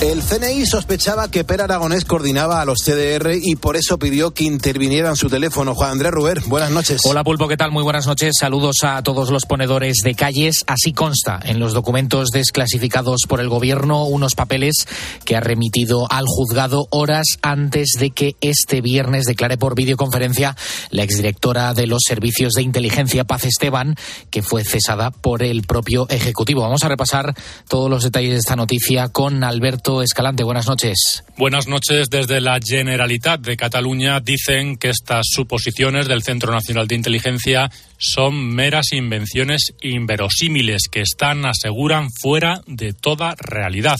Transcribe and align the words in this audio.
El 0.00 0.22
CNI 0.22 0.66
sospechaba 0.66 1.30
que 1.30 1.44
Per 1.44 1.62
Aragonés 1.62 2.04
coordinaba 2.04 2.60
a 2.60 2.64
los 2.64 2.80
CDR 2.80 3.38
y 3.40 3.54
por 3.54 3.76
eso 3.76 3.96
pidió 3.96 4.34
que 4.34 4.44
intervinieran 4.44 5.16
su 5.16 5.30
teléfono. 5.30 5.74
Juan 5.74 5.92
Andrés 5.92 6.12
Ruber, 6.12 6.40
buenas 6.46 6.72
noches. 6.72 7.00
Hola 7.04 7.22
Pulpo, 7.22 7.46
¿qué 7.46 7.56
tal? 7.56 7.70
Muy 7.70 7.84
buenas 7.84 8.06
noches. 8.06 8.32
Saludos 8.38 8.78
a 8.82 9.02
todos 9.02 9.30
los 9.30 9.46
ponedores 9.46 9.98
de 10.02 10.14
calles. 10.14 10.64
Así 10.66 10.92
consta 10.92 11.38
en 11.44 11.60
los 11.60 11.72
documentos 11.72 12.30
desclasificados 12.30 13.22
por 13.28 13.40
el 13.40 13.48
Gobierno 13.48 14.04
unos 14.04 14.34
papeles 14.34 14.86
que 15.24 15.36
ha 15.36 15.40
remitido 15.40 16.10
al 16.10 16.24
juzgado 16.26 16.86
horas 16.90 17.38
antes 17.40 17.92
de 17.98 18.10
que 18.10 18.36
este 18.40 18.80
viernes 18.80 19.24
declare 19.24 19.56
por 19.56 19.76
videoconferencia 19.76 20.56
la 20.90 21.04
exdirectora 21.04 21.72
de 21.72 21.86
los 21.86 22.02
servicios 22.06 22.54
de 22.54 22.62
inteligencia 22.62 23.24
Paz 23.24 23.44
Esteban, 23.44 23.94
que 24.30 24.42
fue 24.42 24.64
cesada 24.64 25.12
por 25.12 25.42
el 25.42 25.62
propio 25.62 26.06
Ejecutivo. 26.10 26.62
Vamos 26.62 26.82
a 26.82 26.88
repasar 26.88 27.34
todos 27.68 27.88
los 27.88 28.02
detalles 28.02 28.32
de 28.32 28.38
esta 28.38 28.56
noticia 28.56 29.08
con 29.08 29.44
Alberto 29.44 29.93
Escalante. 30.02 30.44
Buenas 30.44 30.66
noches. 30.66 31.24
Buenas 31.36 31.68
noches. 31.68 32.08
Desde 32.10 32.40
la 32.40 32.58
Generalitat 32.64 33.40
de 33.40 33.56
Cataluña 33.56 34.20
dicen 34.20 34.76
que 34.76 34.90
estas 34.90 35.26
suposiciones 35.30 36.08
del 36.08 36.22
Centro 36.22 36.52
Nacional 36.52 36.86
de 36.88 36.94
Inteligencia 36.94 37.70
son 37.98 38.54
meras 38.54 38.92
invenciones 38.92 39.74
inverosímiles 39.82 40.88
que 40.90 41.00
están, 41.00 41.46
aseguran, 41.46 42.08
fuera 42.20 42.60
de 42.66 42.92
toda 42.92 43.34
realidad. 43.38 43.96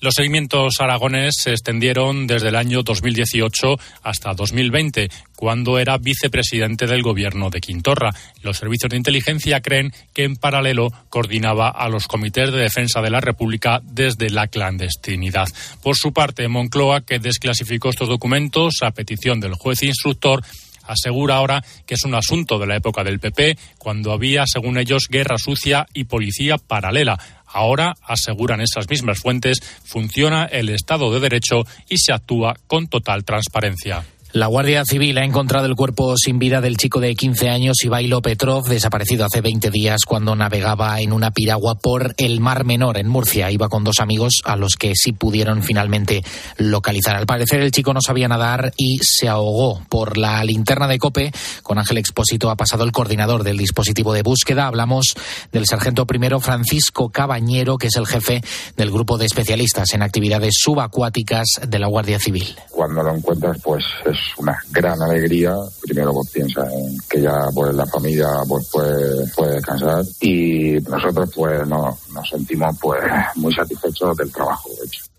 Los 0.00 0.14
seguimientos 0.14 0.74
aragones 0.80 1.36
se 1.42 1.52
extendieron 1.52 2.26
desde 2.26 2.48
el 2.48 2.56
año 2.56 2.82
2018 2.82 3.76
hasta 4.02 4.34
2020, 4.34 5.08
cuando 5.36 5.78
era 5.78 5.98
vicepresidente 5.98 6.86
del 6.86 7.02
gobierno 7.02 7.50
de 7.50 7.60
Quintorra. 7.60 8.10
Los 8.42 8.56
servicios 8.56 8.90
de 8.90 8.96
inteligencia 8.96 9.60
creen 9.60 9.92
que 10.12 10.24
en 10.24 10.36
paralelo 10.36 10.88
coordinaba 11.10 11.68
a 11.68 11.88
los 11.88 12.08
comités 12.08 12.50
de 12.50 12.58
defensa 12.58 13.00
de 13.02 13.10
la 13.10 13.20
República 13.20 13.80
desde 13.84 14.30
la 14.30 14.48
clandestinidad. 14.48 15.46
Por 15.82 15.96
su 15.96 16.12
parte, 16.12 16.48
Moncloa, 16.48 17.02
que 17.02 17.18
desclasificó 17.18 17.90
estos 17.90 18.08
documentos 18.08 18.76
a 18.82 18.90
petición 18.90 19.38
del 19.38 19.54
juez 19.54 19.82
instructor, 19.82 20.42
asegura 20.84 21.36
ahora 21.36 21.62
que 21.86 21.94
es 21.94 22.04
un 22.04 22.14
asunto 22.14 22.58
de 22.58 22.66
la 22.66 22.76
época 22.76 23.04
del 23.04 23.20
PP, 23.20 23.58
cuando 23.78 24.12
había, 24.12 24.44
según 24.46 24.78
ellos, 24.78 25.08
guerra 25.10 25.36
sucia 25.38 25.86
y 25.92 26.04
policía 26.04 26.56
paralela. 26.58 27.18
Ahora, 27.46 27.94
aseguran 28.02 28.60
esas 28.60 28.88
mismas 28.88 29.18
fuentes, 29.18 29.60
funciona 29.84 30.44
el 30.44 30.68
Estado 30.68 31.12
de 31.12 31.20
Derecho 31.20 31.64
y 31.88 31.98
se 31.98 32.12
actúa 32.12 32.56
con 32.66 32.88
total 32.88 33.24
transparencia. 33.24 34.04
La 34.36 34.48
Guardia 34.48 34.84
Civil 34.84 35.16
ha 35.16 35.24
encontrado 35.24 35.64
el 35.64 35.76
cuerpo 35.76 36.14
sin 36.18 36.38
vida 36.38 36.60
del 36.60 36.76
chico 36.76 37.00
de 37.00 37.14
15 37.14 37.48
años, 37.48 37.82
Ivailo 37.82 38.20
Petrov, 38.20 38.64
desaparecido 38.68 39.24
hace 39.24 39.40
20 39.40 39.70
días 39.70 40.02
cuando 40.06 40.36
navegaba 40.36 41.00
en 41.00 41.14
una 41.14 41.30
piragua 41.30 41.76
por 41.76 42.12
el 42.18 42.38
Mar 42.40 42.66
Menor 42.66 42.98
en 42.98 43.08
Murcia. 43.08 43.50
Iba 43.50 43.70
con 43.70 43.82
dos 43.82 43.98
amigos 43.98 44.42
a 44.44 44.56
los 44.56 44.74
que 44.74 44.92
sí 44.94 45.12
pudieron 45.12 45.62
finalmente 45.62 46.22
localizar. 46.58 47.16
Al 47.16 47.24
parecer 47.24 47.62
el 47.62 47.70
chico 47.70 47.94
no 47.94 48.02
sabía 48.02 48.28
nadar 48.28 48.74
y 48.76 48.98
se 48.98 49.26
ahogó 49.26 49.80
por 49.88 50.18
la 50.18 50.44
linterna 50.44 50.86
de 50.86 50.98
cope. 50.98 51.32
Con 51.62 51.78
Ángel 51.78 51.96
Expósito 51.96 52.50
ha 52.50 52.56
pasado 52.56 52.84
el 52.84 52.92
coordinador 52.92 53.42
del 53.42 53.56
dispositivo 53.56 54.12
de 54.12 54.20
búsqueda. 54.20 54.66
Hablamos 54.66 55.14
del 55.50 55.64
sargento 55.64 56.04
primero 56.04 56.40
Francisco 56.40 57.08
Cabañero, 57.08 57.78
que 57.78 57.86
es 57.86 57.96
el 57.96 58.06
jefe 58.06 58.42
del 58.76 58.90
grupo 58.90 59.16
de 59.16 59.24
especialistas 59.24 59.94
en 59.94 60.02
actividades 60.02 60.56
subacuáticas 60.60 61.46
de 61.66 61.78
la 61.78 61.86
Guardia 61.86 62.18
Civil. 62.18 62.54
Cuando 62.70 63.02
lo 63.02 63.14
encuentras, 63.14 63.58
pues 63.62 63.82
es 64.04 64.25
una 64.38 64.58
gran 64.70 65.00
alegría. 65.02 65.54
Primero 65.82 66.12
pues, 66.12 66.30
piensa 66.30 66.62
en 66.72 66.96
que 67.08 67.20
ya 67.20 67.48
pues 67.54 67.74
la 67.74 67.86
familia 67.86 68.28
pues 68.48 68.68
puede, 68.70 69.26
puede 69.34 69.54
descansar 69.54 70.04
y 70.20 70.72
nosotros 70.88 71.30
pues 71.34 71.66
no, 71.66 71.98
nos 72.12 72.28
sentimos 72.28 72.76
pues 72.80 73.02
muy 73.36 73.54
satisfechos 73.54 74.16
del 74.16 74.32
trabajo 74.32 74.70
hecho. 74.84 75.15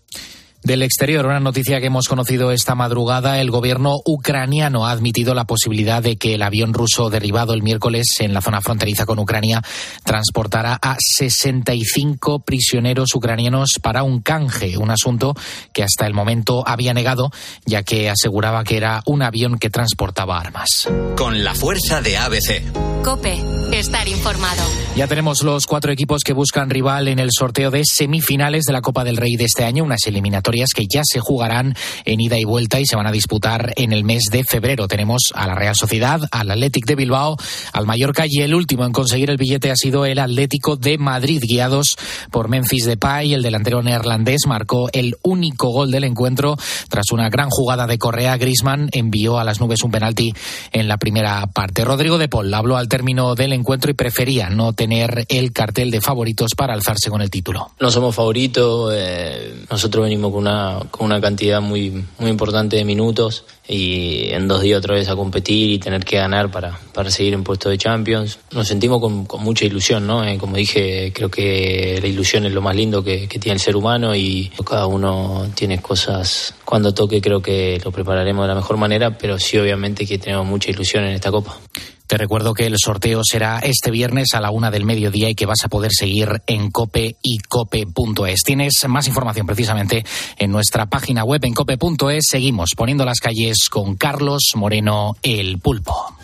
Del 0.64 0.82
exterior, 0.82 1.24
una 1.24 1.38
noticia 1.38 1.78
que 1.78 1.86
hemos 1.86 2.08
conocido 2.08 2.50
esta 2.50 2.74
madrugada, 2.74 3.40
el 3.40 3.48
gobierno 3.48 3.94
ucraniano 4.04 4.86
ha 4.86 4.90
admitido 4.90 5.32
la 5.32 5.44
posibilidad 5.44 6.02
de 6.02 6.16
que 6.16 6.34
el 6.34 6.42
avión 6.42 6.74
ruso 6.74 7.10
derribado 7.10 7.54
el 7.54 7.62
miércoles 7.62 8.06
en 8.18 8.34
la 8.34 8.40
zona 8.40 8.60
fronteriza 8.60 9.06
con 9.06 9.20
Ucrania 9.20 9.62
transportara 10.02 10.76
a 10.82 10.96
65 10.98 12.40
prisioneros 12.40 13.14
ucranianos 13.14 13.74
para 13.80 14.02
un 14.02 14.20
canje, 14.20 14.76
un 14.78 14.90
asunto 14.90 15.36
que 15.72 15.84
hasta 15.84 16.08
el 16.08 16.12
momento 16.12 16.66
había 16.66 16.92
negado, 16.92 17.30
ya 17.64 17.84
que 17.84 18.10
aseguraba 18.10 18.64
que 18.64 18.78
era 18.78 19.02
un 19.06 19.22
avión 19.22 19.60
que 19.60 19.70
transportaba 19.70 20.40
armas. 20.40 20.88
Con 21.16 21.44
la 21.44 21.54
fuerza 21.54 22.02
de 22.02 22.18
ABC. 22.18 22.62
Cope, 23.04 23.40
estar 23.72 24.08
informado. 24.08 24.62
Ya 24.96 25.06
tenemos 25.06 25.44
los 25.44 25.66
cuatro 25.68 25.92
equipos 25.92 26.24
que 26.24 26.32
buscan 26.32 26.68
rival 26.68 27.06
en 27.06 27.20
el 27.20 27.30
sorteo 27.30 27.70
de 27.70 27.82
semifinales 27.84 28.64
de 28.64 28.72
la 28.72 28.82
Copa 28.82 29.04
del 29.04 29.16
Rey 29.16 29.36
de 29.36 29.44
este 29.44 29.64
año, 29.64 29.84
unas 29.84 30.04
eliminatorias 30.06 30.47
que 30.74 30.86
ya 30.86 31.02
se 31.04 31.20
jugarán 31.20 31.74
en 32.04 32.20
ida 32.20 32.38
y 32.38 32.44
vuelta 32.44 32.80
y 32.80 32.86
se 32.86 32.96
van 32.96 33.06
a 33.06 33.12
disputar 33.12 33.72
en 33.76 33.92
el 33.92 34.04
mes 34.04 34.24
de 34.30 34.44
febrero. 34.44 34.88
Tenemos 34.88 35.30
a 35.34 35.46
la 35.46 35.54
Real 35.54 35.76
Sociedad, 35.76 36.20
al 36.30 36.50
Athletic 36.50 36.86
de 36.86 36.94
Bilbao, 36.94 37.36
al 37.72 37.86
Mallorca 37.86 38.24
y 38.26 38.40
el 38.40 38.54
último 38.54 38.84
en 38.84 38.92
conseguir 38.92 39.30
el 39.30 39.36
billete 39.36 39.70
ha 39.70 39.76
sido 39.76 40.06
el 40.06 40.18
Atlético 40.18 40.76
de 40.76 40.96
Madrid, 40.98 41.42
guiados 41.46 41.96
por 42.30 42.48
Memphis 42.48 42.86
Depay. 42.86 43.34
El 43.34 43.42
delantero 43.42 43.82
neerlandés 43.82 44.46
marcó 44.46 44.88
el 44.92 45.16
único 45.22 45.68
gol 45.68 45.90
del 45.90 46.04
encuentro 46.04 46.56
tras 46.88 47.12
una 47.12 47.28
gran 47.28 47.50
jugada 47.50 47.86
de 47.86 47.98
Correa. 47.98 48.36
Grisman 48.36 48.88
envió 48.92 49.38
a 49.38 49.44
las 49.44 49.60
nubes 49.60 49.82
un 49.82 49.90
penalti 49.90 50.32
en 50.72 50.88
la 50.88 50.96
primera 50.96 51.46
parte. 51.46 51.84
Rodrigo 51.84 52.16
de 52.16 52.28
Paul 52.28 52.52
habló 52.54 52.76
al 52.76 52.88
término 52.88 53.34
del 53.34 53.52
encuentro 53.52 53.90
y 53.90 53.94
prefería 53.94 54.48
no 54.48 54.72
tener 54.72 55.26
el 55.28 55.52
cartel 55.52 55.90
de 55.90 56.00
favoritos 56.00 56.52
para 56.56 56.74
alzarse 56.74 57.10
con 57.10 57.20
el 57.20 57.30
título. 57.30 57.70
No 57.80 57.90
somos 57.90 58.14
favoritos, 58.14 58.92
eh, 58.94 59.64
nosotros 59.70 60.04
venimos 60.04 60.32
con 60.32 60.37
una, 60.38 60.80
con 60.90 61.06
una 61.06 61.20
cantidad 61.20 61.60
muy, 61.60 62.04
muy 62.18 62.30
importante 62.30 62.76
de 62.76 62.84
minutos 62.84 63.44
y 63.66 64.30
en 64.30 64.48
dos 64.48 64.62
días 64.62 64.78
otra 64.78 64.94
vez 64.94 65.08
a 65.08 65.16
competir 65.16 65.70
y 65.70 65.78
tener 65.78 66.04
que 66.04 66.16
ganar 66.16 66.50
para, 66.50 66.78
para 66.94 67.10
seguir 67.10 67.34
en 67.34 67.44
puesto 67.44 67.68
de 67.68 67.76
Champions. 67.76 68.38
Nos 68.52 68.66
sentimos 68.66 69.00
con, 69.00 69.26
con 69.26 69.42
mucha 69.42 69.66
ilusión, 69.66 70.06
¿no? 70.06 70.24
Eh, 70.24 70.38
como 70.38 70.56
dije, 70.56 71.12
creo 71.14 71.30
que 71.30 71.98
la 72.00 72.08
ilusión 72.08 72.46
es 72.46 72.52
lo 72.52 72.62
más 72.62 72.74
lindo 72.74 73.04
que 73.04 73.26
tiene 73.28 73.54
el 73.54 73.60
ser 73.60 73.76
humano 73.76 74.14
y 74.14 74.50
cada 74.64 74.86
uno 74.86 75.48
tiene 75.54 75.82
cosas. 75.82 76.54
Cuando 76.64 76.94
toque 76.94 77.20
creo 77.20 77.42
que 77.42 77.80
lo 77.84 77.90
prepararemos 77.90 78.44
de 78.44 78.48
la 78.48 78.54
mejor 78.54 78.76
manera, 78.76 79.16
pero 79.16 79.38
sí 79.38 79.58
obviamente 79.58 80.06
que 80.06 80.18
tenemos 80.18 80.46
mucha 80.46 80.70
ilusión 80.70 81.04
en 81.04 81.14
esta 81.14 81.30
Copa. 81.30 81.58
Te 82.08 82.16
recuerdo 82.16 82.54
que 82.54 82.64
el 82.64 82.76
sorteo 82.82 83.20
será 83.22 83.58
este 83.58 83.90
viernes 83.90 84.28
a 84.32 84.40
la 84.40 84.50
una 84.50 84.70
del 84.70 84.86
mediodía 84.86 85.28
y 85.28 85.34
que 85.34 85.44
vas 85.44 85.62
a 85.64 85.68
poder 85.68 85.90
seguir 85.92 86.42
en 86.46 86.70
cope 86.70 87.16
y 87.22 87.36
cope.es. 87.38 88.42
Tienes 88.44 88.88
más 88.88 89.06
información 89.08 89.46
precisamente 89.46 90.06
en 90.38 90.50
nuestra 90.50 90.86
página 90.86 91.22
web 91.22 91.44
en 91.44 91.52
cope.es. 91.52 92.24
Seguimos 92.30 92.70
poniendo 92.74 93.04
las 93.04 93.20
calles 93.20 93.68
con 93.70 93.96
Carlos 93.96 94.52
Moreno 94.54 95.16
el 95.22 95.58
Pulpo. 95.58 96.14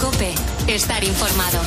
Cope, 0.00 0.32
estar 0.66 1.04
informado. 1.04 1.60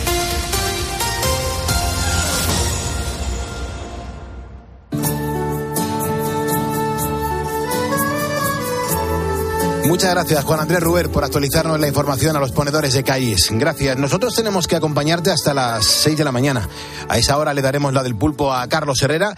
Muchas 9.85 10.11
gracias, 10.11 10.43
Juan 10.43 10.59
Andrés 10.59 10.81
Ruber, 10.81 11.09
por 11.09 11.23
actualizarnos 11.23 11.79
la 11.79 11.87
información 11.87 12.35
a 12.35 12.39
los 12.39 12.51
ponedores 12.51 12.93
de 12.93 13.03
calles. 13.03 13.49
Gracias. 13.51 13.95
Nosotros 13.97 14.33
tenemos 14.35 14.67
que 14.67 14.75
acompañarte 14.75 15.29
hasta 15.29 15.53
las 15.53 15.85
6 15.85 16.17
de 16.17 16.23
la 16.23 16.31
mañana. 16.31 16.67
A 17.07 17.19
esa 17.19 17.37
hora 17.37 17.53
le 17.53 17.61
daremos 17.61 17.93
la 17.93 18.01
del 18.01 18.15
pulpo 18.15 18.51
a 18.51 18.67
Carlos 18.67 18.99
Herrera 19.03 19.35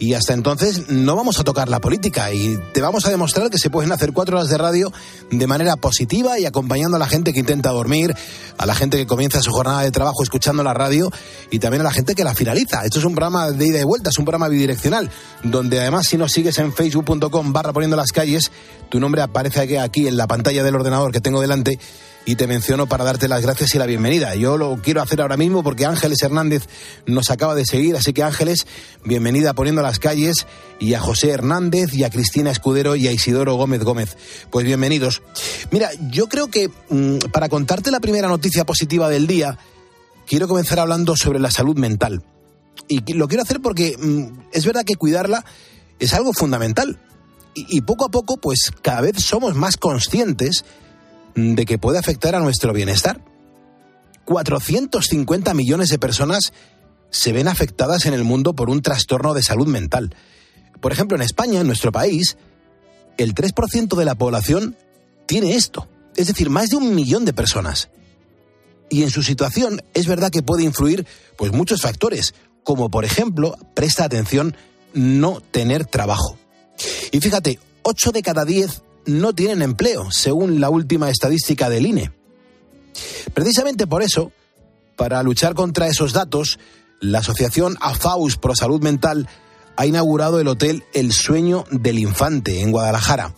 y 0.00 0.14
hasta 0.14 0.32
entonces 0.32 0.88
no 0.88 1.14
vamos 1.14 1.38
a 1.38 1.44
tocar 1.44 1.68
la 1.68 1.78
política 1.78 2.32
y 2.32 2.58
te 2.72 2.80
vamos 2.80 3.04
a 3.04 3.10
demostrar 3.10 3.50
que 3.50 3.58
se 3.58 3.68
pueden 3.68 3.92
hacer 3.92 4.14
cuatro 4.14 4.38
horas 4.38 4.48
de 4.48 4.56
radio 4.56 4.90
de 5.30 5.46
manera 5.46 5.76
positiva 5.76 6.38
y 6.38 6.46
acompañando 6.46 6.96
a 6.96 6.98
la 6.98 7.06
gente 7.06 7.34
que 7.34 7.40
intenta 7.40 7.68
dormir, 7.70 8.14
a 8.56 8.64
la 8.64 8.74
gente 8.74 8.96
que 8.96 9.06
comienza 9.06 9.42
su 9.42 9.50
jornada 9.52 9.82
de 9.82 9.90
trabajo 9.90 10.22
escuchando 10.22 10.62
la 10.62 10.72
radio 10.72 11.10
y 11.50 11.58
también 11.58 11.82
a 11.82 11.84
la 11.84 11.92
gente 11.92 12.14
que 12.14 12.24
la 12.24 12.34
finaliza. 12.34 12.82
Esto 12.82 12.98
es 12.98 13.04
un 13.04 13.14
programa 13.14 13.50
de 13.50 13.66
ida 13.66 13.78
y 13.78 13.84
vuelta, 13.84 14.08
es 14.08 14.18
un 14.18 14.24
programa 14.24 14.48
bidireccional, 14.48 15.10
donde 15.44 15.78
además 15.78 16.06
si 16.06 16.16
nos 16.16 16.32
sigues 16.32 16.56
en 16.58 16.72
facebook.com 16.72 17.52
barra 17.52 17.74
poniendo 17.74 17.96
las 17.96 18.10
calles, 18.10 18.50
tu 18.88 19.00
nombre 19.00 19.20
aparece 19.20 19.78
aquí, 19.78 20.08
en 20.08 20.16
la 20.16 20.26
pantalla 20.26 20.64
del 20.64 20.76
ordenador 20.76 21.12
que 21.12 21.20
tengo 21.20 21.42
delante 21.42 21.78
y 22.26 22.36
te 22.36 22.46
menciono 22.46 22.86
para 22.86 23.04
darte 23.04 23.28
las 23.28 23.42
gracias 23.42 23.74
y 23.74 23.78
la 23.78 23.86
bienvenida. 23.86 24.34
Yo 24.34 24.56
lo 24.56 24.76
quiero 24.82 25.02
hacer 25.02 25.20
ahora 25.20 25.36
mismo 25.36 25.62
porque 25.62 25.86
Ángeles 25.86 26.22
Hernández 26.22 26.68
nos 27.06 27.30
acaba 27.30 27.54
de 27.54 27.64
seguir, 27.64 27.96
así 27.96 28.12
que 28.12 28.22
Ángeles, 28.22 28.66
bienvenida 29.04 29.50
a 29.50 29.54
poniendo 29.54 29.82
las 29.82 29.98
calles 29.98 30.46
y 30.78 30.94
a 30.94 31.00
José 31.00 31.30
Hernández 31.30 31.94
y 31.94 32.04
a 32.04 32.10
Cristina 32.10 32.50
Escudero 32.50 32.96
y 32.96 33.08
a 33.08 33.12
Isidoro 33.12 33.54
Gómez 33.54 33.82
Gómez. 33.82 34.16
Pues 34.50 34.66
bienvenidos. 34.66 35.22
Mira, 35.70 35.90
yo 36.10 36.28
creo 36.28 36.48
que 36.48 36.70
mmm, 36.88 37.18
para 37.32 37.48
contarte 37.48 37.90
la 37.90 38.00
primera 38.00 38.28
noticia 38.28 38.64
positiva 38.64 39.08
del 39.08 39.26
día, 39.26 39.58
quiero 40.26 40.46
comenzar 40.46 40.78
hablando 40.78 41.16
sobre 41.16 41.40
la 41.40 41.50
salud 41.50 41.76
mental. 41.76 42.22
Y 42.86 43.12
lo 43.14 43.28
quiero 43.28 43.42
hacer 43.42 43.60
porque 43.60 43.96
mmm, 43.98 44.26
es 44.52 44.66
verdad 44.66 44.84
que 44.84 44.96
cuidarla 44.96 45.44
es 45.98 46.12
algo 46.14 46.32
fundamental. 46.32 46.98
Y 47.54 47.80
poco 47.80 48.04
a 48.04 48.10
poco, 48.10 48.36
pues 48.36 48.70
cada 48.80 49.00
vez 49.00 49.16
somos 49.24 49.56
más 49.56 49.76
conscientes 49.76 50.64
de 51.34 51.64
que 51.64 51.78
puede 51.78 51.98
afectar 51.98 52.34
a 52.34 52.40
nuestro 52.40 52.72
bienestar. 52.72 53.24
450 54.24 55.54
millones 55.54 55.88
de 55.88 55.98
personas 55.98 56.52
se 57.10 57.32
ven 57.32 57.48
afectadas 57.48 58.06
en 58.06 58.14
el 58.14 58.24
mundo 58.24 58.54
por 58.54 58.70
un 58.70 58.82
trastorno 58.82 59.34
de 59.34 59.42
salud 59.42 59.66
mental. 59.66 60.14
Por 60.80 60.92
ejemplo, 60.92 61.16
en 61.16 61.22
España, 61.22 61.60
en 61.60 61.66
nuestro 61.66 61.92
país, 61.92 62.36
el 63.18 63.34
3% 63.34 63.96
de 63.96 64.04
la 64.04 64.14
población 64.14 64.76
tiene 65.26 65.54
esto, 65.54 65.88
es 66.16 66.28
decir, 66.28 66.50
más 66.50 66.70
de 66.70 66.76
un 66.76 66.94
millón 66.94 67.24
de 67.24 67.32
personas. 67.32 67.90
Y 68.88 69.02
en 69.02 69.10
su 69.10 69.22
situación 69.22 69.82
es 69.94 70.06
verdad 70.06 70.30
que 70.30 70.42
puede 70.42 70.64
influir 70.64 71.06
pues 71.36 71.52
muchos 71.52 71.82
factores, 71.82 72.34
como 72.64 72.90
por 72.90 73.04
ejemplo, 73.04 73.56
presta 73.74 74.04
atención, 74.04 74.56
no 74.94 75.40
tener 75.40 75.86
trabajo. 75.86 76.38
Y 77.12 77.20
fíjate, 77.20 77.58
8 77.82 78.12
de 78.12 78.22
cada 78.22 78.44
10 78.44 78.82
no 79.06 79.34
tienen 79.34 79.62
empleo, 79.62 80.10
según 80.10 80.60
la 80.60 80.70
última 80.70 81.10
estadística 81.10 81.68
del 81.68 81.86
INE. 81.86 82.12
Precisamente 83.34 83.86
por 83.86 84.02
eso, 84.02 84.32
para 84.96 85.22
luchar 85.22 85.54
contra 85.54 85.86
esos 85.86 86.12
datos, 86.12 86.58
la 87.00 87.20
asociación 87.20 87.76
AFAUS 87.80 88.36
Pro 88.36 88.54
Salud 88.54 88.82
Mental 88.82 89.28
ha 89.76 89.86
inaugurado 89.86 90.40
el 90.40 90.48
hotel 90.48 90.84
El 90.92 91.12
Sueño 91.12 91.64
del 91.70 91.98
Infante 91.98 92.60
en 92.60 92.70
Guadalajara. 92.70 93.34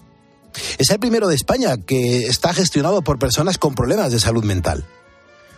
Es 0.79 0.91
el 0.91 0.99
primero 0.99 1.29
de 1.29 1.37
España 1.37 1.77
que 1.77 2.27
está 2.27 2.53
gestionado 2.53 3.03
por 3.03 3.19
personas 3.19 3.59
con 3.59 3.75
problemas 3.75 4.13
de 4.13 4.21
salud 4.21 4.45
mental. 4.45 4.85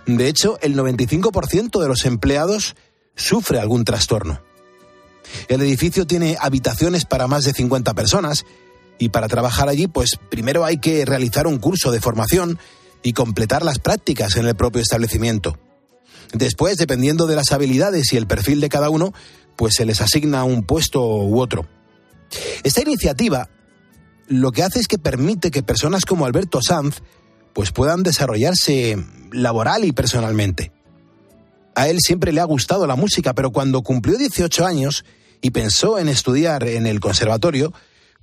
De 0.07 0.29
hecho, 0.29 0.59
el 0.61 0.77
95% 0.77 1.81
de 1.81 1.89
los 1.89 2.05
empleados 2.05 2.77
sufre 3.17 3.59
algún 3.59 3.85
trastorno. 3.85 4.41
El 5.49 5.63
edificio 5.63 6.07
tiene 6.07 6.37
habitaciones 6.39 7.07
para 7.07 7.27
más 7.27 7.45
de 7.45 7.55
50 7.55 7.95
personas 7.95 8.45
y 8.99 9.09
para 9.11 9.29
trabajar 9.29 9.69
allí, 9.69 9.87
pues 9.87 10.19
primero 10.31 10.65
hay 10.65 10.79
que 10.79 11.05
realizar 11.05 11.47
un 11.47 11.59
curso 11.59 11.91
de 11.91 12.01
formación 12.01 12.59
y 13.03 13.13
completar 13.13 13.65
las 13.65 13.79
prácticas 13.79 14.37
en 14.37 14.47
el 14.47 14.55
propio 14.55 14.81
establecimiento. 14.81 15.59
Después, 16.33 16.79
dependiendo 16.79 17.27
de 17.27 17.37
las 17.37 17.53
habilidades 17.53 18.13
y 18.13 18.17
el 18.17 18.27
perfil 18.27 18.61
de 18.61 18.69
cada 18.69 18.91
uno, 18.91 19.13
pues 19.57 19.75
se 19.75 19.85
les 19.85 20.01
asigna 20.01 20.45
un 20.45 20.65
puesto 20.65 21.05
u 21.05 21.41
otro. 21.41 21.67
Esta 22.63 22.83
iniciativa 22.83 23.51
lo 24.27 24.53
que 24.53 24.63
hace 24.63 24.81
es 24.81 24.89
que 24.89 24.99
permite 24.99 25.51
que 25.51 25.63
personas 25.63 26.05
como 26.05 26.25
Alberto 26.25 26.61
Sanz 26.63 27.03
pues 27.53 27.71
puedan 27.71 28.03
desarrollarse 28.03 28.97
laboral 29.33 29.85
y 29.85 29.93
personalmente. 29.93 30.73
A 31.77 31.89
él 31.89 31.99
siempre 32.01 32.33
le 32.33 32.41
ha 32.41 32.45
gustado 32.45 32.87
la 32.87 32.97
música, 32.97 33.35
pero 33.35 33.51
cuando 33.51 33.83
cumplió 33.83 34.17
18 34.17 34.65
años 34.65 35.05
y 35.41 35.51
pensó 35.51 35.99
en 35.99 36.09
estudiar 36.09 36.67
en 36.67 36.87
el 36.87 37.01
conservatorio, 37.01 37.73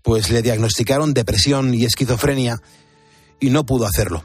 pues 0.03 0.31
le 0.31 0.41
diagnosticaron 0.41 1.13
depresión 1.13 1.73
y 1.73 1.85
esquizofrenia 1.85 2.57
y 3.39 3.49
no 3.49 3.65
pudo 3.65 3.85
hacerlo. 3.85 4.23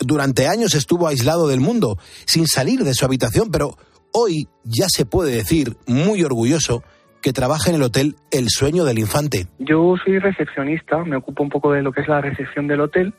Durante 0.00 0.48
años 0.48 0.74
estuvo 0.74 1.06
aislado 1.06 1.48
del 1.48 1.60
mundo, 1.60 1.98
sin 2.26 2.46
salir 2.46 2.84
de 2.84 2.94
su 2.94 3.04
habitación, 3.04 3.50
pero 3.50 3.76
hoy 4.12 4.48
ya 4.64 4.86
se 4.88 5.06
puede 5.06 5.34
decir, 5.34 5.76
muy 5.86 6.22
orgulloso, 6.22 6.82
que 7.22 7.32
trabaja 7.32 7.70
en 7.70 7.76
el 7.76 7.82
hotel 7.82 8.16
El 8.30 8.50
Sueño 8.50 8.84
del 8.84 8.98
Infante. 8.98 9.46
Yo 9.58 9.94
soy 10.04 10.18
recepcionista, 10.18 10.98
me 11.04 11.16
ocupo 11.16 11.42
un 11.42 11.48
poco 11.48 11.72
de 11.72 11.82
lo 11.82 11.92
que 11.92 12.02
es 12.02 12.08
la 12.08 12.20
recepción 12.20 12.66
del 12.66 12.80
hotel 12.80 13.14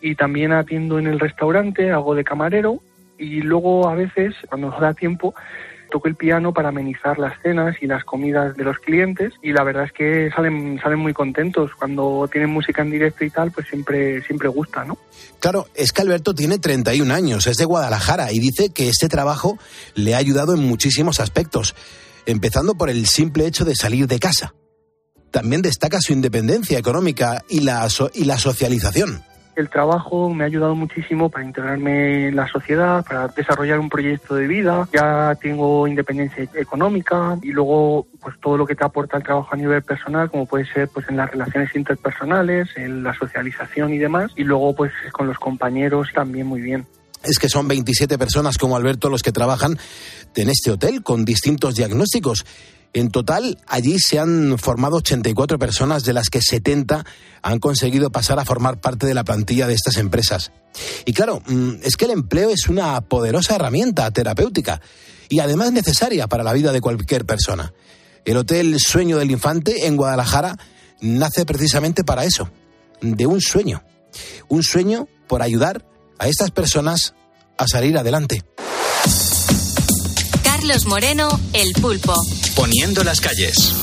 y 0.00 0.14
también 0.14 0.52
atiendo 0.52 0.98
en 0.98 1.06
el 1.06 1.20
restaurante, 1.20 1.90
hago 1.90 2.14
de 2.14 2.24
camarero 2.24 2.80
y 3.18 3.42
luego 3.42 3.88
a 3.88 3.94
veces, 3.94 4.34
cuando 4.48 4.70
nos 4.70 4.80
da 4.80 4.94
tiempo, 4.94 5.34
toco 5.90 6.08
el 6.08 6.14
piano 6.14 6.54
para 6.54 6.70
amenizar 6.70 7.18
las 7.18 7.40
cenas 7.42 7.76
y 7.80 7.86
las 7.86 8.04
comidas 8.04 8.56
de 8.56 8.64
los 8.64 8.78
clientes 8.78 9.34
y 9.42 9.52
la 9.52 9.64
verdad 9.64 9.84
es 9.84 9.92
que 9.92 10.30
salen, 10.34 10.80
salen 10.82 10.98
muy 10.98 11.12
contentos. 11.12 11.72
Cuando 11.78 12.28
tienen 12.30 12.50
música 12.50 12.82
en 12.82 12.90
directo 12.90 13.24
y 13.24 13.30
tal, 13.30 13.50
pues 13.50 13.66
siempre, 13.68 14.22
siempre 14.22 14.48
gusta, 14.48 14.84
¿no? 14.84 14.98
Claro, 15.40 15.66
es 15.74 15.92
que 15.92 16.02
Alberto 16.02 16.34
tiene 16.34 16.58
31 16.58 17.12
años, 17.12 17.46
es 17.46 17.56
de 17.56 17.64
Guadalajara 17.64 18.32
y 18.32 18.38
dice 18.38 18.70
que 18.70 18.88
este 18.88 19.08
trabajo 19.08 19.58
le 19.94 20.14
ha 20.14 20.18
ayudado 20.18 20.54
en 20.54 20.60
muchísimos 20.60 21.20
aspectos, 21.20 21.74
empezando 22.26 22.74
por 22.74 22.88
el 22.88 23.06
simple 23.06 23.46
hecho 23.46 23.64
de 23.64 23.74
salir 23.74 24.06
de 24.06 24.18
casa. 24.18 24.54
También 25.30 25.62
destaca 25.62 25.98
su 26.00 26.12
independencia 26.12 26.78
económica 26.78 27.44
y 27.48 27.60
la, 27.60 27.86
y 28.14 28.24
la 28.24 28.38
socialización 28.38 29.22
el 29.60 29.68
trabajo 29.68 30.30
me 30.30 30.44
ha 30.44 30.46
ayudado 30.46 30.74
muchísimo 30.74 31.28
para 31.28 31.44
integrarme 31.44 32.28
en 32.28 32.36
la 32.36 32.48
sociedad, 32.48 33.04
para 33.04 33.28
desarrollar 33.28 33.78
un 33.78 33.88
proyecto 33.88 34.34
de 34.34 34.46
vida. 34.46 34.88
Ya 34.92 35.34
tengo 35.40 35.86
independencia 35.86 36.48
económica 36.54 37.38
y 37.42 37.52
luego 37.52 38.06
pues 38.20 38.38
todo 38.40 38.56
lo 38.56 38.66
que 38.66 38.74
te 38.74 38.84
aporta 38.84 39.16
el 39.16 39.22
trabajo 39.22 39.48
a 39.52 39.56
nivel 39.56 39.82
personal, 39.82 40.30
como 40.30 40.46
puede 40.46 40.66
ser 40.66 40.88
pues 40.88 41.08
en 41.08 41.16
las 41.16 41.30
relaciones 41.30 41.74
interpersonales, 41.74 42.68
en 42.76 43.02
la 43.02 43.14
socialización 43.14 43.92
y 43.92 43.98
demás. 43.98 44.32
Y 44.36 44.44
luego 44.44 44.74
pues 44.74 44.92
con 45.12 45.26
los 45.26 45.38
compañeros 45.38 46.08
también 46.12 46.46
muy 46.46 46.60
bien 46.60 46.86
es 47.22 47.38
que 47.38 47.48
son 47.48 47.68
27 47.68 48.18
personas 48.18 48.58
como 48.58 48.76
Alberto 48.76 49.08
los 49.08 49.22
que 49.22 49.32
trabajan 49.32 49.78
en 50.34 50.48
este 50.48 50.70
hotel 50.70 51.02
con 51.02 51.24
distintos 51.24 51.74
diagnósticos. 51.74 52.44
En 52.92 53.10
total, 53.10 53.58
allí 53.68 54.00
se 54.00 54.18
han 54.18 54.58
formado 54.58 54.96
84 54.96 55.58
personas, 55.58 56.02
de 56.02 56.12
las 56.12 56.28
que 56.28 56.42
70 56.42 57.04
han 57.42 57.58
conseguido 57.60 58.10
pasar 58.10 58.40
a 58.40 58.44
formar 58.44 58.80
parte 58.80 59.06
de 59.06 59.14
la 59.14 59.22
plantilla 59.22 59.68
de 59.68 59.74
estas 59.74 59.96
empresas. 59.96 60.50
Y 61.04 61.12
claro, 61.12 61.40
mm, 61.46 61.74
es 61.82 61.96
que 61.96 62.06
el 62.06 62.10
empleo 62.10 62.50
es 62.50 62.68
una 62.68 63.00
poderosa 63.02 63.54
herramienta 63.54 64.10
terapéutica 64.10 64.80
y 65.28 65.38
además 65.38 65.72
necesaria 65.72 66.26
para 66.26 66.42
la 66.42 66.52
vida 66.52 66.72
de 66.72 66.80
cualquier 66.80 67.24
persona. 67.24 67.72
El 68.24 68.36
Hotel 68.36 68.78
Sueño 68.80 69.18
del 69.18 69.30
Infante 69.30 69.86
en 69.86 69.96
Guadalajara 69.96 70.56
nace 71.00 71.46
precisamente 71.46 72.02
para 72.02 72.24
eso, 72.24 72.50
de 73.00 73.26
un 73.26 73.40
sueño. 73.40 73.84
Un 74.48 74.64
sueño 74.64 75.06
por 75.28 75.42
ayudar 75.42 75.86
a 76.20 76.28
estas 76.28 76.50
personas 76.50 77.14
a 77.56 77.66
salir 77.66 77.96
adelante. 77.98 78.44
Carlos 80.44 80.84
Moreno, 80.86 81.40
El 81.54 81.72
Pulpo. 81.72 82.14
Poniendo 82.54 83.02
las 83.02 83.20
calles. 83.20 83.74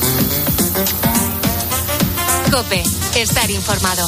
Cope, 2.52 2.84
estar 3.16 3.50
informado 3.50 4.08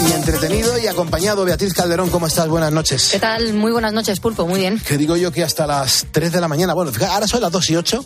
y 0.00 0.12
entretenido 0.12 0.78
y 0.78 0.86
acompañado. 0.86 1.44
Beatriz 1.44 1.74
Calderón, 1.74 2.10
¿cómo 2.10 2.26
estás? 2.26 2.48
Buenas 2.48 2.72
noches. 2.72 3.10
¿Qué 3.12 3.18
tal? 3.18 3.52
Muy 3.54 3.72
buenas 3.72 3.92
noches, 3.92 4.20
Pulpo, 4.20 4.46
muy 4.46 4.60
bien. 4.60 4.80
Que 4.80 4.96
digo 4.96 5.16
yo 5.16 5.30
que 5.32 5.42
hasta 5.42 5.66
las 5.66 6.06
3 6.10 6.32
de 6.32 6.40
la 6.40 6.48
mañana, 6.48 6.74
bueno, 6.74 6.90
ahora 7.08 7.26
son 7.26 7.40
las 7.40 7.52
2 7.52 7.70
y 7.70 7.76
8, 7.76 8.04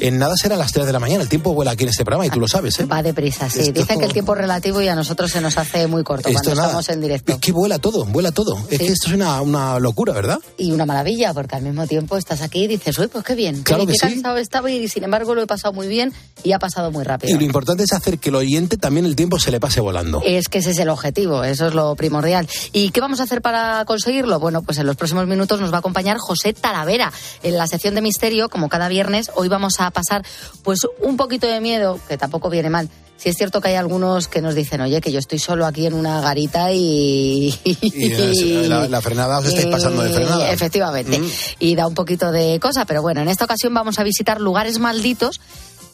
en 0.00 0.18
nada 0.18 0.36
será 0.36 0.56
las 0.56 0.72
3 0.72 0.86
de 0.86 0.92
la 0.92 0.98
mañana. 0.98 1.22
El 1.22 1.28
tiempo 1.28 1.54
vuela 1.54 1.72
aquí 1.72 1.84
en 1.84 1.90
este 1.90 2.04
programa 2.04 2.26
y 2.26 2.30
tú 2.30 2.40
lo 2.40 2.48
sabes, 2.48 2.78
¿eh? 2.80 2.86
Va 2.86 3.02
deprisa, 3.02 3.48
sí. 3.48 3.72
Dicen 3.72 3.98
que 3.98 4.06
el 4.06 4.12
tiempo 4.12 4.34
es 4.34 4.40
relativo 4.40 4.80
y 4.82 4.88
a 4.88 4.94
nosotros 4.94 5.30
se 5.30 5.40
nos 5.40 5.56
hace 5.58 5.86
muy 5.86 6.04
corto 6.04 6.30
cuando 6.32 6.52
estamos 6.52 6.88
en 6.88 7.00
directo. 7.00 7.32
Es 7.32 7.38
que 7.38 7.52
vuela 7.52 7.78
todo, 7.78 8.04
vuela 8.04 8.32
todo. 8.32 8.58
Es 8.70 8.78
que 8.78 8.88
esto 8.88 9.08
es 9.08 9.14
una, 9.14 9.40
una, 9.40 9.78
locura, 9.78 10.12
¿verdad? 10.12 10.38
Y 10.58 10.72
una 10.72 10.86
maravilla, 10.86 11.34
porque 11.34 11.56
al 11.56 11.62
mismo 11.62 11.86
tiempo 11.86 12.16
estás 12.16 12.42
aquí 12.42 12.64
y 12.64 12.66
dices, 12.66 12.98
uy, 12.98 13.08
pues 13.08 13.24
qué 13.24 13.34
bien. 13.34 13.62
Claro 13.62 13.86
qué, 13.86 13.92
que 13.92 13.98
cansado 13.98 14.36
estaba 14.36 14.70
y 14.70 14.88
sin 14.88 15.04
embargo 15.04 15.34
lo 15.34 15.42
he 15.42 15.46
pasado 15.46 15.72
muy 15.72 15.88
bien 15.88 16.12
y 16.44 16.52
ha 16.52 16.58
pasado 16.58 16.90
muy 16.90 17.04
rápido. 17.04 17.34
Y 17.34 17.38
lo 17.38 17.44
importante 17.44 17.84
es 17.84 17.92
hacer 17.92 18.18
que 18.18 18.28
el 18.28 18.36
oyente 18.36 18.76
también 18.76 19.06
el 19.06 19.16
tiempo 19.16 19.38
se 19.38 19.50
le 19.50 19.60
pase 19.60 19.80
volando. 19.80 20.22
Es 20.24 20.48
que 20.48 20.58
ese 20.58 20.70
es 20.70 20.78
el 20.78 20.88
objetivo, 20.88 21.31
eso 21.44 21.66
es 21.66 21.74
lo 21.74 21.94
primordial. 21.96 22.48
¿Y 22.72 22.90
qué 22.90 23.00
vamos 23.00 23.20
a 23.20 23.24
hacer 23.24 23.40
para 23.40 23.84
conseguirlo? 23.84 24.38
Bueno, 24.38 24.62
pues 24.62 24.78
en 24.78 24.86
los 24.86 24.96
próximos 24.96 25.26
minutos 25.26 25.60
nos 25.60 25.72
va 25.72 25.76
a 25.76 25.78
acompañar 25.78 26.18
José 26.18 26.52
Talavera 26.52 27.12
en 27.42 27.56
la 27.56 27.66
sección 27.66 27.94
de 27.94 28.02
misterio, 28.02 28.48
como 28.48 28.68
cada 28.68 28.88
viernes. 28.88 29.30
Hoy 29.34 29.48
vamos 29.48 29.80
a 29.80 29.90
pasar 29.90 30.24
pues 30.62 30.80
un 31.00 31.16
poquito 31.16 31.46
de 31.46 31.60
miedo, 31.60 31.98
que 32.08 32.18
tampoco 32.18 32.50
viene 32.50 32.70
mal. 32.70 32.88
Si 33.16 33.28
es 33.28 33.36
cierto 33.36 33.60
que 33.60 33.68
hay 33.68 33.76
algunos 33.76 34.26
que 34.26 34.42
nos 34.42 34.56
dicen, 34.56 34.80
oye, 34.80 35.00
que 35.00 35.12
yo 35.12 35.20
estoy 35.20 35.38
solo 35.38 35.64
aquí 35.64 35.86
en 35.86 35.94
una 35.94 36.20
garita 36.20 36.72
y... 36.72 37.54
y 37.64 38.66
la, 38.66 39.00
frenada 39.00 39.38
os 39.38 39.46
estáis 39.46 39.68
pasando 39.68 40.02
de 40.02 40.10
frenada. 40.10 40.50
Efectivamente. 40.50 41.20
Mm. 41.20 41.30
Y 41.60 41.76
da 41.76 41.86
un 41.86 41.94
poquito 41.94 42.32
de 42.32 42.58
cosa, 42.60 42.84
pero 42.84 43.00
bueno, 43.00 43.20
en 43.20 43.28
esta 43.28 43.44
ocasión 43.44 43.72
vamos 43.72 44.00
a 44.00 44.02
visitar 44.02 44.40
lugares 44.40 44.80
malditos 44.80 45.40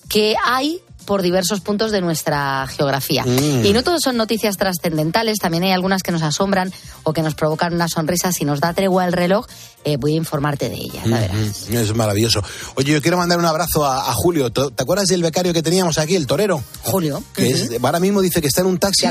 que 0.09 0.37
hay 0.43 0.81
por 1.09 1.23
diversos 1.23 1.63
puntos 1.63 1.91
de 1.91 2.03
nuestra 2.03 2.67
geografía. 2.67 3.25
Mm. 3.25 3.65
Y 3.65 3.73
no 3.73 3.83
todos 3.83 4.03
son 4.05 4.19
noticias 4.19 4.59
trascendentales, 4.59 5.39
también 5.39 5.63
hay 5.63 5.73
algunas 5.73 6.03
que 6.03 6.13
nos 6.13 6.21
asombran 6.21 6.71
o 7.03 7.15
que 7.15 7.23
nos 7.23 7.35
provocan 7.35 7.73
una 7.73 7.89
sonrisa. 7.89 8.31
Si 8.31 8.45
nos 8.45 8.61
da 8.61 8.75
tregua 8.75 9.07
el 9.07 9.15
reloj, 9.15 9.47
eh, 9.85 9.97
voy 9.97 10.13
a 10.13 10.17
informarte 10.17 10.69
de 10.69 10.77
ellas, 10.77 11.07
la 11.07 11.21
verás. 11.21 11.69
Es 11.69 11.95
maravilloso. 11.95 12.43
Oye, 12.75 12.93
yo 12.93 13.03
quiero 13.03 13.17
mandar 13.17 13.39
un 13.39 13.45
abrazo 13.45 13.85
a, 13.87 14.13
Julio. 14.13 14.51
¿Te 14.51 14.83
acuerdas 14.83 15.07
del 15.09 15.23
becario 15.23 15.53
que 15.53 15.63
teníamos 15.63 15.99
aquí, 15.99 16.17
el 16.17 16.27
torero? 16.27 16.63
Julio. 16.83 17.23
Que 17.35 17.79
ahora 17.83 18.01
mismo 18.01 18.21
dice 18.21 18.41
que 18.41 18.49
está 18.49 18.61
en 18.61 18.67
un 18.67 18.79
taxi. 18.79 19.07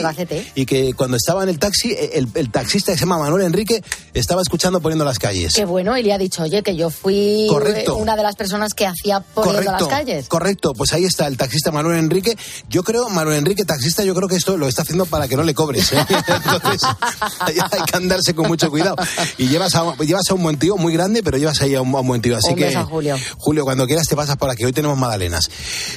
Y 0.56 0.66
que 0.66 0.94
cuando 0.94 1.18
estaba 1.18 1.44
en 1.44 1.50
el 1.50 1.60
taxi, 1.60 1.96
el, 2.14 2.52
taxista 2.52 2.92
que 2.92 2.98
se 2.98 3.06
llama 3.06 3.18
Manuel 3.18 3.46
Enrique 3.46 3.82
estaba 4.14 4.42
escuchando 4.42 4.82
poniendo 4.82 5.06
las 5.06 5.20
calles. 5.20 5.54
Qué 5.54 5.66
bueno, 5.66 5.98
y 5.98 6.04
le 6.04 6.14
ha 6.14 6.18
dicho, 6.18 6.44
oye, 6.44 6.62
que 6.62 6.76
yo 6.76 6.90
fui 6.90 7.48
una 7.96 8.16
de 8.16 8.24
las 8.24 8.36
personas 8.36 8.74
que 8.74 8.86
hacía 8.86 9.20
poniendo 9.20 9.72
las 9.72 9.88
calles. 9.88 10.28
Correcto, 10.28 10.74
pues 10.74 10.94
ahí 10.94 11.06
está 11.06 11.28
el 11.28 11.38
taxista 11.38 11.72
Manuel 11.72 11.88
Manuel 11.88 12.04
Enrique. 12.04 12.38
Yo 12.70 12.84
creo, 12.84 13.10
Manuel 13.10 13.38
Enrique, 13.38 13.64
taxista, 13.64 14.04
yo 14.04 14.14
creo 14.14 14.28
que 14.28 14.36
esto 14.36 14.58
lo 14.58 14.68
está 14.68 14.82
haciendo 14.82 15.06
para 15.06 15.28
que 15.28 15.38
no 15.38 15.44
le 15.44 15.54
cobres. 15.54 15.94
¿eh? 15.94 16.06
Entonces, 16.28 16.82
hay 17.40 17.56
que 17.56 17.98
andarse 17.98 18.34
con 18.36 18.48
mucho 18.48 18.70
cuidado. 18.70 18.96
Y 19.38 19.48
llevas 19.48 19.74
a, 19.76 19.96
llevas 19.98 20.30
a 20.30 20.34
un 20.34 20.44
buen 20.44 20.57
tío 20.58 20.78
muy 20.78 20.94
grande, 20.94 21.24
pero 21.24 21.38
llevas 21.38 21.62
ahí 21.62 21.76
a 21.76 21.82
un, 21.82 21.92
buen 21.92 22.22
tío. 22.22 22.38
Así 22.38 22.56
que, 22.56 22.76
Julio. 22.76 23.16
Julio, 23.38 23.64
cuando 23.64 23.86
quieras 23.86 24.08
te 24.08 24.16
pasas 24.16 24.38
por 24.38 24.50
aquí. 24.50 24.66
Hoy 24.66 24.74
tenemos 24.74 24.98
magdalenas. 24.98 25.50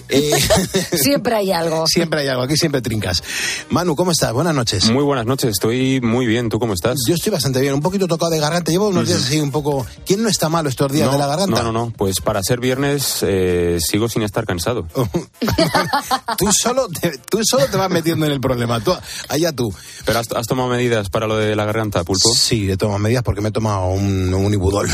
Eh, 0.09 0.33
siempre 0.93 1.35
hay 1.35 1.53
algo. 1.53 1.87
Siempre 1.87 2.21
hay 2.21 2.29
algo. 2.29 2.43
Aquí 2.43 2.57
siempre 2.57 2.83
trincas. 2.83 3.23
Manu, 3.71 3.97
¿cómo 3.97 4.13
estás? 4.13 4.33
Buenas 4.33 4.55
noches. 4.55 4.91
Muy 4.91 5.05
buenas 5.05 5.27
noches. 5.27 5.51
Estoy 5.51 6.01
muy 6.01 6.27
bien. 6.27 6.49
¿Tú 6.49 6.59
cómo 6.59 6.75
estás? 6.75 6.99
Yo 7.07 7.15
estoy 7.15 7.33
bastante 7.33 7.61
bien. 7.61 7.75
Un 7.75 7.81
poquito 7.81 8.07
tocado 8.07 8.31
de 8.31 8.41
garganta. 8.41 8.71
Llevo 8.71 8.89
unos 8.89 9.07
días 9.07 9.25
así 9.25 9.41
un 9.41 9.51
poco... 9.51 9.87
¿Quién 10.07 10.23
no 10.23 10.29
está 10.29 10.49
malo 10.49 10.69
estos 10.69 10.93
días 10.93 11.11
de 11.11 11.19
la 11.19 11.27
garganta? 11.27 11.63
No, 11.63 11.73
no, 11.73 11.87
no. 11.87 11.93
Pues 11.97 12.21
para 12.21 12.43
ser 12.43 12.61
viernes 12.61 13.19
eh, 13.23 13.79
sigo 13.81 14.09
sin 14.09 14.23
estar 14.23 14.47
cansado. 14.47 14.87
tú, 16.39 16.49
solo 16.53 16.89
te, 16.89 17.19
tú 17.31 17.41
solo 17.45 17.67
te 17.67 17.77
vas 17.77 17.91
metiendo 17.91 18.27
en 18.27 18.33
el 18.33 18.41
problema. 18.41 18.81
Tú, 18.81 18.93
allá 19.29 19.53
tú. 19.53 19.73
¿Pero 20.05 20.19
has, 20.19 20.47
tomado 20.47 20.69
medidas 20.69 21.09
para 21.11 21.27
lo 21.27 21.37
de 21.37 21.57
la 21.57 21.65
garganta, 21.65 22.05
Pulpo? 22.05 22.33
Sí, 22.35 22.71
he 22.71 22.77
tomado 22.77 22.99
medidas 22.99 23.23
porque 23.23 23.41
me 23.41 23.49
he 23.49 23.53
tomado 23.53 23.89
un, 23.89 24.33
un 24.33 24.50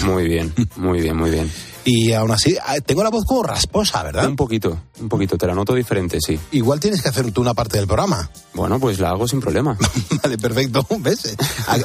Muy 0.06 0.28
bien, 0.28 0.52
muy 0.76 1.00
bien, 1.00 1.16
muy 1.16 1.30
bien. 1.30 1.50
Y 1.86 2.12
aún 2.12 2.32
así, 2.32 2.56
ah, 2.60 2.74
tengo 2.84 3.04
la 3.04 3.10
voz 3.10 3.24
como 3.24 3.44
rasposa, 3.44 4.02
¿verdad? 4.02 4.26
Un 4.26 4.34
poquito, 4.34 4.76
un 5.00 5.08
poquito, 5.08 5.38
te 5.38 5.46
la 5.46 5.54
noto 5.54 5.72
diferente, 5.72 6.18
sí. 6.20 6.36
Igual 6.50 6.80
tienes 6.80 7.00
que 7.00 7.08
hacer 7.08 7.30
tú 7.30 7.40
una 7.40 7.54
parte 7.54 7.78
del 7.78 7.86
programa. 7.86 8.28
Bueno, 8.54 8.80
pues 8.80 8.98
la 8.98 9.10
hago 9.10 9.28
sin 9.28 9.40
problema. 9.40 9.78
vale, 10.22 10.36
perfecto. 10.36 10.84
¿Ves? 10.98 11.36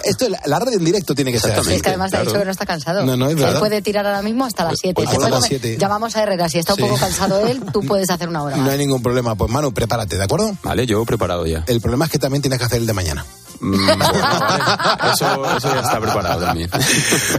Esto, 0.04 0.26
la 0.48 0.58
radio 0.58 0.80
en 0.80 0.86
directo 0.86 1.14
tiene 1.14 1.32
que 1.32 1.40
ser 1.40 1.52
así. 1.52 1.74
Es 1.74 1.84
que 1.84 1.90
además 1.90 2.10
te 2.10 2.18
ha 2.18 2.22
dicho 2.22 2.34
que 2.34 2.46
no 2.46 2.50
está 2.50 2.66
cansado. 2.66 3.06
No, 3.06 3.16
no, 3.16 3.28
es 3.28 3.36
verdad. 3.36 3.54
Él 3.54 3.60
puede 3.60 3.84
tirar 3.84 4.08
ahora 4.08 4.24
mismo 4.24 4.44
hasta 4.44 4.64
las 4.64 4.80
7. 4.82 4.96
Pues, 4.96 5.08
pues 5.14 5.30
las 5.30 5.44
7. 5.44 5.78
Llamamos 5.78 6.16
a 6.16 6.24
Herrera. 6.24 6.50
Si 6.50 6.58
está 6.58 6.74
un 6.74 6.80
poco 6.80 6.96
cansado 6.96 7.46
él, 7.46 7.62
tú 7.72 7.82
puedes 7.88 8.10
hacer 8.10 8.28
una 8.28 8.42
hora. 8.42 8.58
No 8.58 8.72
hay 8.72 8.80
ningún 8.80 9.04
problema. 9.04 9.36
Pues 9.36 9.52
Manu, 9.52 9.72
prepárate, 9.72 10.18
¿de 10.18 10.24
acuerdo? 10.24 10.58
Vale, 10.64 10.88
yo 10.88 11.06
preparado 11.06 11.46
ya. 11.46 11.64
El 11.68 11.80
problema 11.80 12.06
es 12.06 12.12
que 12.12 12.18
también 12.18 12.42
tienes 12.42 12.58
que 12.58 12.66
hacer 12.66 12.80
el 12.80 12.88
de 12.88 12.94
mañana. 12.94 13.24
Mm, 13.62 13.76
eso, 15.14 15.72
ya 15.72 15.82
está 15.82 16.00
preparado 16.00 16.46
también. 16.46 16.70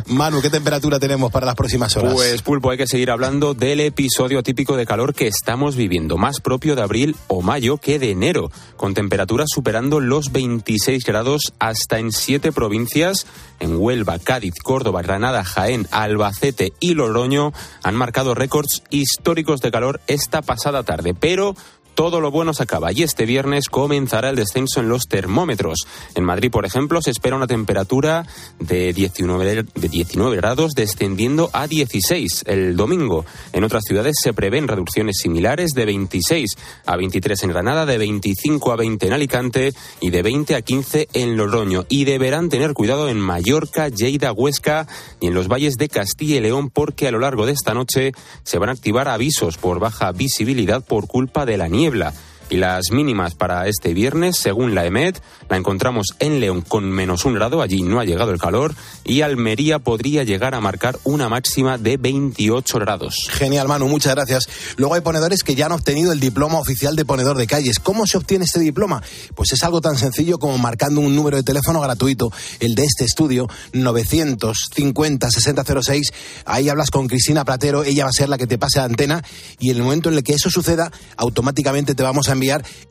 Manu, 0.07 0.40
¿qué 0.40 0.50
temperatura 0.50 1.00
tenemos 1.00 1.33
para 1.33 1.47
las 1.47 1.57
próximas 1.57 1.97
horas? 1.97 2.14
Pues, 2.14 2.42
Pulpo, 2.52 2.68
hay 2.68 2.76
que 2.76 2.87
seguir 2.87 3.11
hablando 3.11 3.54
del 3.54 3.80
episodio 3.80 4.42
típico 4.42 4.76
de 4.76 4.85
calor 4.85 5.14
que 5.14 5.26
estamos 5.26 5.75
viviendo, 5.75 6.18
más 6.18 6.42
propio 6.42 6.76
de 6.76 6.82
abril 6.82 7.16
o 7.26 7.40
mayo 7.40 7.78
que 7.78 7.99
de 7.99 8.11
enero, 8.11 8.50
con 8.76 8.92
temperaturas 8.92 9.49
superando 9.49 10.00
los 10.00 10.32
26 10.32 11.02
grados 11.02 11.54
hasta 11.59 11.99
en 11.99 12.12
siete 12.12 12.52
provincias. 12.52 13.26
En 13.59 13.76
Huelva, 13.76 14.18
Cádiz, 14.18 14.52
Córdoba, 14.62 15.00
Granada, 15.00 15.44
Jaén, 15.44 15.88
Albacete 15.92 16.75
y 16.78 16.92
Loroño 16.92 17.54
han 17.82 17.94
marcado 17.94 18.35
récords 18.35 18.82
históricos 18.90 19.62
de 19.62 19.71
calor 19.71 20.02
esta 20.06 20.42
pasada 20.42 20.82
tarde, 20.82 21.14
pero 21.14 21.56
todo 21.94 22.20
lo 22.20 22.30
bueno 22.30 22.54
se 22.54 22.62
acaba 22.62 22.92
y 22.92 23.02
este 23.02 23.26
viernes 23.26 23.68
comenzará 23.68 24.30
el 24.30 24.37
descenso 24.37 24.80
en 24.80 24.88
los 24.88 25.08
termómetros. 25.08 25.87
En 26.14 26.25
Madrid, 26.25 26.50
por 26.50 26.64
ejemplo, 26.64 27.02
se 27.02 27.11
espera 27.11 27.37
una 27.37 27.46
temperatura 27.46 28.26
de 28.58 28.92
19, 28.92 29.64
de 29.75 29.88
19 29.88 30.37
grados 30.37 30.72
descendiendo 30.72 31.50
a 31.52 31.66
16 31.66 32.44
el 32.46 32.76
domingo. 32.76 33.25
En 33.52 33.64
otras 33.64 33.84
ciudades 33.84 34.16
se 34.20 34.32
prevén 34.32 34.68
reducciones 34.68 35.16
similares 35.18 35.72
de 35.72 35.84
26 35.84 36.50
a 36.87 36.96
23 36.96 37.42
en 37.42 37.50
Granada, 37.50 37.87
de 37.87 37.99
25 37.99 38.72
a 38.72 38.76
20 38.76 39.06
en 39.06 39.12
Alicante 39.12 39.72
y 40.00 40.11
de 40.11 40.22
20 40.22 40.54
a 40.54 40.62
15 40.62 41.08
en 41.12 41.37
Loroño. 41.37 41.84
Y 41.88 42.04
deberán 42.04 42.49
tener 42.49 42.72
cuidado 42.72 43.08
en 43.08 43.20
Mallorca, 43.20 43.88
Lleida, 43.88 44.32
Huesca 44.32 44.87
y 45.20 45.26
en 45.26 45.34
los 45.34 45.49
valles 45.49 45.75
de 45.75 45.88
Castilla 45.88 46.37
y 46.37 46.40
León 46.40 46.70
porque 46.70 47.08
a 47.08 47.11
lo 47.11 47.18
largo 47.18 47.46
de 47.46 47.52
esta 47.52 47.75
noche 47.75 48.12
se 48.44 48.58
van 48.58 48.70
a 48.70 48.72
activar 48.72 49.08
avisos 49.08 49.58
por 49.58 49.78
baja 49.78 50.12
visibilidad 50.12 50.84
por 50.84 51.06
culpa 51.06 51.44
de 51.44 51.58
la 51.58 51.68
nieve 51.68 51.81
niebla 51.82 52.12
y 52.52 52.59
las 52.59 52.90
mínimas 52.90 53.35
para 53.35 53.66
este 53.66 53.94
viernes, 53.94 54.37
según 54.37 54.75
la 54.75 54.85
EMET, 54.85 55.23
la 55.49 55.56
encontramos 55.56 56.09
en 56.18 56.38
León 56.38 56.61
con 56.61 56.85
menos 56.90 57.25
un 57.25 57.32
grado, 57.32 57.62
allí 57.62 57.80
no 57.80 57.99
ha 57.99 58.04
llegado 58.04 58.30
el 58.30 58.38
calor, 58.38 58.75
y 59.04 59.23
Almería 59.23 59.78
podría 59.78 60.23
llegar 60.23 60.54
a 60.54 60.61
marcar 60.61 60.99
una 61.04 61.30
máxima 61.30 61.78
de 61.78 61.97
28 61.97 62.78
grados. 62.78 63.26
Genial, 63.30 63.68
Manu, 63.68 63.88
muchas 63.88 64.14
gracias. 64.14 64.50
Luego 64.76 64.94
hay 64.94 65.00
ponedores 65.00 65.42
que 65.42 65.54
ya 65.54 65.64
han 65.64 65.73
obtenido 65.73 66.12
el 66.12 66.21
diploma 66.21 66.59
oficial 66.59 66.94
de 66.94 67.06
ponedor 67.06 67.38
de 67.38 67.47
calles. 67.47 67.78
¿Cómo 67.78 68.06
se 68.06 68.18
obtiene 68.18 68.44
este 68.44 68.61
diploma? 68.61 69.02
Pues 69.35 69.54
es 69.54 69.62
algo 69.64 69.80
tan 69.80 69.97
sencillo 69.97 70.38
como 70.38 70.59
marcando 70.59 71.00
un 71.00 71.16
número 71.16 71.38
de 71.38 71.44
teléfono 71.44 71.80
gratuito, 71.80 72.30
el 72.61 72.75
de 72.75 72.85
este 72.85 73.04
estudio, 73.04 73.49
950 73.73 75.30
6006. 75.30 76.12
Ahí 76.44 76.68
hablas 76.68 76.90
con 76.90 77.09
Cristina 77.09 77.47
Platero, 77.47 77.82
ella 77.82 78.04
va 78.04 78.11
a 78.11 78.12
ser 78.12 78.28
la 78.28 78.37
que 78.37 78.47
te 78.47 78.59
pase 78.59 78.78
la 78.78 78.85
antena, 78.85 79.25
y 79.59 79.71
en 79.71 79.78
el 79.78 79.85
momento 79.85 80.11
en 80.11 80.16
el 80.16 80.23
que 80.23 80.35
eso 80.35 80.50
suceda, 80.50 80.92
automáticamente 81.16 81.94
te 81.94 82.02
vamos 82.02 82.28
a 82.28 82.32
enviar 82.32 82.41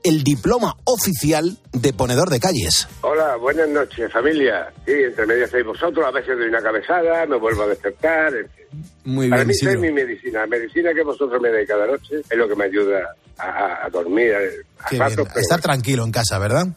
el 0.04 0.24
diploma 0.24 0.78
oficial 0.86 1.58
de 1.74 1.94
ponedor 1.94 2.30
de 2.30 2.40
calles. 2.40 2.88
Hola, 3.02 3.36
buenas 3.36 3.68
noches, 3.68 4.12
familia. 4.12 4.72
Sí, 4.86 4.94
entre 4.94 5.26
medias 5.26 5.50
sois 5.50 5.66
vosotros, 5.66 6.06
a 6.06 6.12
veces 6.12 6.38
doy 6.38 6.48
una 6.48 6.62
cabezada, 6.62 7.26
me 7.26 7.38
vuelvo 7.38 7.64
a 7.64 7.68
despertar, 7.68 8.34
Muy 9.04 9.28
bien, 9.28 9.32
Para 9.32 9.46
mí 9.46 9.54
es 9.54 9.80
mi 9.80 9.92
medicina. 9.92 10.42
La 10.42 10.48
medicina 10.48 10.94
que 10.94 11.04
vosotros 11.04 11.42
me 11.42 11.52
dais 11.52 11.68
cada 11.68 11.86
noche 11.86 12.22
es 12.30 12.38
lo 12.38 12.48
que 12.48 12.56
me 12.56 12.66
ayuda 12.66 13.16
a, 13.38 13.90
dormir. 13.92 14.34
A, 14.80 15.08
Estar 15.36 15.62
tranquilo 15.62 16.06
en 16.06 16.12
casa, 16.12 16.40
¿verdad? 16.40 16.68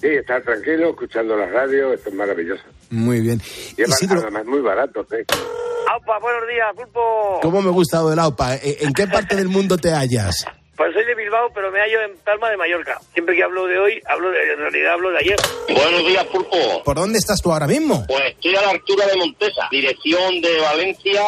Sí, 0.00 0.08
estar 0.08 0.42
tranquilo, 0.42 0.90
escuchando 0.90 1.36
la 1.36 1.46
radio, 1.46 1.92
esto 1.92 2.10
es 2.10 2.14
maravilloso. 2.14 2.62
Muy 2.90 3.20
bien. 3.20 3.40
Y 3.76 3.82
además 3.82 4.46
muy 4.46 4.60
barato, 4.60 5.06
¿sí? 5.10 5.16
Aupa, 5.92 6.18
buenos 6.20 6.48
días, 6.48 6.66
Pulpo. 6.74 7.40
¿Cómo 7.42 7.62
me 7.62 7.70
gusta 7.70 8.00
lo 8.00 8.10
del 8.10 8.18
Aupa? 8.18 8.56
¿En 8.56 8.92
qué 8.92 9.06
parte 9.06 9.36
del 9.36 9.48
mundo 9.48 9.76
te 9.76 9.92
hallas? 9.92 10.44
Pues 10.76 10.92
soy 10.92 11.04
de 11.06 11.14
Bilbao, 11.14 11.50
pero 11.54 11.70
me 11.70 11.80
hallo 11.80 12.02
en 12.02 12.18
Palma 12.18 12.50
de 12.50 12.56
Mallorca. 12.58 13.00
Siempre 13.14 13.34
que 13.34 13.42
hablo 13.42 13.66
de 13.66 13.78
hoy, 13.78 14.02
hablo 14.06 14.30
de, 14.30 14.52
en 14.52 14.58
realidad 14.58 14.92
hablo 14.92 15.10
de 15.10 15.18
ayer. 15.18 15.36
Buenos 15.68 16.06
días, 16.06 16.24
Pulpo. 16.26 16.82
¿Por 16.84 16.96
dónde 16.96 17.18
estás 17.18 17.40
tú 17.40 17.50
ahora 17.50 17.66
mismo? 17.66 18.04
Pues 18.06 18.22
estoy 18.32 18.56
a 18.56 18.62
la 18.62 18.70
altura 18.70 19.06
de 19.06 19.16
Montesa, 19.16 19.68
dirección 19.70 20.40
de 20.42 20.60
Valencia 20.60 21.22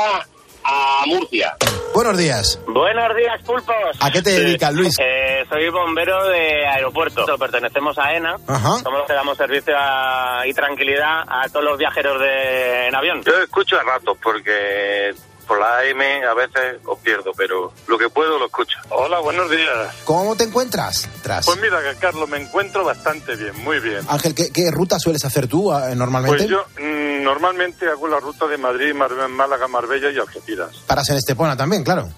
a 0.65 1.03
Murcia. 1.07 1.57
Buenos 1.95 2.19
días. 2.19 2.61
Buenos 2.67 3.17
días, 3.17 3.43
Pulpos. 3.45 3.75
¿A 4.01 4.11
qué 4.11 4.21
te 4.21 4.31
dedicas, 4.31 4.73
Luis? 4.75 4.95
Eh, 5.11 5.45
soy 5.49 5.69
bombero 5.71 6.29
de 6.29 6.67
aeropuerto. 6.67 7.25
Pertenecemos 7.39 7.97
a 7.99 8.13
ENA. 8.15 8.37
Ajá. 8.47 8.79
Somos 8.79 8.99
los 8.99 9.07
que 9.07 9.13
damos 9.15 9.39
servicio 9.39 9.75
y 10.45 10.53
tranquilidad 10.53 11.23
a 11.27 11.49
todos 11.49 11.65
los 11.65 11.79
viajeros 11.79 12.21
de, 12.21 12.89
en 12.89 12.95
avión. 12.95 13.23
Yo 13.25 13.41
escucho 13.43 13.79
a 13.79 13.85
ratos 13.85 14.19
porque 14.21 15.13
por 15.49 15.59
la 15.59 15.79
AM 15.79 16.01
a 16.29 16.35
veces 16.35 16.77
os 16.85 16.99
pierdo, 16.99 17.33
pero 17.37 17.73
lo 17.87 17.99
que 17.99 18.11
puedo 18.11 18.39
lo 18.39 18.47
escucho. 18.47 18.79
Hola, 18.91 19.19
buenos 19.21 19.51
días. 19.51 19.95
¿Cómo 20.05 20.37
te 20.37 20.45
encuentras? 20.45 21.09
Tras? 21.23 21.47
Pues 21.47 21.59
mira, 21.61 21.81
Carlos, 21.99 22.29
me 22.29 22.37
encuentro 22.37 22.85
bastante 22.85 23.35
bien, 23.35 23.55
muy 23.65 23.81
bien. 23.81 24.01
Ángel, 24.09 24.35
¿qué, 24.35 24.71
ruta 24.71 24.99
sueles 24.99 25.25
hacer 25.25 25.49
tú 25.49 25.73
ah, 25.73 25.89
normalmente? 25.97 26.47
Pues 26.47 26.51
yo 26.51 26.65
mm, 26.79 27.23
normalmente 27.23 27.89
hago 27.89 28.07
la 28.07 28.21
ruta 28.21 28.47
de 28.47 28.59
Madrid, 28.59 28.93
Málaga, 28.95 29.67
Marbella 29.67 30.11
y 30.11 30.19
Algeciras. 30.19 30.77
Paras 30.87 31.09
en 31.09 31.17
Estepona 31.17 31.57
también, 31.57 31.83
claro. 31.83 32.09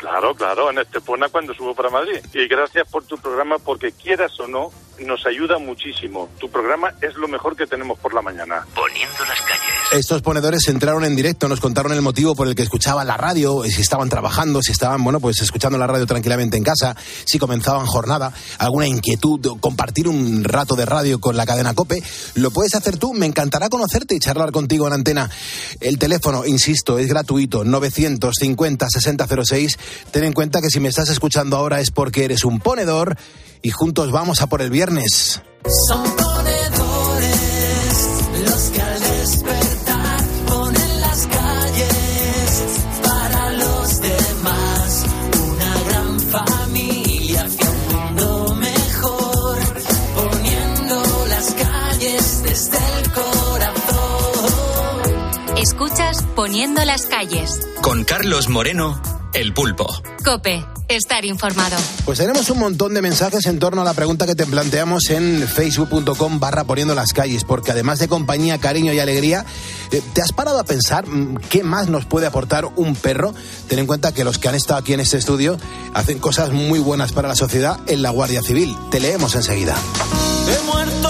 Claro, 0.00 0.34
claro, 0.34 0.70
en 0.70 0.78
Estepona 0.78 1.28
cuando 1.28 1.52
subo 1.54 1.74
para 1.74 1.90
Madrid. 1.90 2.24
Y 2.32 2.48
gracias 2.48 2.88
por 2.88 3.04
tu 3.04 3.18
programa, 3.18 3.58
porque 3.58 3.92
quieras 3.92 4.32
o 4.40 4.48
no, 4.48 4.70
nos 4.98 5.26
ayuda 5.26 5.58
muchísimo. 5.58 6.30
Tu 6.40 6.50
programa 6.50 6.94
es 7.02 7.14
lo 7.16 7.28
mejor 7.28 7.54
que 7.54 7.66
tenemos 7.66 7.98
por 7.98 8.14
la 8.14 8.22
mañana. 8.22 8.66
Poniendo 8.74 9.24
las 9.26 9.40
calles. 9.42 9.79
Estos 9.92 10.22
ponedores 10.22 10.68
entraron 10.68 11.04
en 11.04 11.16
directo, 11.16 11.48
nos 11.48 11.58
contaron 11.58 11.90
el 11.92 12.00
motivo 12.00 12.36
por 12.36 12.46
el 12.46 12.54
que 12.54 12.62
escuchaban 12.62 13.08
la 13.08 13.16
radio, 13.16 13.64
si 13.64 13.80
estaban 13.80 14.08
trabajando, 14.08 14.62
si 14.62 14.70
estaban, 14.70 15.02
bueno, 15.02 15.18
pues 15.18 15.40
escuchando 15.42 15.78
la 15.78 15.88
radio 15.88 16.06
tranquilamente 16.06 16.56
en 16.56 16.62
casa, 16.62 16.94
si 17.24 17.40
comenzaban 17.40 17.86
jornada, 17.86 18.32
alguna 18.58 18.86
inquietud, 18.86 19.58
compartir 19.58 20.06
un 20.06 20.44
rato 20.44 20.76
de 20.76 20.86
radio 20.86 21.20
con 21.20 21.36
la 21.36 21.44
cadena 21.44 21.74
Cope. 21.74 22.02
Lo 22.34 22.52
puedes 22.52 22.76
hacer 22.76 22.98
tú, 22.98 23.14
me 23.14 23.26
encantará 23.26 23.68
conocerte 23.68 24.14
y 24.14 24.20
charlar 24.20 24.52
contigo 24.52 24.86
en 24.86 24.92
antena. 24.92 25.28
El 25.80 25.98
teléfono, 25.98 26.46
insisto, 26.46 27.00
es 27.00 27.08
gratuito, 27.08 27.64
950 27.64 28.86
6006 28.88 29.78
Ten 30.12 30.22
en 30.22 30.32
cuenta 30.32 30.60
que 30.60 30.70
si 30.70 30.78
me 30.78 30.88
estás 30.88 31.08
escuchando 31.08 31.56
ahora 31.56 31.80
es 31.80 31.90
porque 31.90 32.24
eres 32.24 32.44
un 32.44 32.60
ponedor 32.60 33.16
y 33.60 33.70
juntos 33.70 34.12
vamos 34.12 34.40
a 34.40 34.46
por 34.46 34.62
el 34.62 34.70
viernes. 34.70 35.42
Son 35.88 36.02
ponedores 36.02 36.99
Poniendo 56.40 56.82
las 56.86 57.04
calles. 57.04 57.60
Con 57.82 58.02
Carlos 58.04 58.48
Moreno 58.48 58.98
el 59.34 59.52
pulpo. 59.52 59.86
Cope, 60.24 60.64
estar 60.88 61.26
informado. 61.26 61.76
Pues 62.06 62.18
tenemos 62.18 62.48
un 62.48 62.58
montón 62.58 62.94
de 62.94 63.02
mensajes 63.02 63.44
en 63.44 63.58
torno 63.58 63.82
a 63.82 63.84
la 63.84 63.92
pregunta 63.92 64.24
que 64.24 64.34
te 64.34 64.46
planteamos 64.46 65.10
en 65.10 65.46
facebook.com 65.46 66.40
barra 66.40 66.64
poniendo 66.64 66.94
las 66.94 67.12
calles, 67.12 67.44
porque 67.44 67.72
además 67.72 67.98
de 67.98 68.08
compañía, 68.08 68.56
cariño 68.56 68.94
y 68.94 69.00
alegría, 69.00 69.44
eh, 69.92 70.02
¿te 70.14 70.22
has 70.22 70.32
parado 70.32 70.58
a 70.58 70.64
pensar 70.64 71.06
mm, 71.06 71.36
qué 71.50 71.62
más 71.62 71.88
nos 71.88 72.06
puede 72.06 72.26
aportar 72.26 72.64
un 72.74 72.96
perro? 72.96 73.34
Ten 73.68 73.78
en 73.78 73.86
cuenta 73.86 74.12
que 74.12 74.24
los 74.24 74.38
que 74.38 74.48
han 74.48 74.54
estado 74.54 74.80
aquí 74.80 74.94
en 74.94 75.00
este 75.00 75.18
estudio 75.18 75.58
hacen 75.92 76.20
cosas 76.20 76.52
muy 76.52 76.78
buenas 76.78 77.12
para 77.12 77.28
la 77.28 77.36
sociedad 77.36 77.78
en 77.86 78.00
la 78.00 78.08
Guardia 78.08 78.42
Civil. 78.42 78.74
Te 78.90 78.98
leemos 78.98 79.34
enseguida. 79.34 79.76
He 80.48 80.64
muerto 80.64 81.09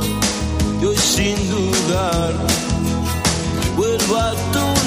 sin 1.11 1.35
dudar. 1.49 2.33
Vuelvo 3.75 4.15
a 4.17 4.31
tu 4.53 4.80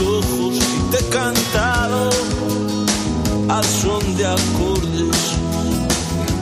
ojos 0.00 0.56
y 0.56 0.90
te 0.90 0.98
he 0.98 1.08
cantado 1.08 2.10
al 3.48 3.64
son 3.64 4.16
de 4.16 4.26
acordes 4.26 5.36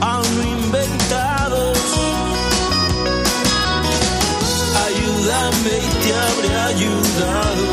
aún 0.01 0.37
inventados. 0.59 1.79
Ayúdame 4.87 5.75
y 5.79 5.91
te 6.03 6.11
habré 6.25 6.53
ayudado, 6.73 7.65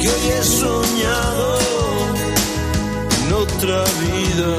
que 0.00 0.08
hoy 0.08 0.28
he 0.36 0.42
soñado 0.42 1.58
en 3.16 3.32
otra 3.32 3.84
vida, 4.02 4.50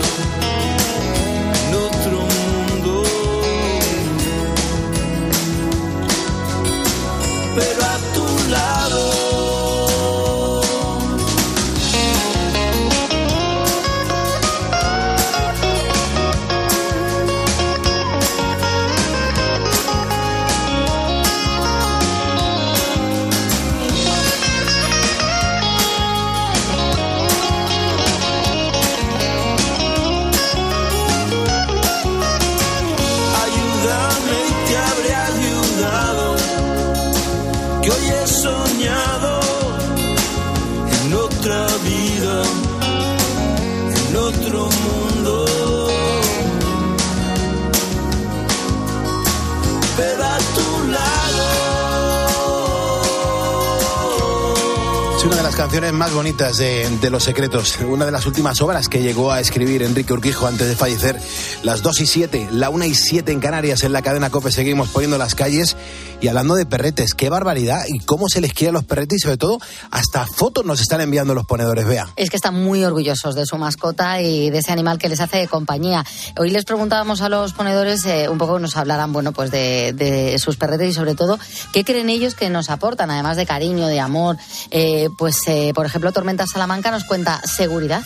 las 55.51 55.59
canciones 55.59 55.91
más 55.91 56.13
bonitas 56.13 56.55
de, 56.55 56.87
de 57.01 57.09
Los 57.09 57.23
Secretos, 57.23 57.77
una 57.85 58.05
de 58.05 58.11
las 58.11 58.25
últimas 58.25 58.61
obras 58.61 58.87
que 58.87 59.01
llegó 59.01 59.33
a 59.33 59.41
escribir 59.41 59.83
Enrique 59.83 60.13
Urquijo 60.13 60.47
antes 60.47 60.69
de 60.69 60.77
fallecer. 60.77 61.19
Las 61.61 61.81
2 61.81 61.99
y 61.99 62.07
7, 62.07 62.47
la 62.53 62.69
1 62.69 62.85
y 62.85 62.95
7 62.95 63.33
en 63.33 63.41
Canarias, 63.41 63.83
en 63.83 63.91
la 63.91 64.01
cadena 64.01 64.29
COPE, 64.29 64.49
seguimos 64.49 64.87
poniendo 64.87 65.17
las 65.17 65.35
calles 65.35 65.75
y 66.21 66.27
hablando 66.27 66.55
de 66.55 66.65
perretes. 66.65 67.13
Qué 67.13 67.29
barbaridad 67.29 67.81
y 67.87 67.99
cómo 67.99 68.29
se 68.29 68.39
les 68.39 68.53
quiere 68.53 68.69
a 68.69 68.73
los 68.73 68.85
perretes 68.85 69.17
y 69.17 69.19
sobre 69.19 69.37
todo 69.37 69.59
hasta 69.89 70.25
fotos 70.25 70.63
nos 70.65 70.79
están 70.79 71.01
enviando 71.01 71.33
los 71.33 71.45
ponedores, 71.45 71.85
vea. 71.85 72.07
Es 72.15 72.29
que 72.29 72.35
están 72.35 72.63
muy 72.63 72.83
orgullosos 72.83 73.35
de 73.35 73.45
su 73.45 73.57
mascota 73.57 74.21
y 74.21 74.49
de 74.49 74.59
ese 74.59 74.71
animal 74.71 74.99
que 74.99 75.09
les 75.09 75.19
hace 75.19 75.47
compañía. 75.47 76.05
Hoy 76.37 76.51
les 76.51 76.63
preguntábamos 76.63 77.21
a 77.21 77.29
los 77.29 77.53
ponedores 77.53 78.05
eh, 78.05 78.29
un 78.29 78.37
poco 78.37 78.59
nos 78.59 78.77
hablaran, 78.77 79.11
bueno, 79.11 79.33
pues 79.33 79.51
de, 79.51 79.93
de 79.93 80.37
sus 80.37 80.57
perretes 80.57 80.89
y 80.89 80.93
sobre 80.93 81.15
todo 81.15 81.39
qué 81.73 81.83
creen 81.83 82.09
ellos 82.09 82.35
que 82.35 82.49
nos 82.49 82.69
aportan, 82.69 83.09
además 83.09 83.37
de 83.37 83.45
cariño, 83.45 83.87
de 83.87 83.99
amor. 83.99 84.37
Eh, 84.69 85.09
pues, 85.17 85.37
eh, 85.47 85.73
por 85.73 85.85
ejemplo, 85.85 86.11
Tormenta 86.11 86.45
Salamanca 86.45 86.91
nos 86.91 87.03
cuenta 87.03 87.41
seguridad. 87.45 88.03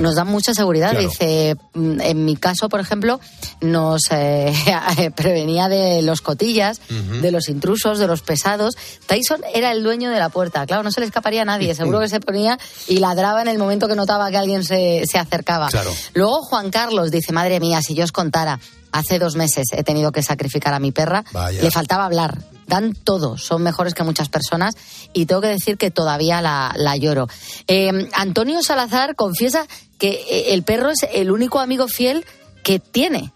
Nos 0.00 0.14
dan 0.14 0.28
mucha 0.28 0.54
seguridad. 0.54 0.90
Claro. 0.90 1.08
Dice, 1.08 1.56
mm, 1.74 2.00
en 2.00 2.24
mi 2.24 2.36
caso, 2.36 2.68
por 2.68 2.80
ejemplo, 2.80 3.20
nos 3.60 4.02
eh, 4.10 4.52
prevenía 5.16 5.68
de 5.68 6.02
los 6.02 6.20
cotillas, 6.20 6.80
de 6.88 7.30
los 7.30 7.48
intrusos, 7.48 7.98
de 7.98 8.06
los 8.06 8.22
pesados. 8.22 8.76
Tyson 9.06 9.40
era 9.54 9.72
el 9.72 9.82
dueño 9.82 10.10
de 10.10 10.18
la 10.18 10.28
puerta. 10.28 10.66
Claro, 10.66 10.82
no 10.82 10.90
se 10.90 11.00
le 11.00 11.06
escaparía 11.06 11.42
a 11.42 11.44
nadie. 11.44 11.74
Seguro 11.74 12.00
que 12.00 12.08
se 12.08 12.20
ponía 12.20 12.58
y 12.88 12.98
ladraba 12.98 13.42
en 13.42 13.48
el 13.48 13.58
momento 13.58 13.88
que 13.88 13.94
notaba 13.94 14.30
que 14.30 14.36
alguien 14.36 14.64
se, 14.64 15.04
se 15.10 15.18
acercaba. 15.18 15.68
Claro. 15.68 15.92
Luego 16.14 16.42
Juan 16.42 16.70
Carlos 16.70 17.10
dice, 17.10 17.32
madre 17.32 17.60
mía, 17.60 17.82
si 17.82 17.94
yo 17.94 18.04
os 18.04 18.12
contara, 18.12 18.58
hace 18.92 19.18
dos 19.18 19.36
meses 19.36 19.66
he 19.72 19.82
tenido 19.82 20.12
que 20.12 20.22
sacrificar 20.22 20.74
a 20.74 20.78
mi 20.78 20.92
perra, 20.92 21.24
Vaya. 21.32 21.62
le 21.62 21.70
faltaba 21.70 22.04
hablar. 22.04 22.38
Dan 22.66 22.94
todo, 22.94 23.36
son 23.36 23.62
mejores 23.62 23.92
que 23.92 24.02
muchas 24.04 24.28
personas 24.28 24.74
y 25.12 25.26
tengo 25.26 25.40
que 25.40 25.48
decir 25.48 25.76
que 25.76 25.90
todavía 25.90 26.40
la, 26.40 26.72
la 26.76 26.96
lloro. 26.96 27.28
Eh, 27.66 28.08
Antonio 28.14 28.62
Salazar 28.62 29.14
confiesa 29.14 29.66
que 29.98 30.10
eh, 30.10 30.54
el 30.54 30.62
perro 30.62 30.90
es 30.90 31.00
el 31.12 31.30
único 31.30 31.58
amigo 31.60 31.88
fiel 31.88 32.24
que 32.62 32.78
tiene. 32.78 33.32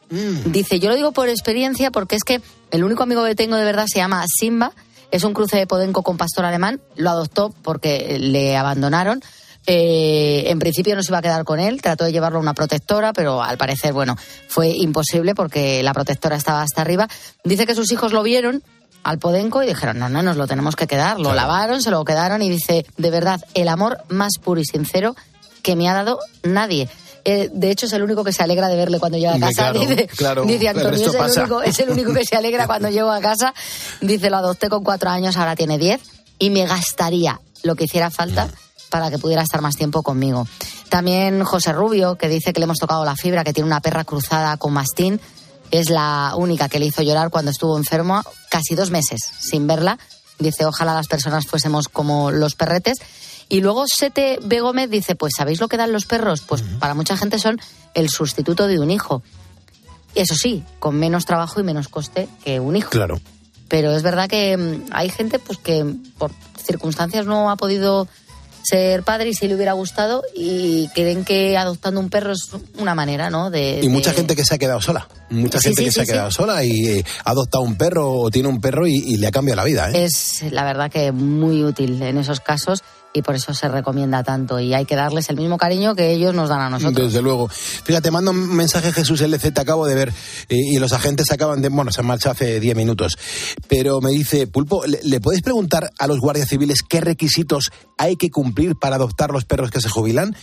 Dice, 0.46 0.78
yo 0.78 0.88
lo 0.88 0.94
digo 0.94 1.12
por 1.12 1.28
experiencia 1.28 1.90
porque 1.90 2.16
es 2.16 2.22
que 2.22 2.40
el 2.70 2.84
único 2.84 3.02
amigo 3.02 3.24
que 3.24 3.34
tengo 3.34 3.56
de 3.56 3.64
verdad 3.64 3.86
se 3.92 3.98
llama 3.98 4.24
Simba, 4.28 4.72
es 5.10 5.24
un 5.24 5.34
cruce 5.34 5.56
de 5.56 5.66
podenco 5.66 6.02
con 6.02 6.16
pastor 6.16 6.44
alemán, 6.44 6.80
lo 6.96 7.10
adoptó 7.10 7.54
porque 7.62 8.18
le 8.20 8.56
abandonaron. 8.56 9.22
Eh, 9.66 10.44
en 10.46 10.58
principio 10.60 10.94
no 10.94 11.02
se 11.02 11.10
iba 11.10 11.18
a 11.18 11.22
quedar 11.22 11.44
con 11.44 11.58
él, 11.58 11.82
trató 11.82 12.04
de 12.04 12.12
llevarlo 12.12 12.38
a 12.38 12.42
una 12.42 12.54
protectora, 12.54 13.12
pero 13.12 13.42
al 13.42 13.58
parecer, 13.58 13.92
bueno, 13.92 14.16
fue 14.48 14.68
imposible 14.68 15.34
porque 15.34 15.82
la 15.82 15.92
protectora 15.92 16.36
estaba 16.36 16.62
hasta 16.62 16.82
arriba. 16.82 17.08
Dice 17.42 17.66
que 17.66 17.74
sus 17.74 17.90
hijos 17.90 18.12
lo 18.12 18.22
vieron 18.22 18.62
al 19.02 19.18
podenco 19.18 19.62
y 19.62 19.66
dijeron, 19.66 19.98
no, 19.98 20.08
no, 20.08 20.22
nos 20.22 20.36
lo 20.36 20.46
tenemos 20.46 20.76
que 20.76 20.86
quedar. 20.86 21.18
Lo 21.18 21.34
lavaron, 21.34 21.82
se 21.82 21.90
lo 21.90 22.04
quedaron 22.04 22.42
y 22.42 22.48
dice, 22.48 22.86
de 22.96 23.10
verdad, 23.10 23.40
el 23.54 23.68
amor 23.68 23.98
más 24.08 24.34
puro 24.42 24.60
y 24.60 24.64
sincero 24.64 25.16
que 25.62 25.74
me 25.74 25.88
ha 25.88 25.94
dado 25.94 26.20
nadie. 26.44 26.88
Eh, 27.24 27.50
de 27.52 27.70
hecho, 27.72 27.86
es 27.86 27.92
el 27.92 28.04
único 28.04 28.22
que 28.22 28.32
se 28.32 28.44
alegra 28.44 28.68
de 28.68 28.76
verle 28.76 29.00
cuando 29.00 29.18
llega 29.18 29.34
a 29.34 29.40
casa. 29.40 29.72
claro, 29.72 29.80
dice, 29.80 30.06
claro, 30.06 30.44
dice 30.44 30.62
el 30.62 30.68
Antonio, 30.68 30.90
resto 30.90 31.08
es 31.08 31.14
el, 31.14 31.20
pasa. 31.20 31.40
único, 31.40 31.62
es 31.62 31.78
el 31.80 31.90
único 31.90 32.14
que 32.14 32.24
se 32.24 32.36
alegra 32.36 32.68
cuando 32.68 32.88
llego 32.88 33.10
a 33.10 33.20
casa. 33.20 33.52
Dice, 34.00 34.30
lo 34.30 34.36
adopté 34.36 34.68
con 34.68 34.84
cuatro 34.84 35.10
años, 35.10 35.36
ahora 35.36 35.56
tiene 35.56 35.76
diez, 35.76 36.00
y 36.38 36.50
me 36.50 36.66
gastaría 36.66 37.40
lo 37.64 37.74
que 37.74 37.84
hiciera 37.84 38.10
falta 38.10 38.48
para 38.90 39.10
que 39.10 39.18
pudiera 39.18 39.42
estar 39.42 39.60
más 39.60 39.76
tiempo 39.76 40.02
conmigo. 40.02 40.46
También 40.88 41.44
José 41.44 41.72
Rubio, 41.72 42.16
que 42.16 42.28
dice 42.28 42.52
que 42.52 42.60
le 42.60 42.64
hemos 42.64 42.78
tocado 42.78 43.04
la 43.04 43.16
fibra, 43.16 43.44
que 43.44 43.52
tiene 43.52 43.66
una 43.66 43.80
perra 43.80 44.04
cruzada 44.04 44.56
con 44.56 44.72
mastín. 44.72 45.20
Es 45.70 45.90
la 45.90 46.34
única 46.36 46.68
que 46.68 46.78
le 46.78 46.86
hizo 46.86 47.02
llorar 47.02 47.30
cuando 47.30 47.50
estuvo 47.50 47.76
enfermo, 47.76 48.22
casi 48.50 48.74
dos 48.74 48.90
meses 48.90 49.20
sin 49.40 49.66
verla. 49.66 49.98
Dice, 50.38 50.64
ojalá 50.64 50.94
las 50.94 51.08
personas 51.08 51.46
fuésemos 51.46 51.88
como 51.88 52.30
los 52.30 52.54
perretes. 52.54 52.98
Y 53.48 53.60
luego 53.60 53.84
Sete 53.86 54.38
B. 54.42 54.60
Gómez 54.60 54.90
dice, 54.90 55.14
pues 55.14 55.34
¿sabéis 55.36 55.60
lo 55.60 55.68
que 55.68 55.76
dan 55.76 55.92
los 55.92 56.04
perros? 56.04 56.42
Pues 56.42 56.62
para 56.78 56.94
mucha 56.94 57.16
gente 57.16 57.38
son 57.38 57.60
el 57.94 58.10
sustituto 58.10 58.66
de 58.66 58.80
un 58.80 58.90
hijo. 58.90 59.22
Eso 60.14 60.34
sí, 60.34 60.64
con 60.78 60.96
menos 60.96 61.26
trabajo 61.26 61.60
y 61.60 61.62
menos 61.62 61.88
coste 61.88 62.28
que 62.44 62.58
un 62.58 62.76
hijo. 62.76 62.90
Claro. 62.90 63.20
Pero 63.68 63.92
es 63.92 64.02
verdad 64.02 64.28
que 64.28 64.56
mm, 64.56 64.86
hay 64.92 65.10
gente 65.10 65.38
pues 65.38 65.58
que 65.58 65.84
por 66.18 66.32
circunstancias 66.64 67.26
no 67.26 67.50
ha 67.50 67.56
podido 67.56 68.08
ser 68.66 69.02
padre 69.02 69.28
y 69.30 69.34
si 69.34 69.46
le 69.48 69.54
hubiera 69.54 69.72
gustado 69.72 70.22
y 70.34 70.88
creen 70.94 71.24
que 71.24 71.56
adoptando 71.56 72.00
un 72.00 72.10
perro 72.10 72.32
es 72.32 72.48
una 72.78 72.94
manera, 72.94 73.30
¿no? 73.30 73.50
De, 73.50 73.80
Y 73.82 73.88
mucha 73.88 74.12
gente 74.12 74.34
que 74.34 74.44
se 74.44 74.54
ha 74.54 74.58
quedado 74.58 74.80
sola. 74.80 75.08
Mucha 75.30 75.58
Sí, 75.58 75.68
gente 75.68 75.82
sí, 75.82 75.84
que 75.86 75.90
sí, 75.92 75.94
se 75.94 76.00
ha 76.02 76.06
quedado 76.06 76.30
sola 76.30 76.64
y 76.64 76.86
eh, 76.88 77.04
ha 77.24 77.30
adoptado 77.30 77.64
un 77.64 77.76
perro 77.76 78.10
o 78.12 78.30
tiene 78.30 78.48
un 78.48 78.60
perro 78.60 78.86
y, 78.86 78.94
y 78.94 79.16
le 79.16 79.26
ha 79.26 79.30
cambiado 79.30 79.56
la 79.56 79.64
vida. 79.64 79.90
¿eh? 79.90 80.04
es 80.04 80.44
la 80.50 80.64
verdad 80.64 80.90
que 80.90 81.12
muy 81.12 81.64
útil 81.64 82.00
en 82.02 82.18
esos 82.18 82.40
casos 82.40 82.82
y 83.16 83.22
por 83.22 83.34
eso 83.34 83.54
se 83.54 83.68
recomienda 83.68 84.22
tanto 84.22 84.60
y 84.60 84.74
hay 84.74 84.84
que 84.84 84.94
darles 84.94 85.30
el 85.30 85.36
mismo 85.36 85.56
cariño 85.56 85.94
que 85.94 86.12
ellos 86.12 86.34
nos 86.34 86.50
dan 86.50 86.60
a 86.60 86.68
nosotros. 86.68 87.06
Desde 87.06 87.22
luego. 87.22 87.48
Fíjate, 87.48 88.10
manda 88.10 88.30
un 88.30 88.54
mensaje 88.54 88.92
Jesús 88.92 89.22
LZ, 89.22 89.58
acabo 89.58 89.86
de 89.86 89.94
ver, 89.94 90.12
eh, 90.50 90.56
y 90.56 90.78
los 90.78 90.92
agentes 90.92 91.30
acaban 91.32 91.62
de, 91.62 91.70
bueno, 91.70 91.90
se 91.92 92.02
han 92.02 92.06
marchado 92.06 92.32
hace 92.32 92.60
10 92.60 92.76
minutos, 92.76 93.16
pero 93.68 94.02
me 94.02 94.10
dice, 94.10 94.46
Pulpo, 94.46 94.84
¿le, 94.86 95.00
le 95.02 95.20
puedes 95.20 95.40
preguntar 95.40 95.90
a 95.98 96.06
los 96.06 96.20
guardias 96.20 96.48
civiles 96.48 96.82
qué 96.86 97.00
requisitos 97.00 97.70
hay 97.96 98.16
que 98.16 98.30
cumplir 98.30 98.76
para 98.76 98.96
adoptar 98.96 99.30
los 99.30 99.46
perros 99.46 99.70
que 99.70 99.80
se 99.80 99.88
jubilan? 99.88 100.36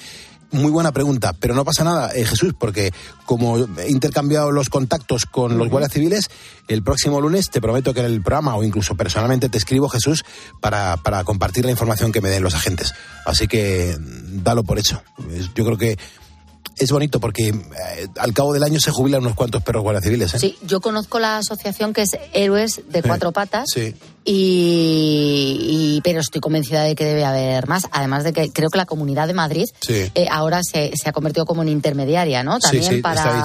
Muy 0.54 0.70
buena 0.70 0.92
pregunta, 0.92 1.34
pero 1.34 1.56
no 1.56 1.66
pasa 1.66 1.84
nada, 1.84 2.12
eh, 2.14 2.26
Jesús, 2.26 2.54
porque 2.58 2.94
como 3.26 3.58
he 3.58 3.90
intercambiado 3.90 4.52
los 4.52 4.70
contactos 4.70 5.26
con 5.26 5.58
los 5.58 5.68
guardias 5.68 5.92
civiles, 5.92 6.30
el 6.68 6.84
próximo 6.84 7.20
lunes 7.20 7.50
te 7.50 7.60
prometo 7.60 7.92
que 7.92 8.02
en 8.02 8.06
el 8.06 8.22
programa 8.22 8.56
o 8.56 8.64
incluso 8.64 8.96
personalmente 8.96 9.50
te 9.50 9.58
escribo, 9.58 9.90
Jesús, 9.90 10.24
para, 10.62 10.98
para 10.98 11.24
compartir 11.24 11.66
la 11.66 11.72
información 11.72 12.12
que 12.12 12.22
me 12.22 12.30
den 12.30 12.44
los 12.44 12.54
agentes. 12.54 12.94
Así 13.26 13.48
que 13.48 13.98
dalo 14.00 14.64
por 14.64 14.78
hecho. 14.78 15.02
Yo 15.56 15.66
creo 15.66 15.78
que 15.78 15.98
es 16.78 16.92
bonito 16.92 17.20
porque 17.20 17.50
eh, 17.50 18.08
al 18.18 18.34
cabo 18.34 18.54
del 18.54 18.64
año 18.64 18.80
se 18.80 18.92
jubilan 18.92 19.22
unos 19.22 19.36
cuantos 19.36 19.62
perros 19.64 19.84
guardias 19.84 20.04
civiles. 20.04 20.34
¿eh? 20.34 20.40
Sí, 20.40 20.58
yo 20.66 20.82
conozco 20.82 21.20
la 21.20 21.38
asociación 21.38 21.94
que 21.94 22.02
es 22.04 22.18
Héroes 22.34 22.82
de 22.90 23.02
Cuatro 23.04 23.32
Patas. 23.32 23.66
Sí. 23.74 23.94
Y, 24.26 25.58
y- 25.98 26.02
pero 26.04 26.20
estoy 26.22 26.42
convencida 26.42 26.84
de 26.84 26.96
que 26.96 27.06
debe 27.06 27.26
haber 27.26 27.68
más. 27.68 27.88
Además 27.92 28.24
de 28.24 28.34
que 28.34 28.52
creo 28.52 28.70
que 28.70 28.78
la 28.78 28.86
Comunidad 28.86 29.28
de 29.28 29.34
Madrid 29.34 29.66
Sí. 29.82 30.12
eh, 30.16 30.28
ahora 30.32 30.62
se, 30.64 30.92
se 30.96 31.10
ha 31.10 31.12
convertido 31.12 31.46
como 31.46 31.62
en 31.62 31.70
intermediaria, 31.70 32.44
¿no? 32.44 32.60
También 32.60 32.84
sí, 32.84 32.98
para, 33.02 33.44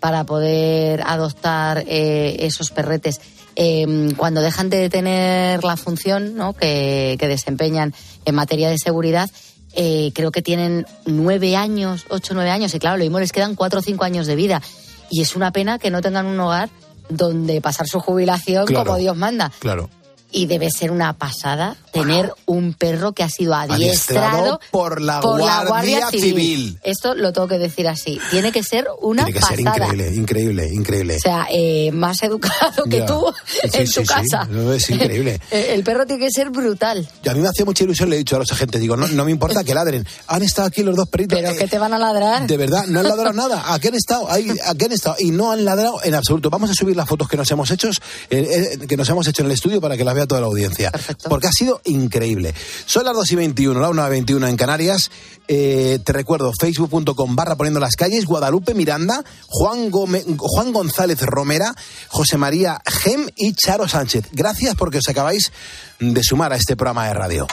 para 0.00 0.24
poder 0.24 1.02
adoptar 1.02 1.84
eh, 1.86 2.36
esos 2.40 2.70
perretes. 2.70 3.20
Eh, 3.54 4.14
cuando 4.16 4.40
dejan 4.40 4.70
de 4.70 4.88
tener 4.88 5.62
la 5.62 5.76
función 5.76 6.36
¿no? 6.36 6.54
que, 6.54 7.16
que 7.20 7.28
desempeñan 7.28 7.92
en 8.24 8.34
materia 8.34 8.70
de 8.70 8.78
seguridad, 8.78 9.28
eh, 9.74 10.12
creo 10.14 10.30
que 10.32 10.42
tienen 10.42 10.86
nueve 11.06 11.56
años, 11.56 12.06
ocho, 12.08 12.34
nueve 12.34 12.50
años, 12.50 12.74
y 12.74 12.78
claro, 12.78 12.96
lo 12.96 13.04
mismo 13.04 13.20
les 13.20 13.32
quedan 13.32 13.54
cuatro 13.54 13.80
o 13.80 13.82
cinco 13.82 14.04
años 14.04 14.26
de 14.26 14.36
vida. 14.36 14.62
Y 15.10 15.20
es 15.20 15.36
una 15.36 15.52
pena 15.52 15.78
que 15.78 15.90
no 15.90 16.00
tengan 16.00 16.26
un 16.26 16.38
hogar 16.40 16.70
donde 17.08 17.60
pasar 17.60 17.86
su 17.86 18.00
jubilación 18.00 18.66
Claro. 18.66 18.86
como 18.86 18.98
Dios 18.98 19.16
manda. 19.16 19.52
Claro. 19.58 19.90
Y 20.32 20.46
debe 20.46 20.70
ser 20.70 20.90
una 20.90 21.12
pasada 21.12 21.76
tener 21.92 22.32
un 22.46 22.72
perro 22.72 23.12
que 23.12 23.22
ha 23.22 23.28
sido 23.28 23.54
adiestrado, 23.54 23.78
Adiestrado 24.26 24.60
por 24.70 25.00
la 25.02 25.20
Guardia 25.20 26.08
Civil. 26.10 26.78
Esto 26.82 27.14
lo 27.14 27.32
tengo 27.32 27.48
que 27.48 27.58
decir 27.58 27.86
así. 27.86 28.18
Tiene 28.30 28.50
que 28.50 28.62
ser 28.62 28.86
una 29.02 29.24
Tiene 29.26 29.38
que 29.40 29.46
ser 29.46 29.62
pasada. 29.62 29.86
increíble, 29.88 30.16
increíble, 30.16 30.68
increíble. 30.72 31.16
O 31.16 31.20
sea, 31.20 31.46
eh, 31.50 31.90
más 31.92 32.22
educado 32.22 32.84
que 32.84 32.98
Ya. 33.00 33.06
tú 33.06 33.22
Sí, 33.46 33.58
en 33.78 33.86
sí, 33.86 33.94
tu 33.94 34.00
sí, 34.00 34.06
casa. 34.06 34.44
no, 34.50 34.72
es 34.72 34.88
increíble. 34.90 35.40
Eh, 35.50 35.74
El 35.74 35.82
perro 35.84 36.06
tiene 36.06 36.24
que 36.24 36.30
ser 36.30 36.48
brutal. 36.50 37.06
Y 37.22 37.28
a 37.28 37.34
mí 37.34 37.40
me 37.40 37.48
hacía 37.48 37.64
mucha 37.66 37.84
ilusión, 37.84 38.08
le 38.08 38.16
he 38.16 38.18
dicho 38.18 38.36
a 38.36 38.38
los 38.38 38.50
agentes, 38.50 38.80
digo, 38.80 38.96
no, 38.96 39.06
no 39.08 39.24
me 39.26 39.30
importa 39.30 39.62
que 39.64 39.74
ladren. 39.74 40.06
Han 40.28 40.42
estado 40.42 40.68
aquí 40.68 40.82
los 40.82 40.96
dos 40.96 41.08
perritos. 41.08 41.38
Pero 41.38 41.52
eh, 41.52 41.56
que 41.58 41.68
te 41.68 41.78
van 41.78 41.92
a 41.92 41.98
ladrar. 41.98 42.46
De 42.46 42.56
verdad, 42.56 42.84
no 42.86 43.00
han 43.00 43.08
ladrado 43.08 43.32
nada. 43.34 43.72
¿A 43.74 43.78
qué 43.80 43.88
han 43.88 43.94
estado? 43.96 44.28
¿A 44.30 44.36
qué 44.74 44.84
han 44.86 44.92
estado? 44.92 45.16
Y 45.18 45.30
no 45.30 45.52
han 45.52 45.64
ladrado 45.66 46.00
en 46.04 46.14
absoluto. 46.14 46.48
Vamos 46.48 46.70
a 46.70 46.74
subir 46.74 46.96
las 46.96 47.06
fotos 47.08 47.28
que 47.28 47.36
nos 47.36 47.50
hemos 47.50 47.70
hecho, 47.70 47.90
eh, 47.90 48.76
eh, 48.80 48.86
que 48.86 48.96
nos 48.96 49.08
hemos 49.10 49.26
hecho 49.28 49.42
en 49.42 49.46
el 49.46 49.52
estudio 49.52 49.80
para 49.80 49.96
que 49.96 50.04
las 50.04 50.14
vea 50.22 50.26
toda 50.26 50.40
la 50.40 50.46
audiencia. 50.46 50.90
Porque 51.28 51.46
ha 51.48 51.52
sido 51.52 51.80
increíble. 51.84 52.54
Son 52.86 53.04
las 53.04 53.14
2 53.14 53.32
y 53.32 53.36
21, 53.36 53.80
la 53.80 53.88
1 53.90 54.06
y 54.06 54.10
21 54.10 54.48
en 54.48 54.56
Canarias. 54.56 55.10
Eh, 55.48 55.98
te 56.04 56.12
recuerdo, 56.12 56.52
facebook.com 56.58 57.34
barra 57.36 57.56
poniendo 57.56 57.80
las 57.80 57.96
calles, 57.96 58.24
Guadalupe 58.24 58.74
Miranda, 58.74 59.22
Juan, 59.48 59.90
Gómez- 59.90 60.24
Juan 60.38 60.72
González 60.72 61.20
Romera, 61.22 61.74
José 62.08 62.38
María 62.38 62.80
Gem 62.86 63.26
y 63.36 63.52
Charo 63.54 63.88
Sánchez. 63.88 64.26
Gracias 64.32 64.74
porque 64.76 64.98
os 64.98 65.08
acabáis 65.08 65.52
de 65.98 66.22
sumar 66.22 66.52
a 66.52 66.56
este 66.56 66.76
programa 66.76 67.06
de 67.08 67.14
radio. 67.14 67.46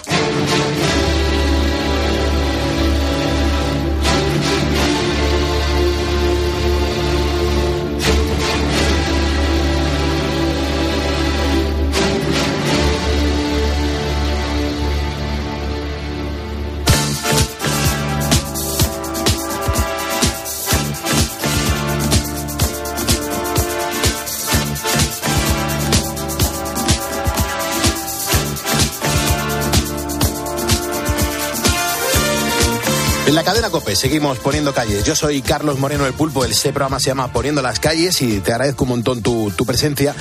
En 33.30 33.36
la 33.36 33.44
cadena 33.44 33.70
COPE 33.70 33.96
seguimos 33.96 34.40
poniendo 34.40 34.74
calles. 34.74 35.04
Yo 35.04 35.16
soy 35.16 35.44
Carlos 35.44 35.78
Moreno 35.78 36.08
el 36.08 36.14
Pulpo. 36.14 36.46
Este 36.46 36.74
programa 36.74 37.00
se 37.00 37.12
llama 37.12 37.32
Poniendo 37.32 37.62
las 37.62 37.80
calles 37.80 38.24
y 38.24 38.40
te 38.40 38.54
agradezco 38.54 38.86
un 38.86 38.90
montón 38.90 39.22
tu, 39.22 39.52
tu 39.52 39.68
presencia 39.68 40.16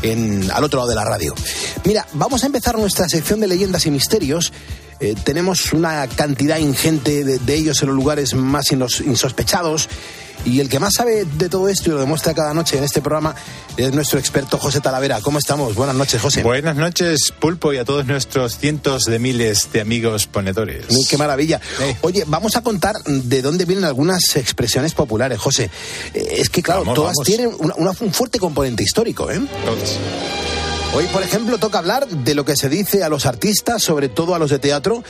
en, 0.00 0.50
al 0.50 0.64
otro 0.64 0.78
lado 0.78 0.88
de 0.88 0.94
la 0.94 1.04
radio. 1.04 1.34
Mira, 1.84 2.06
vamos 2.14 2.44
a 2.44 2.46
empezar 2.46 2.78
nuestra 2.78 3.10
sección 3.10 3.40
de 3.40 3.46
leyendas 3.46 3.84
y 3.84 3.90
misterios. 3.90 4.54
Eh, 5.00 5.14
tenemos 5.22 5.74
una 5.74 6.06
cantidad 6.06 6.56
ingente 6.56 7.24
de, 7.24 7.54
ellos 7.54 7.82
en 7.82 7.88
los 7.88 7.96
lugares 7.96 8.32
más 8.32 8.72
insospechados. 8.72 9.90
Y 10.44 10.60
el 10.60 10.68
que 10.68 10.78
más 10.78 10.94
sabe 10.94 11.24
de 11.24 11.48
todo 11.48 11.68
esto 11.68 11.90
y 11.90 11.92
lo 11.94 11.98
demuestra 12.00 12.32
cada 12.32 12.54
noche 12.54 12.78
en 12.78 12.84
este 12.84 13.00
programa 13.02 13.34
es 13.76 13.92
nuestro 13.92 14.18
experto 14.20 14.58
José 14.58 14.80
Talavera. 14.80 15.20
¿Cómo 15.20 15.38
estamos? 15.38 15.74
Buenas 15.74 15.96
noches, 15.96 16.22
José. 16.22 16.42
Buenas 16.44 16.76
noches, 16.76 17.32
Pulpo, 17.38 17.72
y 17.72 17.78
a 17.78 17.84
todos 17.84 18.06
nuestros 18.06 18.56
cientos 18.58 19.06
de 19.06 19.18
miles 19.18 19.70
de 19.72 19.80
amigos 19.80 20.26
ponedores. 20.28 20.84
Qué 21.10 21.16
maravilla. 21.18 21.60
Oye, 22.02 22.22
vamos 22.28 22.54
a 22.56 22.62
contar 22.62 22.94
de 23.04 23.42
dónde 23.42 23.64
vienen 23.64 23.84
algunas 23.86 24.36
expresiones 24.36 24.94
populares, 24.94 25.38
José. 25.40 25.68
Eh, 26.14 26.36
Es 26.38 26.48
que, 26.48 26.62
claro, 26.62 26.80
Vamos, 26.82 26.94
todas 26.94 27.14
vamos. 27.16 27.26
tienen 27.26 27.50
una- 27.58 27.74
una- 27.76 27.92
un 27.98 28.12
fuerte 28.12 28.38
componente 28.38 28.84
histórico, 28.84 29.28
¿eh? 29.30 29.40
Hoy, 30.94 31.04
por 31.12 31.22
ejemplo, 31.22 31.58
toca 31.58 31.78
hablar 31.78 32.06
de 32.08 32.34
lo 32.34 32.44
que 32.44 32.56
se 32.56 32.68
dice 32.68 33.02
a 33.04 33.08
los 33.08 33.26
artistas, 33.26 33.82
sobre 33.82 34.08
todo 34.08 34.34
a 34.34 34.38
los 34.38 34.50
de 34.50 34.58
teatro, 34.60 35.02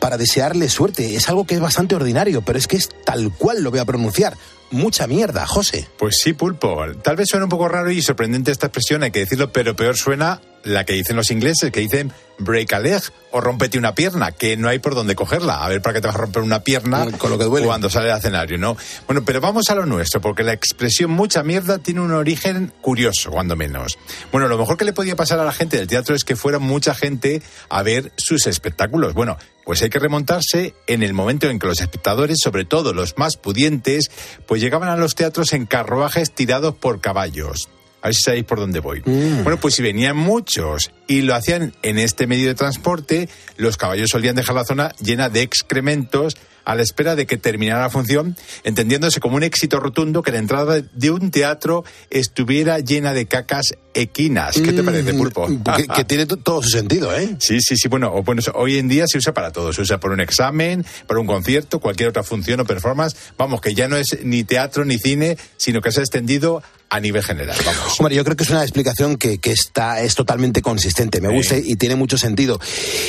para 0.00 0.16
desearles 0.16 0.72
suerte. 0.72 1.14
Es 1.14 1.28
algo 1.28 1.44
que 1.46 1.54
es 1.54 1.60
bastante 1.60 1.94
ordinario, 1.94 2.42
pero 2.42 2.58
es 2.58 2.66
que 2.66 2.76
es 2.76 2.88
tal 3.04 3.30
cual 3.36 3.62
lo 3.62 3.70
voy 3.70 3.78
a 3.80 3.84
pronunciar. 3.84 4.34
Mucha 4.70 5.06
mierda, 5.06 5.46
José. 5.46 5.88
Pues 5.98 6.16
sí, 6.22 6.34
Pulpo. 6.34 6.84
Tal 7.02 7.16
vez 7.16 7.28
suene 7.28 7.44
un 7.44 7.50
poco 7.50 7.68
raro 7.68 7.90
y 7.90 8.02
sorprendente 8.02 8.50
esta 8.50 8.66
expresión, 8.66 9.02
hay 9.02 9.10
que 9.10 9.20
decirlo, 9.20 9.50
pero 9.52 9.74
peor 9.74 9.96
suena 9.96 10.40
la 10.64 10.84
que 10.84 10.92
dicen 10.92 11.16
los 11.16 11.30
ingleses, 11.30 11.70
que 11.70 11.80
dicen 11.80 12.12
break 12.38 12.72
a 12.74 12.78
leg 12.78 13.02
o 13.30 13.40
rompete 13.40 13.78
una 13.78 13.94
pierna, 13.94 14.32
que 14.32 14.56
no 14.56 14.68
hay 14.68 14.78
por 14.78 14.94
dónde 14.94 15.14
cogerla. 15.14 15.64
A 15.64 15.68
ver, 15.68 15.80
¿para 15.80 15.94
qué 15.94 16.00
te 16.00 16.06
vas 16.08 16.16
a 16.16 16.18
romper 16.20 16.42
una 16.42 16.60
pierna 16.60 17.06
Con 17.12 17.30
lo 17.30 17.38
que 17.38 17.44
duele. 17.44 17.66
cuando 17.66 17.88
sale 17.88 18.10
al 18.10 18.18
escenario, 18.18 18.58
no? 18.58 18.76
Bueno, 19.06 19.22
pero 19.24 19.40
vamos 19.40 19.70
a 19.70 19.74
lo 19.74 19.86
nuestro, 19.86 20.20
porque 20.20 20.42
la 20.42 20.52
expresión 20.52 21.10
mucha 21.10 21.42
mierda 21.42 21.78
tiene 21.78 22.00
un 22.00 22.12
origen 22.12 22.72
curioso, 22.80 23.30
cuando 23.30 23.56
menos. 23.56 23.98
Bueno, 24.30 24.48
lo 24.48 24.58
mejor 24.58 24.76
que 24.76 24.84
le 24.84 24.92
podía 24.92 25.16
pasar 25.16 25.38
a 25.40 25.44
la 25.44 25.52
gente 25.52 25.78
del 25.78 25.86
teatro 25.86 26.14
es 26.14 26.24
que 26.24 26.36
fuera 26.36 26.58
mucha 26.58 26.94
gente 26.94 27.42
a 27.70 27.82
ver 27.82 28.12
sus 28.16 28.46
espectáculos. 28.46 29.14
Bueno, 29.14 29.36
pues 29.68 29.82
hay 29.82 29.90
que 29.90 29.98
remontarse 29.98 30.74
en 30.86 31.02
el 31.02 31.12
momento 31.12 31.50
en 31.50 31.58
que 31.58 31.66
los 31.66 31.82
espectadores, 31.82 32.38
sobre 32.42 32.64
todo 32.64 32.94
los 32.94 33.18
más 33.18 33.36
pudientes, 33.36 34.10
pues 34.46 34.62
llegaban 34.62 34.88
a 34.88 34.96
los 34.96 35.14
teatros 35.14 35.52
en 35.52 35.66
carruajes 35.66 36.32
tirados 36.32 36.74
por 36.74 37.02
caballos. 37.02 37.68
A 38.00 38.06
ver 38.06 38.14
si 38.14 38.22
sabéis 38.22 38.44
por 38.44 38.60
dónde 38.60 38.80
voy. 38.80 39.00
Bueno, 39.00 39.60
pues 39.60 39.74
si 39.74 39.82
venían 39.82 40.16
muchos 40.16 40.90
y 41.06 41.20
lo 41.20 41.34
hacían 41.34 41.74
en 41.82 41.98
este 41.98 42.26
medio 42.26 42.48
de 42.48 42.54
transporte, 42.54 43.28
los 43.58 43.76
caballos 43.76 44.08
solían 44.08 44.36
dejar 44.36 44.56
la 44.56 44.64
zona 44.64 44.94
llena 45.02 45.28
de 45.28 45.42
excrementos 45.42 46.38
a 46.68 46.74
la 46.74 46.82
espera 46.82 47.16
de 47.16 47.26
que 47.26 47.38
terminara 47.38 47.80
la 47.80 47.88
función, 47.88 48.36
entendiéndose 48.62 49.20
como 49.20 49.36
un 49.36 49.42
éxito 49.42 49.80
rotundo 49.80 50.20
que 50.22 50.32
la 50.32 50.38
entrada 50.38 50.82
de 50.82 51.10
un 51.10 51.30
teatro 51.30 51.82
estuviera 52.10 52.78
llena 52.80 53.14
de 53.14 53.24
cacas 53.26 53.74
equinas. 53.94 54.54
¿Qué 54.56 54.72
te 54.72 54.82
Mm, 54.82 54.84
parece, 54.84 55.14
Pulpo? 55.14 55.46
Que, 55.74 55.86
que 55.86 56.04
tiene 56.04 56.26
to- 56.26 56.36
todo 56.36 56.62
su 56.62 56.68
sentido, 56.68 57.16
¿eh? 57.16 57.36
Sí, 57.38 57.58
sí, 57.60 57.76
sí. 57.76 57.88
Bueno, 57.88 58.22
bueno, 58.22 58.42
hoy 58.54 58.76
en 58.76 58.86
día 58.88 59.04
se 59.08 59.16
usa 59.16 59.32
para 59.32 59.50
todo. 59.50 59.72
Se 59.72 59.80
usa 59.80 59.98
para 59.98 60.12
un 60.12 60.20
examen, 60.20 60.84
para 61.06 61.20
un 61.20 61.26
concierto, 61.26 61.80
cualquier 61.80 62.10
otra 62.10 62.22
función 62.22 62.60
o 62.60 62.64
performance. 62.66 63.16
Vamos, 63.38 63.60
que 63.62 63.74
ya 63.74 63.88
no 63.88 63.96
es 63.96 64.18
ni 64.22 64.44
teatro 64.44 64.84
ni 64.84 64.98
cine, 64.98 65.38
sino 65.56 65.80
que 65.80 65.90
se 65.90 66.00
ha 66.00 66.02
extendido 66.02 66.62
a 66.90 67.00
nivel 67.00 67.22
general. 67.22 67.56
Vamos. 67.66 68.00
Hombre, 68.00 68.14
yo 68.14 68.24
creo 68.24 68.34
que 68.34 68.44
es 68.44 68.50
una 68.50 68.62
explicación 68.62 69.16
que, 69.18 69.36
que 69.38 69.50
está, 69.52 70.00
es 70.00 70.14
totalmente 70.14 70.62
consistente, 70.62 71.20
me 71.20 71.28
gusta 71.28 71.56
y 71.58 71.76
tiene 71.76 71.96
mucho 71.96 72.16
sentido. 72.16 72.58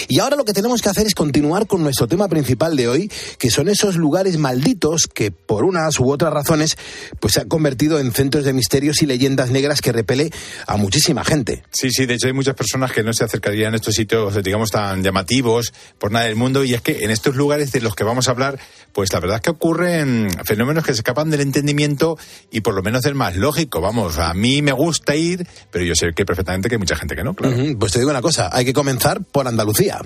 Y 0.09 0.19
ahora 0.19 0.35
lo 0.35 0.43
que 0.43 0.51
tenemos 0.51 0.81
que 0.81 0.89
hacer 0.89 1.07
es 1.07 1.13
continuar 1.15 1.65
con 1.65 1.81
nuestro 1.81 2.05
tema 2.05 2.27
principal 2.27 2.75
de 2.75 2.89
hoy, 2.89 3.11
que 3.37 3.48
son 3.49 3.69
esos 3.69 3.95
lugares 3.95 4.37
malditos 4.37 5.07
que 5.07 5.31
por 5.31 5.63
unas 5.63 5.99
u 5.99 6.11
otras 6.11 6.33
razones 6.33 6.77
pues 7.19 7.33
se 7.33 7.41
han 7.41 7.47
convertido 7.47 7.99
en 7.99 8.11
centros 8.11 8.45
de 8.45 8.53
misterios 8.53 9.01
y 9.01 9.05
leyendas 9.05 9.51
negras 9.51 9.81
que 9.81 9.91
repele 9.91 10.31
a 10.67 10.77
muchísima 10.77 11.23
gente. 11.23 11.63
Sí, 11.71 11.91
sí, 11.91 12.05
de 12.05 12.15
hecho 12.15 12.27
hay 12.27 12.33
muchas 12.33 12.55
personas 12.55 12.91
que 12.91 13.03
no 13.03 13.13
se 13.13 13.23
acercarían 13.23 13.73
a 13.73 13.77
estos 13.77 13.95
sitios, 13.95 14.41
digamos, 14.43 14.71
tan 14.71 15.03
llamativos 15.03 15.73
por 15.97 16.11
nada 16.11 16.25
del 16.25 16.35
mundo. 16.35 16.63
Y 16.63 16.73
es 16.73 16.81
que 16.81 17.03
en 17.03 17.11
estos 17.11 17.35
lugares 17.35 17.71
de 17.71 17.81
los 17.81 17.95
que 17.95 18.03
vamos 18.03 18.27
a 18.27 18.31
hablar, 18.31 18.59
pues 18.93 19.11
la 19.13 19.19
verdad 19.19 19.37
es 19.37 19.41
que 19.41 19.51
ocurren 19.51 20.29
fenómenos 20.43 20.83
que 20.83 20.93
se 20.93 20.99
escapan 20.99 21.29
del 21.29 21.41
entendimiento 21.41 22.17
y 22.51 22.61
por 22.61 22.73
lo 22.73 22.81
menos 22.81 23.01
del 23.01 23.15
más 23.15 23.35
lógico. 23.35 23.81
Vamos, 23.81 24.17
a 24.19 24.33
mí 24.33 24.61
me 24.61 24.71
gusta 24.71 25.15
ir, 25.15 25.47
pero 25.71 25.85
yo 25.85 25.95
sé 25.95 26.13
que 26.15 26.25
perfectamente 26.25 26.69
que 26.69 26.75
hay 26.75 26.79
mucha 26.79 26.95
gente 26.95 27.15
que 27.15 27.23
no, 27.23 27.33
claro. 27.33 27.55
Pues 27.79 27.91
te 27.91 27.99
digo 27.99 28.11
una 28.11 28.21
cosa, 28.21 28.49
hay 28.51 28.65
que 28.65 28.73
comenzar 28.73 29.23
por 29.23 29.47
Andalucía. 29.47 30.01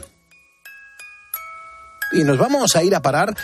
Y 2.14 2.24
nos 2.24 2.38
vamos 2.38 2.76
a 2.76 2.84
ir 2.84 2.96
a 2.96 3.02
parar 3.02 3.36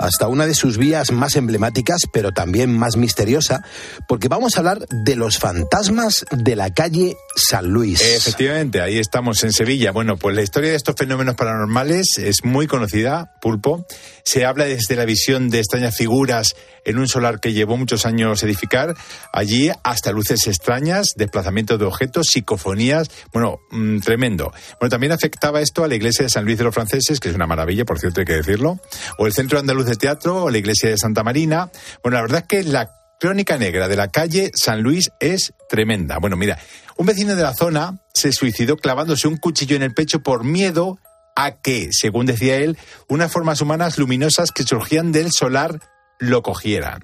hasta 0.00 0.28
una 0.28 0.46
de 0.46 0.54
sus 0.54 0.78
vías 0.78 1.12
más 1.12 1.36
emblemáticas, 1.36 2.00
pero 2.12 2.32
también 2.32 2.76
más 2.76 2.96
misteriosa, 2.96 3.62
porque 4.08 4.28
vamos 4.28 4.56
a 4.56 4.60
hablar 4.60 4.86
de 4.88 5.14
los 5.14 5.38
fantasmas 5.38 6.24
de 6.30 6.56
la 6.56 6.72
calle 6.72 7.16
San 7.36 7.68
Luis. 7.68 8.00
Efectivamente, 8.00 8.80
ahí 8.80 8.98
estamos 8.98 9.44
en 9.44 9.52
Sevilla. 9.52 9.92
Bueno, 9.92 10.16
pues 10.16 10.34
la 10.34 10.42
historia 10.42 10.70
de 10.70 10.76
estos 10.76 10.94
fenómenos 10.96 11.36
paranormales 11.36 12.18
es 12.18 12.44
muy 12.44 12.66
conocida, 12.66 13.32
Pulpo. 13.42 13.86
Se 14.24 14.46
habla 14.46 14.64
desde 14.64 14.96
la 14.96 15.04
visión 15.04 15.50
de 15.50 15.58
extrañas 15.58 15.96
figuras 15.96 16.54
en 16.84 16.98
un 16.98 17.08
solar 17.08 17.40
que 17.40 17.52
llevó 17.52 17.76
muchos 17.76 18.06
años 18.06 18.42
edificar. 18.42 18.94
Allí 19.32 19.70
hasta 19.82 20.12
luces 20.12 20.46
extrañas, 20.46 21.08
desplazamientos 21.16 21.78
de 21.78 21.84
objetos, 21.84 22.28
psicofonías. 22.28 23.10
Bueno, 23.32 23.58
mm, 23.70 23.98
tremendo. 24.00 24.52
Bueno, 24.78 24.90
también 24.90 25.12
afectaba 25.12 25.60
esto 25.60 25.84
a 25.84 25.88
la 25.88 25.94
iglesia 25.94 26.24
de 26.24 26.30
San 26.30 26.44
Luis 26.44 26.58
de 26.58 26.64
los 26.64 26.74
Franceses, 26.74 27.20
que 27.20 27.28
es 27.28 27.34
una 27.34 27.46
maravilla, 27.46 27.84
por 27.84 27.98
cierto, 27.98 28.20
hay 28.20 28.26
que 28.26 28.34
decirlo. 28.34 28.78
O 29.18 29.26
el 29.26 29.32
Centro 29.32 29.58
Andaluz 29.58 29.89
de 29.90 29.96
Teatro, 29.96 30.44
o 30.44 30.50
la 30.50 30.58
iglesia 30.58 30.88
de 30.88 30.96
Santa 30.96 31.22
Marina. 31.22 31.70
Bueno, 32.02 32.16
la 32.16 32.22
verdad 32.22 32.40
es 32.40 32.46
que 32.46 32.62
la 32.62 32.90
crónica 33.20 33.58
negra 33.58 33.88
de 33.88 33.96
la 33.96 34.08
calle 34.08 34.50
San 34.54 34.82
Luis 34.82 35.10
es 35.20 35.52
tremenda. 35.68 36.18
Bueno, 36.18 36.36
mira, 36.36 36.58
un 36.96 37.06
vecino 37.06 37.36
de 37.36 37.42
la 37.42 37.54
zona 37.54 37.98
se 38.14 38.32
suicidó 38.32 38.76
clavándose 38.76 39.28
un 39.28 39.36
cuchillo 39.36 39.76
en 39.76 39.82
el 39.82 39.92
pecho 39.92 40.22
por 40.22 40.44
miedo 40.44 40.98
a 41.36 41.52
que, 41.52 41.88
según 41.92 42.26
decía 42.26 42.56
él, 42.56 42.78
unas 43.08 43.30
formas 43.30 43.60
humanas 43.60 43.98
luminosas 43.98 44.50
que 44.50 44.62
surgían 44.62 45.12
del 45.12 45.30
solar 45.32 45.80
lo 46.18 46.42
cogieran. 46.42 47.02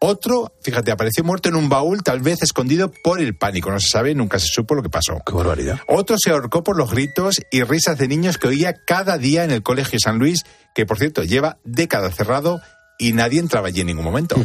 Otro, 0.00 0.52
fíjate, 0.62 0.92
apareció 0.92 1.24
muerto 1.24 1.48
en 1.48 1.56
un 1.56 1.68
baúl, 1.68 2.04
tal 2.04 2.20
vez 2.20 2.40
escondido 2.42 2.92
por 3.02 3.20
el 3.20 3.36
pánico. 3.36 3.72
No 3.72 3.80
se 3.80 3.88
sabe, 3.88 4.14
nunca 4.14 4.38
se 4.38 4.46
supo 4.46 4.76
lo 4.76 4.82
que 4.82 4.90
pasó. 4.90 5.20
Qué 5.26 5.32
barbaridad. 5.32 5.80
Otro 5.88 6.16
se 6.18 6.30
ahorcó 6.30 6.62
por 6.62 6.76
los 6.76 6.92
gritos 6.92 7.40
y 7.50 7.64
risas 7.64 7.98
de 7.98 8.06
niños 8.06 8.38
que 8.38 8.46
oía 8.46 8.74
cada 8.86 9.18
día 9.18 9.42
en 9.42 9.50
el 9.50 9.64
colegio 9.64 9.98
San 9.98 10.18
Luis, 10.18 10.44
que 10.78 10.86
por 10.86 10.96
cierto 10.96 11.24
lleva 11.24 11.58
décadas 11.64 12.14
cerrado 12.14 12.60
y 12.98 13.12
nadie 13.12 13.40
entraba 13.40 13.66
allí 13.66 13.80
en 13.80 13.88
ningún 13.88 14.04
momento. 14.04 14.36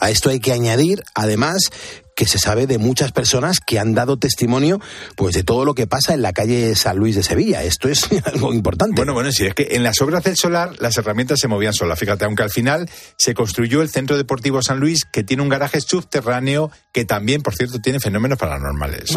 A 0.00 0.08
esto 0.08 0.30
hay 0.30 0.40
que 0.40 0.50
añadir, 0.50 1.02
además, 1.14 1.70
que 2.16 2.24
se 2.26 2.38
sabe 2.38 2.66
de 2.66 2.78
muchas 2.78 3.12
personas 3.12 3.60
que 3.60 3.78
han 3.78 3.92
dado 3.92 4.18
testimonio 4.18 4.80
pues 5.14 5.34
de 5.34 5.42
todo 5.42 5.66
lo 5.66 5.74
que 5.74 5.86
pasa 5.86 6.14
en 6.14 6.22
la 6.22 6.32
calle 6.32 6.74
San 6.74 6.96
Luis 6.96 7.16
de 7.16 7.22
Sevilla. 7.22 7.62
Esto 7.64 7.90
es 7.90 8.08
algo 8.24 8.54
importante. 8.54 8.94
Bueno, 8.96 9.12
bueno, 9.12 9.30
sí, 9.30 9.44
es 9.44 9.52
que 9.52 9.68
en 9.72 9.82
las 9.82 10.00
obras 10.00 10.24
del 10.24 10.38
solar 10.38 10.70
las 10.78 10.96
herramientas 10.96 11.38
se 11.38 11.48
movían 11.48 11.74
solas. 11.74 11.98
Fíjate, 11.98 12.24
aunque 12.24 12.44
al 12.44 12.50
final 12.50 12.88
se 13.18 13.34
construyó 13.34 13.82
el 13.82 13.90
Centro 13.90 14.16
Deportivo 14.16 14.62
San 14.62 14.80
Luis, 14.80 15.04
que 15.04 15.22
tiene 15.22 15.42
un 15.42 15.50
garaje 15.50 15.82
subterráneo 15.82 16.70
que 16.92 17.04
también, 17.04 17.42
por 17.42 17.54
cierto, 17.54 17.78
tiene 17.78 18.00
fenómenos 18.00 18.38
paranormales. 18.38 19.10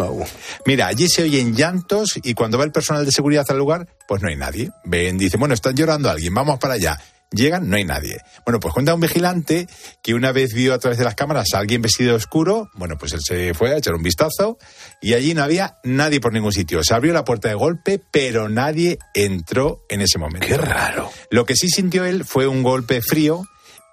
Mira, 0.66 0.88
allí 0.88 1.08
se 1.08 1.24
oyen 1.24 1.56
llantos 1.56 2.20
y 2.22 2.34
cuando 2.34 2.58
va 2.58 2.66
el 2.66 2.74
personal 2.74 3.06
de 3.06 3.12
seguridad 3.14 3.46
al 3.48 3.58
lugar, 3.58 3.88
pues 4.08 4.22
no 4.22 4.30
hay 4.30 4.36
nadie. 4.36 4.72
Ven, 4.84 5.18
dice, 5.18 5.38
bueno, 5.38 5.54
están 5.54 5.76
llorando 5.76 6.10
alguien, 6.10 6.34
vamos 6.34 6.60
para 6.60 6.76
allá. 6.76 7.00
Llegan, 7.30 7.70
no 7.70 7.76
hay 7.76 7.84
nadie. 7.84 8.18
Bueno, 8.46 8.62
pues 8.62 8.74
cuenta 8.74 8.94
un 8.94 9.02
vigilante 9.02 9.68
que 10.02 10.14
una 10.14 10.32
vez 10.32 10.54
vio 10.54 10.74
a 10.74 10.80
través 10.80 10.98
de 10.98 11.04
las 11.04 11.16
cámaras 11.16 11.54
a 11.54 11.60
alguien 11.60 11.82
vestido 11.82 12.12
de 12.12 12.16
oscuro. 12.16 12.70
Bueno, 12.76 12.98
pues 12.98 13.12
él 13.12 13.20
se 13.22 13.54
fue 13.54 13.74
a 13.74 13.78
echar 13.78 13.96
un 13.96 14.02
vistazo 14.04 14.58
y 15.02 15.14
allí 15.14 15.34
no 15.34 15.44
había 15.44 15.78
nadie 15.84 16.22
por 16.22 16.32
ningún 16.32 16.54
sitio. 16.54 16.82
Se 16.86 16.94
abrió 16.94 17.12
la 17.12 17.26
puerta 17.26 17.50
de 17.50 17.56
golpe, 17.56 18.02
pero 18.12 18.48
nadie 18.48 18.98
entró 19.14 19.82
en 19.90 20.00
ese 20.00 20.18
momento. 20.18 20.48
Qué 20.48 20.56
raro. 20.58 21.12
Lo 21.30 21.46
que 21.46 21.56
sí 21.56 21.68
sintió 21.68 22.06
él 22.06 22.24
fue 22.24 22.48
un 22.48 22.64
golpe 22.64 23.02
frío 23.02 23.44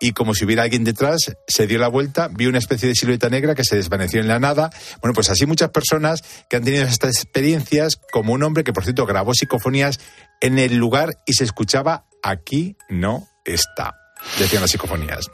y 0.01 0.13
como 0.13 0.35
si 0.35 0.45
hubiera 0.45 0.63
alguien 0.65 0.85
detrás, 0.85 1.19
se 1.47 1.67
dio 1.67 1.79
la 1.79 1.89
vuelta, 1.89 2.29
vio 2.29 2.49
una 2.49 2.59
especie 2.59 2.89
de 2.89 2.95
silueta 2.95 3.29
negra 3.31 3.55
que 3.55 3.65
se 3.65 3.77
desvaneció 3.77 4.21
en 4.21 4.29
la 4.29 4.39
nada. 4.39 4.71
Bueno, 5.01 5.15
pues 5.15 5.31
así 5.31 5.47
muchas 5.47 5.71
personas 5.71 6.23
que 6.49 6.57
han 6.57 6.65
tenido 6.65 6.85
estas 6.85 7.17
experiencias, 7.17 7.97
como 8.13 8.33
un 8.33 8.43
hombre 8.43 8.65
que 8.65 8.73
por 8.73 8.85
cierto 8.85 9.07
grabó 9.07 9.35
psicofonías 9.35 10.01
en 10.41 10.59
el 10.59 10.77
lugar 10.77 11.21
y 11.27 11.35
se 11.35 11.45
escuchaba 11.45 12.07
aquí 12.23 12.77
no 12.89 13.29
está. 13.45 13.95
Decían 14.39 14.63
las 14.63 14.71
psicofonías. 14.71 15.31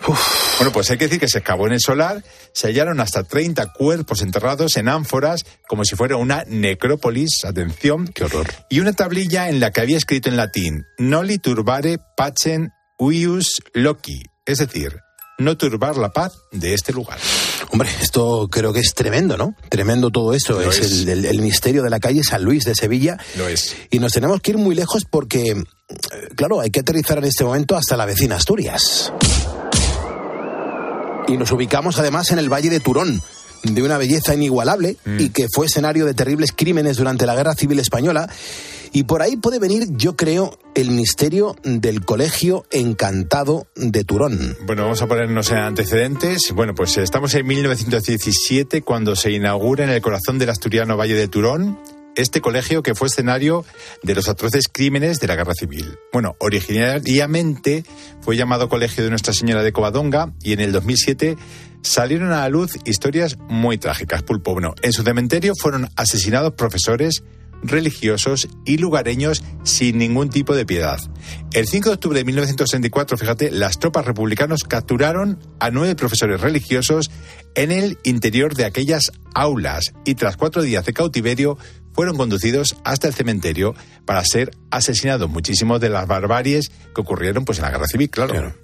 Bueno, 0.59 0.73
pues 0.73 0.91
hay 0.91 0.99
que 0.99 1.05
decir 1.05 1.21
que 1.21 1.29
se 1.29 1.39
excavó 1.39 1.67
en 1.67 1.73
el 1.73 1.81
solar, 1.81 2.23
se 2.53 2.67
hallaron 2.67 3.01
hasta 3.01 3.23
30 3.23 3.73
cuerpos 3.73 4.21
enterrados 4.21 4.77
en 4.77 4.89
ánforas, 4.89 5.45
como 5.69 5.85
si 5.85 5.97
fuera 5.97 6.17
una 6.17 6.45
necrópolis, 6.47 7.45
atención. 7.45 8.09
Qué 8.09 8.25
horror. 8.25 8.47
Y 8.69 8.81
una 8.81 8.93
tablilla 8.93 9.49
en 9.49 9.61
la 9.61 9.71
que 9.71 9.81
había 9.81 9.97
escrito 9.97 10.29
en 10.29 10.37
latín, 10.37 10.85
Noli 10.99 11.39
turbare 11.39 11.99
pacem 12.17 12.71
uius 12.99 13.63
loci, 13.73 14.23
es 14.47 14.59
decir, 14.59 14.99
no 15.39 15.57
turbar 15.57 15.97
la 15.97 16.11
paz 16.11 16.33
de 16.53 16.75
este 16.75 16.93
lugar. 16.93 17.19
Hombre, 17.73 17.89
esto 18.01 18.49
creo 18.51 18.73
que 18.73 18.81
es 18.81 18.95
tremendo, 18.95 19.37
¿no? 19.37 19.55
Tremendo 19.69 20.11
todo 20.11 20.35
esto. 20.35 20.61
Es, 20.61 20.79
es. 20.79 20.93
El, 21.03 21.09
el- 21.09 21.25
el 21.25 21.41
misterio 21.41 21.83
de 21.83 21.91
la 21.91 22.01
calle 22.01 22.23
San 22.25 22.43
Luis 22.43 22.65
de 22.65 22.75
Sevilla. 22.75 23.17
Lo 23.37 23.49
es. 23.49 23.77
Y 23.91 23.99
nos 24.01 24.13
tenemos 24.13 24.41
que 24.41 24.51
ir 24.53 24.59
muy 24.59 24.75
lejos 24.75 25.05
porque, 25.09 25.51
eh, 25.53 25.65
claro, 26.37 26.61
hay 26.61 26.71
que 26.71 26.81
aterrizar 26.81 27.19
en 27.19 27.25
este 27.25 27.45
momento 27.45 27.77
hasta 27.77 27.97
la 27.97 28.07
vecina 28.07 28.37
Asturias. 28.37 29.13
Y 31.29 31.37
nos 31.37 31.53
ubicamos 31.53 31.99
además 31.99 32.31
en 32.33 32.39
el 32.41 32.53
Valle 32.53 32.71
de 32.71 32.81
Turón, 32.81 33.23
de 33.63 33.83
una 33.83 33.99
belleza 33.99 34.35
inigualable 34.35 34.97
Mm. 35.05 35.21
y 35.21 35.29
que 35.31 35.47
fue 35.53 35.67
escenario 35.67 36.07
de 36.07 36.15
terribles 36.15 36.53
crímenes 36.57 36.97
durante 36.97 37.27
la 37.27 37.35
Guerra 37.35 37.55
Civil 37.55 37.79
Española. 37.79 38.29
Y 38.93 39.05
por 39.05 39.23
ahí 39.23 39.37
puede 39.37 39.61
venir, 39.61 39.87
yo 39.93 40.17
creo, 40.17 40.59
el 40.75 40.91
misterio 40.91 41.55
del 41.63 42.05
Colegio 42.05 42.65
Encantado 42.73 43.69
de 43.77 44.03
Turón. 44.03 44.57
Bueno, 44.67 44.83
vamos 44.83 45.01
a 45.01 45.07
ponernos 45.07 45.51
en 45.53 45.59
antecedentes. 45.59 46.53
Bueno, 46.55 46.75
pues 46.75 46.97
estamos 46.99 47.33
en 47.35 47.47
1917 47.47 48.83
cuando 48.83 49.15
se 49.15 49.31
inaugura 49.31 49.85
en 49.85 49.91
el 49.91 50.03
corazón 50.03 50.39
del 50.41 50.51
asturiano 50.51 50.97
Valle 50.97 51.15
de 51.15 51.29
Turón 51.29 51.79
este 52.17 52.41
colegio 52.41 52.83
que 52.83 52.97
fue 52.97 53.07
escenario 53.07 53.65
de 54.03 54.17
los 54.17 54.29
atroces 54.29 54.65
crímenes 54.71 55.21
de 55.21 55.29
la 55.29 55.37
Guerra 55.37 55.55
Civil. 55.55 55.97
Bueno, 56.13 56.35
originariamente 56.41 57.85
fue 58.21 58.37
llamado 58.37 58.69
Colegio 58.69 59.05
de 59.05 59.11
Nuestra 59.11 59.33
Señora 59.33 59.63
de 59.63 59.73
Covadonga 59.73 60.33
y 60.43 60.53
en 60.53 60.61
el 60.61 60.73
2007 60.73 61.37
salieron 61.83 62.33
a 62.33 62.41
la 62.41 62.49
luz 62.49 62.79
historias 62.85 63.39
muy 63.49 63.79
trágicas. 63.79 64.23
Pulpo, 64.23 64.53
bueno, 64.53 64.75
en 64.83 64.93
su 64.93 65.03
cementerio 65.03 65.55
fueron 65.55 65.89
asesinados 65.97 66.55
profesores, 66.55 67.23
religiosos 67.63 68.49
y 68.65 68.79
lugareños 68.79 69.43
sin 69.65 69.99
ningún 69.99 70.31
tipo 70.31 70.55
de 70.55 70.67
piedad. 70.67 70.99
El 71.53 71.67
5 71.67 71.89
de 71.89 71.95
octubre 71.95 72.19
de 72.19 72.25
1964, 72.25 73.19
fíjate, 73.19 73.51
las 73.51 73.79
tropas 73.79 74.07
republicanos 74.07 74.65
capturaron 74.65 75.39
a 75.59 75.71
nueve 75.71 75.95
profesores 75.95 76.41
religiosos 76.41 77.11
en 77.55 77.71
el 77.73 77.99
interior 78.03 78.55
de 78.55 78.65
aquellas 78.65 79.13
aulas 79.35 79.93
y 80.05 80.15
tras 80.15 80.37
cuatro 80.37 80.63
días 80.63 80.85
de 80.87 80.93
cautiverio 80.93 81.59
fueron 81.93 82.17
conducidos 82.17 82.77
hasta 82.85 83.09
el 83.09 83.15
cementerio 83.15 83.75
para 84.05 84.25
ser 84.25 84.53
asesinados 84.71 85.29
muchísimos 85.29 85.81
de 85.81 85.91
las 85.91 86.07
barbaries 86.07 86.71
que 86.95 87.01
ocurrieron 87.01 87.45
pues 87.45 87.59
en 87.59 87.65
la 87.65 87.71
guerra 87.71 87.87
civil, 87.87 88.11
claro. 88.11 88.55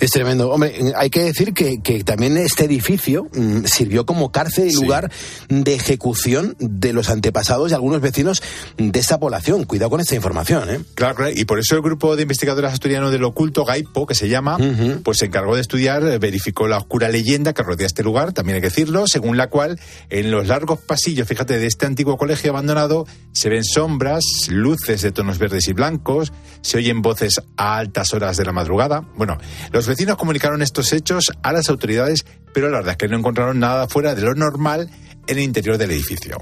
Es 0.00 0.10
tremendo. 0.10 0.50
Hombre, 0.50 0.92
hay 0.96 1.10
que 1.10 1.22
decir 1.22 1.54
que, 1.54 1.80
que 1.80 2.04
también 2.04 2.36
este 2.36 2.64
edificio 2.64 3.28
mm, 3.34 3.64
sirvió 3.64 4.06
como 4.06 4.32
cárcel 4.32 4.68
y 4.68 4.74
lugar 4.74 5.10
de 5.48 5.74
ejecución 5.74 6.56
de 6.58 6.92
los 6.92 7.10
antepasados 7.10 7.70
y 7.70 7.74
algunos 7.74 8.00
vecinos 8.00 8.42
de 8.76 8.98
esta 8.98 9.18
población. 9.18 9.64
Cuidado 9.64 9.90
con 9.90 10.00
esta 10.00 10.14
información, 10.14 10.70
¿eh? 10.70 10.80
Claro, 10.94 11.14
claro, 11.14 11.32
y 11.34 11.44
por 11.44 11.58
eso 11.58 11.76
el 11.76 11.82
grupo 11.82 12.16
de 12.16 12.22
investigadores 12.22 12.72
asturianos 12.72 13.10
del 13.10 13.24
oculto, 13.24 13.64
Gaipo, 13.64 14.06
que 14.06 14.14
se 14.14 14.28
llama, 14.28 14.58
pues 15.02 15.18
se 15.18 15.26
encargó 15.26 15.54
de 15.54 15.60
estudiar, 15.60 16.02
eh, 16.04 16.18
verificó 16.18 16.68
la 16.68 16.78
oscura 16.78 17.08
leyenda 17.08 17.52
que 17.52 17.62
rodea 17.62 17.86
este 17.86 18.02
lugar, 18.02 18.32
también 18.32 18.56
hay 18.56 18.60
que 18.60 18.68
decirlo, 18.68 19.06
según 19.06 19.36
la 19.36 19.48
cual 19.48 19.78
en 20.10 20.30
los 20.30 20.46
largos 20.46 20.80
pasillos, 20.80 21.26
fíjate, 21.28 21.58
de 21.58 21.66
este 21.66 21.86
antiguo 21.86 22.16
colegio 22.16 22.50
abandonado, 22.50 23.06
se 23.32 23.48
ven 23.48 23.64
sombras, 23.64 24.24
luces 24.48 25.02
de 25.02 25.12
tonos 25.12 25.38
verdes 25.38 25.68
y 25.68 25.72
blancos, 25.72 26.32
se 26.62 26.78
oyen 26.78 27.02
voces 27.02 27.40
a 27.56 27.76
altas 27.76 28.14
horas 28.14 28.36
de 28.36 28.44
la 28.44 28.52
madrugada. 28.52 29.04
Bueno, 29.16 29.38
los 29.76 29.86
vecinos 29.86 30.16
comunicaron 30.16 30.62
estos 30.62 30.90
hechos 30.94 31.30
a 31.42 31.52
las 31.52 31.68
autoridades, 31.68 32.24
pero 32.54 32.70
la 32.70 32.78
verdad 32.78 32.92
es 32.92 32.96
que 32.96 33.08
no 33.08 33.18
encontraron 33.18 33.60
nada 33.60 33.86
fuera 33.88 34.14
de 34.14 34.22
lo 34.22 34.34
normal 34.34 34.88
en 35.26 35.36
el 35.36 35.44
interior 35.44 35.76
del 35.76 35.90
edificio. 35.90 36.38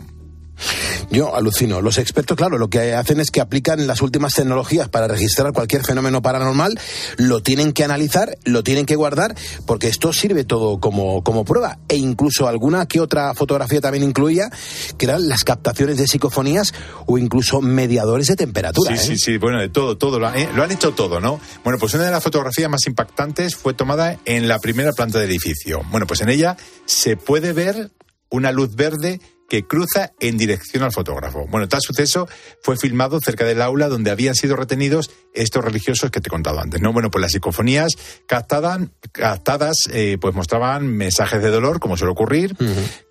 Yo 1.10 1.34
alucino. 1.34 1.80
Los 1.80 1.98
expertos, 1.98 2.36
claro, 2.36 2.58
lo 2.58 2.68
que 2.68 2.94
hacen 2.94 3.20
es 3.20 3.30
que 3.30 3.40
aplican 3.40 3.86
las 3.86 4.02
últimas 4.02 4.34
tecnologías 4.34 4.88
para 4.88 5.08
registrar 5.08 5.52
cualquier 5.52 5.84
fenómeno 5.84 6.22
paranormal, 6.22 6.78
lo 7.16 7.42
tienen 7.42 7.72
que 7.72 7.84
analizar, 7.84 8.36
lo 8.44 8.62
tienen 8.62 8.86
que 8.86 8.96
guardar, 8.96 9.34
porque 9.66 9.88
esto 9.88 10.12
sirve 10.12 10.44
todo 10.44 10.80
como, 10.80 11.22
como 11.22 11.44
prueba. 11.44 11.78
E 11.88 11.96
incluso 11.96 12.48
alguna 12.48 12.86
que 12.86 13.00
otra 13.00 13.34
fotografía 13.34 13.80
también 13.80 14.04
incluía, 14.04 14.50
que 14.98 15.06
eran 15.06 15.28
las 15.28 15.44
captaciones 15.44 15.98
de 15.98 16.08
psicofonías 16.08 16.72
o 17.06 17.18
incluso 17.18 17.60
mediadores 17.60 18.28
de 18.28 18.36
temperatura. 18.36 18.96
Sí, 18.96 19.12
¿eh? 19.12 19.16
sí, 19.16 19.18
sí, 19.18 19.38
bueno, 19.38 19.60
de 19.60 19.68
todo, 19.68 19.96
todo. 19.96 20.18
Lo 20.18 20.28
han, 20.28 20.38
eh, 20.38 20.48
lo 20.54 20.62
han 20.62 20.70
hecho 20.70 20.92
todo, 20.92 21.20
¿no? 21.20 21.40
Bueno, 21.62 21.78
pues 21.78 21.94
una 21.94 22.04
de 22.04 22.10
las 22.10 22.22
fotografías 22.22 22.70
más 22.70 22.86
impactantes 22.86 23.56
fue 23.56 23.74
tomada 23.74 24.18
en 24.24 24.48
la 24.48 24.58
primera 24.58 24.92
planta 24.92 25.18
del 25.18 25.30
edificio. 25.30 25.82
Bueno, 25.90 26.06
pues 26.06 26.20
en 26.20 26.28
ella 26.28 26.56
se 26.86 27.16
puede 27.16 27.52
ver 27.52 27.90
una 28.30 28.50
luz 28.50 28.74
verde 28.74 29.20
que 29.48 29.64
cruza 29.64 30.12
en 30.20 30.36
dirección 30.38 30.82
al 30.82 30.92
fotógrafo. 30.92 31.46
Bueno, 31.46 31.68
tal 31.68 31.80
suceso 31.82 32.28
fue 32.62 32.76
filmado 32.76 33.20
cerca 33.20 33.44
del 33.44 33.62
aula 33.62 33.88
donde 33.88 34.10
habían 34.10 34.34
sido 34.34 34.56
retenidos 34.56 35.10
estos 35.34 35.64
religiosos 35.64 36.10
que 36.10 36.20
te 36.20 36.28
he 36.28 36.30
contado 36.30 36.60
antes, 36.60 36.80
¿no? 36.80 36.92
Bueno, 36.92 37.10
pues 37.10 37.20
las 37.22 37.32
psicofonías 37.32 37.90
captadas, 38.26 38.80
captadas 39.12 39.88
eh, 39.92 40.16
pues 40.20 40.34
mostraban 40.34 40.86
mensajes 40.86 41.42
de 41.42 41.50
dolor, 41.50 41.80
como 41.80 41.96
suele 41.96 42.12
ocurrir, 42.12 42.56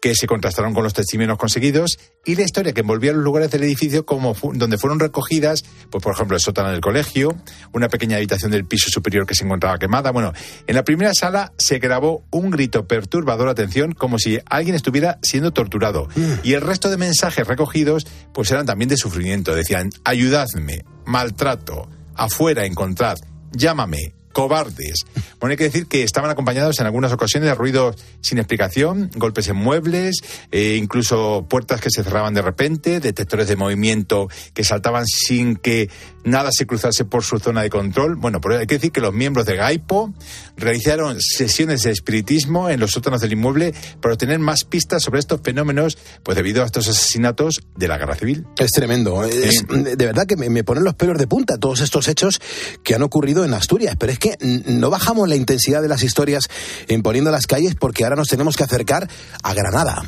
que 0.01 0.15
se 0.15 0.27
contrastaron 0.27 0.73
con 0.73 0.83
los 0.83 0.93
testimonios 0.93 1.37
conseguidos 1.37 1.97
y 2.25 2.35
la 2.35 2.43
historia 2.43 2.73
que 2.73 2.81
envolvía 2.81 3.13
los 3.13 3.23
lugares 3.23 3.51
del 3.51 3.63
edificio 3.63 4.05
como 4.05 4.33
fu- 4.33 4.53
donde 4.53 4.77
fueron 4.77 4.99
recogidas, 4.99 5.63
pues 5.89 6.03
por 6.03 6.13
ejemplo, 6.13 6.35
el 6.37 6.41
sótano 6.41 6.71
del 6.71 6.81
colegio, 6.81 7.35
una 7.73 7.89
pequeña 7.89 8.17
habitación 8.17 8.51
del 8.51 8.65
piso 8.65 8.89
superior 8.89 9.25
que 9.25 9.35
se 9.35 9.43
encontraba 9.43 9.77
quemada. 9.77 10.11
Bueno, 10.11 10.33
en 10.67 10.75
la 10.75 10.83
primera 10.83 11.13
sala 11.13 11.51
se 11.57 11.79
grabó 11.79 12.23
un 12.31 12.49
grito 12.49 12.87
perturbador, 12.87 13.49
atención, 13.49 13.91
como 13.93 14.17
si 14.19 14.39
alguien 14.49 14.75
estuviera 14.75 15.19
siendo 15.21 15.51
torturado. 15.51 16.07
Y 16.43 16.53
el 16.53 16.61
resto 16.61 16.89
de 16.89 16.97
mensajes 16.97 17.47
recogidos, 17.47 18.05
pues 18.33 18.49
eran 18.51 18.65
también 18.65 18.89
de 18.89 18.97
sufrimiento. 18.97 19.53
Decían, 19.55 19.89
ayudadme, 20.05 20.83
maltrato, 21.05 21.87
afuera 22.15 22.65
encontrad, 22.65 23.17
llámame, 23.51 24.13
cobardes. 24.33 25.05
Bueno, 25.39 25.51
hay 25.51 25.57
que 25.57 25.63
decir 25.65 25.87
que 25.87 26.03
estaban 26.03 26.29
acompañados 26.29 26.79
en 26.79 26.85
algunas 26.85 27.11
ocasiones 27.13 27.47
de 27.47 27.55
ruidos 27.55 27.95
sin 28.21 28.37
explicación, 28.39 29.09
golpes 29.15 29.47
en 29.47 29.55
muebles, 29.55 30.17
eh, 30.51 30.77
incluso 30.81 31.45
puertas 31.49 31.79
que 31.79 31.89
se 31.89 32.03
cerraban 32.03 32.33
de 32.33 32.41
repente, 32.41 32.99
detectores 32.99 33.47
de 33.47 33.55
movimiento 33.55 34.27
que 34.53 34.63
saltaban 34.63 35.05
sin 35.05 35.55
que 35.55 35.89
nada 36.25 36.49
se 36.51 36.65
cruzase 36.65 37.05
por 37.05 37.23
su 37.23 37.39
zona 37.39 37.61
de 37.61 37.69
control. 37.69 38.15
Bueno, 38.15 38.41
pero 38.41 38.57
hay 38.57 38.65
que 38.67 38.75
decir 38.75 38.91
que 38.91 39.01
los 39.01 39.13
miembros 39.13 39.45
de 39.45 39.55
Gaipo 39.55 40.13
realizaron 40.57 41.17
sesiones 41.19 41.83
de 41.83 41.91
espiritismo 41.91 42.69
en 42.69 42.79
los 42.79 42.91
sótanos 42.91 43.21
del 43.21 43.33
inmueble 43.33 43.73
para 44.01 44.13
obtener 44.13 44.39
más 44.39 44.63
pistas 44.63 45.03
sobre 45.03 45.19
estos 45.19 45.41
fenómenos, 45.43 45.97
pues 46.23 46.35
debido 46.35 46.63
a 46.63 46.65
estos 46.65 46.87
asesinatos 46.87 47.61
de 47.75 47.87
la 47.87 47.97
guerra 47.97 48.15
civil. 48.15 48.45
Es 48.57 48.71
tremendo. 48.71 49.23
Es- 49.25 49.65
de 49.67 50.05
verdad 50.05 50.25
que 50.25 50.35
me, 50.37 50.49
me 50.49 50.63
ponen 50.63 50.83
los 50.83 50.95
pelos 50.95 51.17
de 51.17 51.27
punta 51.27 51.57
todos 51.57 51.81
estos 51.81 52.07
hechos 52.07 52.39
que 52.83 52.95
han 52.95 53.03
ocurrido 53.03 53.43
en 53.45 53.53
Asturias. 53.53 53.95
Pero 53.99 54.11
es 54.11 54.19
que 54.23 54.37
no 54.39 54.89
bajamos 54.89 55.27
la 55.27 55.35
intensidad 55.35 55.81
de 55.81 55.89
las 55.89 56.01
historias 56.01 56.47
en 56.87 57.03
poniendo 57.03 57.29
las 57.29 57.45
calles 57.45 57.75
porque 57.77 58.05
ahora 58.05 58.15
nos 58.15 58.29
tenemos 58.29 58.55
que 58.55 58.63
acercar 58.63 59.09
a 59.43 59.53
Granada. 59.53 60.01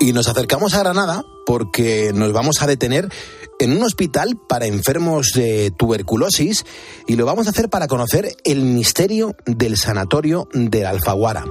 Y 0.00 0.14
nos 0.14 0.26
acercamos 0.28 0.72
a 0.72 0.78
Granada 0.78 1.22
porque 1.44 2.12
nos 2.14 2.32
vamos 2.32 2.62
a 2.62 2.66
detener 2.66 3.10
en 3.58 3.76
un 3.76 3.82
hospital 3.82 4.38
para 4.48 4.64
enfermos 4.64 5.32
de 5.34 5.70
tuberculosis 5.76 6.64
y 7.06 7.16
lo 7.16 7.26
vamos 7.26 7.46
a 7.46 7.50
hacer 7.50 7.68
para 7.68 7.88
conocer 7.88 8.34
el 8.44 8.62
misterio 8.62 9.36
del 9.44 9.76
sanatorio 9.76 10.48
de 10.54 10.80
la 10.80 10.90
Alfaguara. 10.90 11.44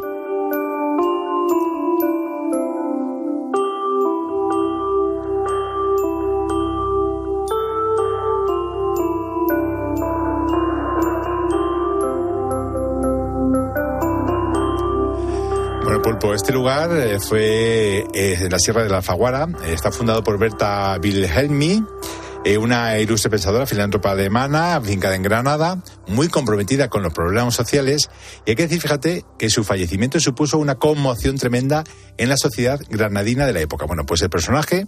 Este 16.40 16.54
lugar 16.54 16.96
eh, 16.96 17.20
fue 17.20 18.06
eh, 18.14 18.38
en 18.40 18.50
la 18.50 18.60
Sierra 18.60 18.82
de 18.82 18.90
la 18.90 18.98
Alfaguara. 18.98 19.46
Eh, 19.66 19.74
está 19.74 19.92
fundado 19.92 20.24
por 20.24 20.40
Berta 20.40 20.98
Wilhelmi, 21.04 21.84
eh, 22.46 22.58
una 22.58 22.98
ilustre 22.98 23.30
pensadora 23.30 23.66
filántropa 23.66 24.12
alemana, 24.12 24.78
afincada 24.78 25.16
en 25.16 25.22
Granada, 25.22 25.84
muy 26.08 26.30
comprometida 26.30 26.88
con 26.88 27.04
los 27.04 27.14
problemas 27.14 27.56
sociales. 27.56 28.10
Y 28.46 28.52
hay 28.52 28.56
que 28.56 28.64
decir, 28.64 28.80
fíjate, 28.80 29.26
que 29.38 29.50
su 29.50 29.66
fallecimiento 29.66 30.18
supuso 30.22 30.58
una 30.58 30.76
conmoción 30.76 31.38
tremenda 31.38 31.84
en 32.18 32.30
la 32.30 32.38
sociedad 32.38 32.80
granadina 32.90 33.46
de 33.46 33.52
la 33.52 33.60
época. 33.60 33.86
Bueno, 33.86 34.06
pues 34.06 34.22
el 34.22 34.30
personaje 34.30 34.88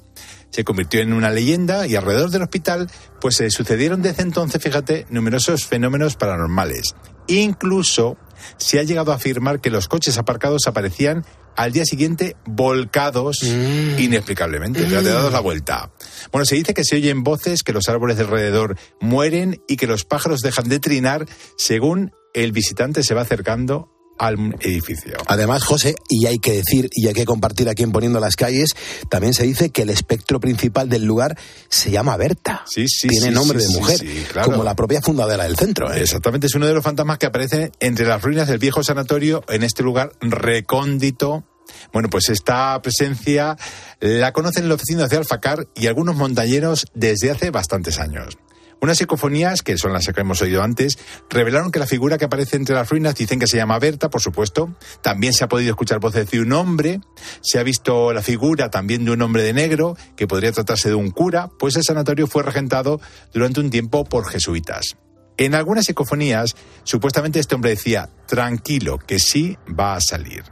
se 0.51 0.63
convirtió 0.63 1.01
en 1.01 1.11
una 1.11 1.31
leyenda 1.31 1.85
y 1.85 1.97
alrededor 1.97 2.29
del 2.29 2.43
hospital 2.43 2.89
pues 3.19 3.35
se 3.35 3.49
sucedieron 3.51 4.01
desde 4.01 4.23
entonces, 4.23 4.63
fíjate, 4.63 5.05
numerosos 5.09 5.65
fenómenos 5.65 6.15
paranormales. 6.15 6.95
Incluso 7.27 8.17
se 8.57 8.79
ha 8.79 8.83
llegado 8.83 9.11
a 9.11 9.15
afirmar 9.15 9.59
que 9.59 9.69
los 9.69 9.87
coches 9.87 10.17
aparcados 10.17 10.67
aparecían 10.67 11.25
al 11.55 11.71
día 11.71 11.85
siguiente 11.85 12.35
volcados 12.45 13.43
inexplicablemente, 13.43 14.85
fíjate, 14.85 15.09
dados 15.09 15.31
la 15.33 15.39
vuelta. 15.39 15.91
Bueno, 16.31 16.45
se 16.45 16.55
dice 16.55 16.73
que 16.73 16.83
se 16.83 16.95
oyen 16.95 17.23
voces, 17.23 17.63
que 17.63 17.73
los 17.73 17.89
árboles 17.89 18.17
de 18.17 18.23
alrededor 18.23 18.77
mueren 18.99 19.61
y 19.67 19.77
que 19.77 19.87
los 19.87 20.05
pájaros 20.05 20.41
dejan 20.41 20.69
de 20.69 20.79
trinar 20.79 21.25
según 21.57 22.11
el 22.33 22.51
visitante 22.51 23.03
se 23.03 23.13
va 23.13 23.21
acercando 23.21 23.89
al 24.21 24.55
edificio. 24.59 25.13
Además, 25.25 25.63
José, 25.63 25.95
y 26.07 26.27
hay 26.27 26.37
que 26.37 26.53
decir 26.53 26.89
y 26.91 27.07
hay 27.07 27.13
que 27.15 27.25
compartir 27.25 27.67
aquí 27.69 27.81
en 27.81 27.91
Poniendo 27.91 28.19
las 28.19 28.35
Calles, 28.35 28.75
también 29.09 29.33
se 29.33 29.43
dice 29.43 29.71
que 29.71 29.81
el 29.81 29.89
espectro 29.89 30.39
principal 30.39 30.89
del 30.89 31.05
lugar 31.05 31.35
se 31.69 31.89
llama 31.89 32.15
Berta. 32.17 32.63
Sí, 32.67 32.85
sí, 32.87 33.07
Tiene 33.07 33.29
sí, 33.29 33.33
nombre 33.33 33.57
de 33.57 33.67
mujer, 33.69 33.99
claro. 34.31 34.51
como 34.51 34.63
la 34.63 34.75
propia 34.75 35.01
fundadora 35.01 35.45
del 35.45 35.57
centro. 35.57 35.91
¿eh? 35.91 36.01
Exactamente, 36.01 36.45
es 36.45 36.53
uno 36.53 36.67
de 36.67 36.73
los 36.75 36.83
fantasmas 36.83 37.17
que 37.17 37.25
aparece 37.25 37.71
entre 37.79 38.05
las 38.05 38.21
ruinas 38.21 38.47
del 38.47 38.59
viejo 38.59 38.83
sanatorio 38.83 39.43
en 39.49 39.63
este 39.63 39.81
lugar 39.81 40.11
recóndito. 40.21 41.43
Bueno, 41.91 42.07
pues 42.11 42.29
esta 42.29 42.79
presencia 42.83 43.57
la 43.99 44.33
conocen 44.33 44.69
los 44.69 44.77
vecinos 44.77 45.09
de 45.09 45.17
Alfacar 45.17 45.67
y 45.73 45.87
algunos 45.87 46.15
montañeros 46.15 46.85
desde 46.93 47.31
hace 47.31 47.49
bastantes 47.49 47.97
años. 47.97 48.37
Unas 48.81 48.97
psicofonías, 48.97 49.61
que 49.61 49.77
son 49.77 49.93
las 49.93 50.07
que 50.07 50.21
hemos 50.21 50.41
oído 50.41 50.63
antes, 50.63 50.97
revelaron 51.29 51.69
que 51.69 51.77
la 51.77 51.85
figura 51.85 52.17
que 52.17 52.25
aparece 52.25 52.57
entre 52.57 52.73
las 52.73 52.89
ruinas 52.89 53.13
dicen 53.13 53.37
que 53.37 53.45
se 53.45 53.57
llama 53.57 53.77
Berta, 53.77 54.09
por 54.09 54.21
supuesto. 54.21 54.75
También 55.03 55.33
se 55.33 55.43
ha 55.43 55.47
podido 55.47 55.69
escuchar 55.69 55.99
voces 55.99 56.31
de 56.31 56.39
un 56.41 56.51
hombre. 56.51 56.99
Se 57.41 57.59
ha 57.59 57.63
visto 57.63 58.11
la 58.11 58.23
figura 58.23 58.71
también 58.71 59.05
de 59.05 59.11
un 59.11 59.21
hombre 59.21 59.43
de 59.43 59.53
negro, 59.53 59.95
que 60.15 60.25
podría 60.25 60.51
tratarse 60.51 60.89
de 60.89 60.95
un 60.95 61.11
cura, 61.11 61.51
pues 61.59 61.75
el 61.75 61.83
sanatorio 61.83 62.25
fue 62.25 62.41
regentado 62.41 62.99
durante 63.31 63.59
un 63.59 63.69
tiempo 63.69 64.03
por 64.03 64.27
jesuitas. 64.27 64.97
En 65.37 65.53
algunas 65.53 65.85
psicofonías, 65.85 66.55
supuestamente 66.83 67.39
este 67.39 67.53
hombre 67.53 67.69
decía, 67.69 68.09
tranquilo, 68.27 68.97
que 68.97 69.19
sí 69.19 69.59
va 69.67 69.95
a 69.95 70.01
salir. 70.01 70.43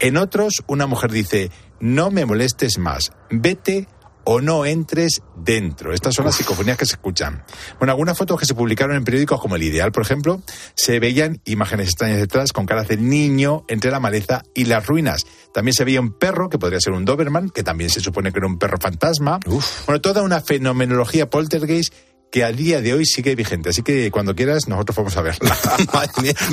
En 0.00 0.16
otros, 0.16 0.64
una 0.66 0.88
mujer 0.88 1.12
dice, 1.12 1.52
no 1.78 2.10
me 2.10 2.26
molestes 2.26 2.78
más, 2.78 3.12
vete 3.30 3.86
o 4.26 4.40
no 4.40 4.66
entres 4.66 5.22
dentro. 5.36 5.92
Estas 5.92 6.14
son 6.14 6.26
las 6.26 6.34
psicofonías 6.34 6.76
que 6.76 6.84
se 6.84 6.94
escuchan. 6.94 7.44
Bueno, 7.78 7.92
algunas 7.92 8.18
fotos 8.18 8.38
que 8.38 8.44
se 8.44 8.54
publicaron 8.54 8.96
en 8.96 9.04
periódicos 9.04 9.40
como 9.40 9.56
El 9.56 9.62
Ideal, 9.62 9.92
por 9.92 10.02
ejemplo, 10.02 10.42
se 10.74 10.98
veían 10.98 11.40
imágenes 11.44 11.88
extrañas 11.88 12.18
detrás 12.18 12.52
con 12.52 12.66
caras 12.66 12.88
del 12.88 13.08
niño 13.08 13.64
entre 13.68 13.90
la 13.90 14.00
maleza 14.00 14.42
y 14.54 14.64
las 14.64 14.86
ruinas. 14.86 15.24
También 15.54 15.74
se 15.74 15.84
veía 15.84 16.00
un 16.00 16.12
perro, 16.12 16.50
que 16.50 16.58
podría 16.58 16.80
ser 16.80 16.92
un 16.92 17.04
Doberman, 17.04 17.50
que 17.50 17.62
también 17.62 17.88
se 17.88 18.00
supone 18.00 18.32
que 18.32 18.38
era 18.40 18.48
un 18.48 18.58
perro 18.58 18.78
fantasma. 18.78 19.38
Bueno, 19.86 20.00
toda 20.00 20.22
una 20.22 20.40
fenomenología 20.40 21.30
poltergeist 21.30 21.94
que 22.30 22.44
a 22.44 22.52
día 22.52 22.80
de 22.80 22.92
hoy 22.94 23.06
sigue 23.06 23.34
vigente. 23.34 23.70
Así 23.70 23.82
que 23.82 24.10
cuando 24.10 24.34
quieras, 24.34 24.68
nosotros 24.68 24.96
vamos 24.96 25.16
a 25.16 25.22
verla. 25.22 25.56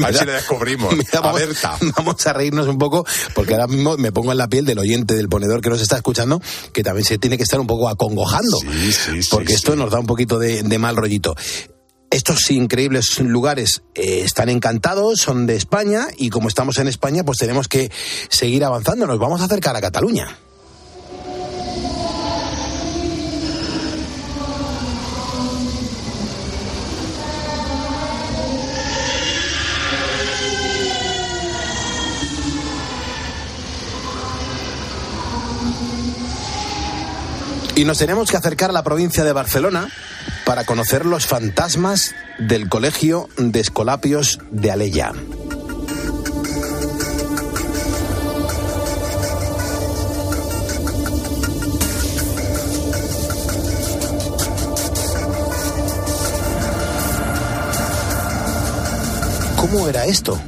A 0.02 0.08
ver 0.08 0.16
si 0.16 0.26
la 0.26 0.34
descubrimos. 0.34 0.96
Mira, 0.96 1.20
a 1.20 1.22
vamos, 1.22 1.40
Berta. 1.40 1.78
vamos 1.98 2.28
a 2.28 2.34
reírnos 2.34 2.68
un 2.68 2.78
poco, 2.78 3.06
porque 3.34 3.54
ahora 3.54 3.68
mismo 3.68 3.98
me 3.98 4.12
pongo 4.12 4.32
en 4.32 4.38
la 4.38 4.48
piel 4.48 4.66
del 4.66 4.80
oyente 4.80 5.16
del 5.16 5.30
ponedor 5.30 5.62
que 5.62 5.70
nos 5.70 5.82
está 5.82 5.98
escuchando, 5.98 6.42
que 6.72 6.84
también 6.84 7.06
se 7.06 7.18
tiene 7.18 7.38
que 7.38 7.44
estar 7.44 7.60
un 7.60 7.68
poco 7.68 7.90
acongojando. 7.90 8.60
porque 9.32 9.54
esto 9.54 9.76
nos 9.76 9.92
da 9.92 10.00
un 10.00 10.06
poquito 10.06 10.40
de, 10.40 10.64
de 10.64 10.78
mal 10.78 10.96
rollito. 10.96 11.36
Estos 12.12 12.52
increíbles 12.52 13.20
lugares 13.22 13.82
eh, 13.96 14.22
están 14.24 14.50
encantados, 14.50 15.20
son 15.20 15.48
de 15.48 15.56
España, 15.56 16.08
y 16.16 16.30
como 16.30 16.48
estamos 16.48 16.78
en 16.78 16.88
España, 16.88 17.24
pues 17.24 17.40
tenemos 17.40 17.68
que 17.68 17.92
seguir 18.30 18.64
avanzando. 18.64 19.08
Nos 19.08 19.18
vamos 19.18 19.42
a 19.42 19.46
acercar 19.46 19.76
a 19.76 19.82
Cataluña. 19.82 20.38
Y 37.84 37.86
nos 37.86 37.98
tenemos 37.98 38.32
que 38.32 38.38
acercar 38.38 38.70
a 38.70 38.74
la 38.74 38.82
provincia 38.82 39.26
de 39.26 39.34
Barcelona 39.34 39.90
para 40.46 40.64
conocer 40.64 41.06
los 41.06 41.28
fantasmas 41.28 42.16
del 42.40 42.70
Colegio 42.70 43.28
de 43.36 43.60
Escolapios 43.60 44.40
de 44.52 44.72
Alella. 44.72 45.12
¿Cómo 59.58 59.90
era 59.90 60.06
esto? 60.06 60.40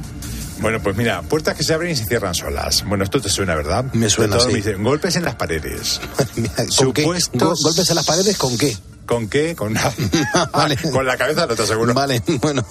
Bueno, 0.58 0.80
pues 0.82 0.96
mira, 0.96 1.22
puertas 1.22 1.54
que 1.56 1.62
se 1.62 1.74
abren 1.74 1.92
y 1.92 1.96
se 1.96 2.04
cierran 2.06 2.34
solas. 2.34 2.84
Bueno, 2.86 3.04
esto 3.04 3.20
te 3.20 3.28
suena, 3.28 3.54
¿verdad? 3.54 3.84
Me 3.92 4.08
suena, 4.10 4.36
todo 4.36 4.46
sí. 4.46 4.52
me 4.52 4.58
dicen, 4.58 4.82
golpes 4.82 5.16
en 5.16 5.24
las 5.24 5.34
paredes. 5.34 6.00
¿Con? 6.16 6.70
Supuestos- 6.70 7.38
Go- 7.40 7.54
¿Golpes 7.62 7.88
en 7.90 7.96
las 7.96 8.06
paredes 8.06 8.36
con 8.38 8.56
qué? 8.56 8.76
¿Con 9.06 9.28
qué? 9.28 9.54
Con 9.54 9.74
la, 9.74 9.92
con 10.92 11.06
la 11.06 11.16
cabeza, 11.16 11.46
no 11.46 11.54
te 11.54 11.62
aseguro. 11.62 11.94
Vale, 11.94 12.22
bueno. 12.40 12.64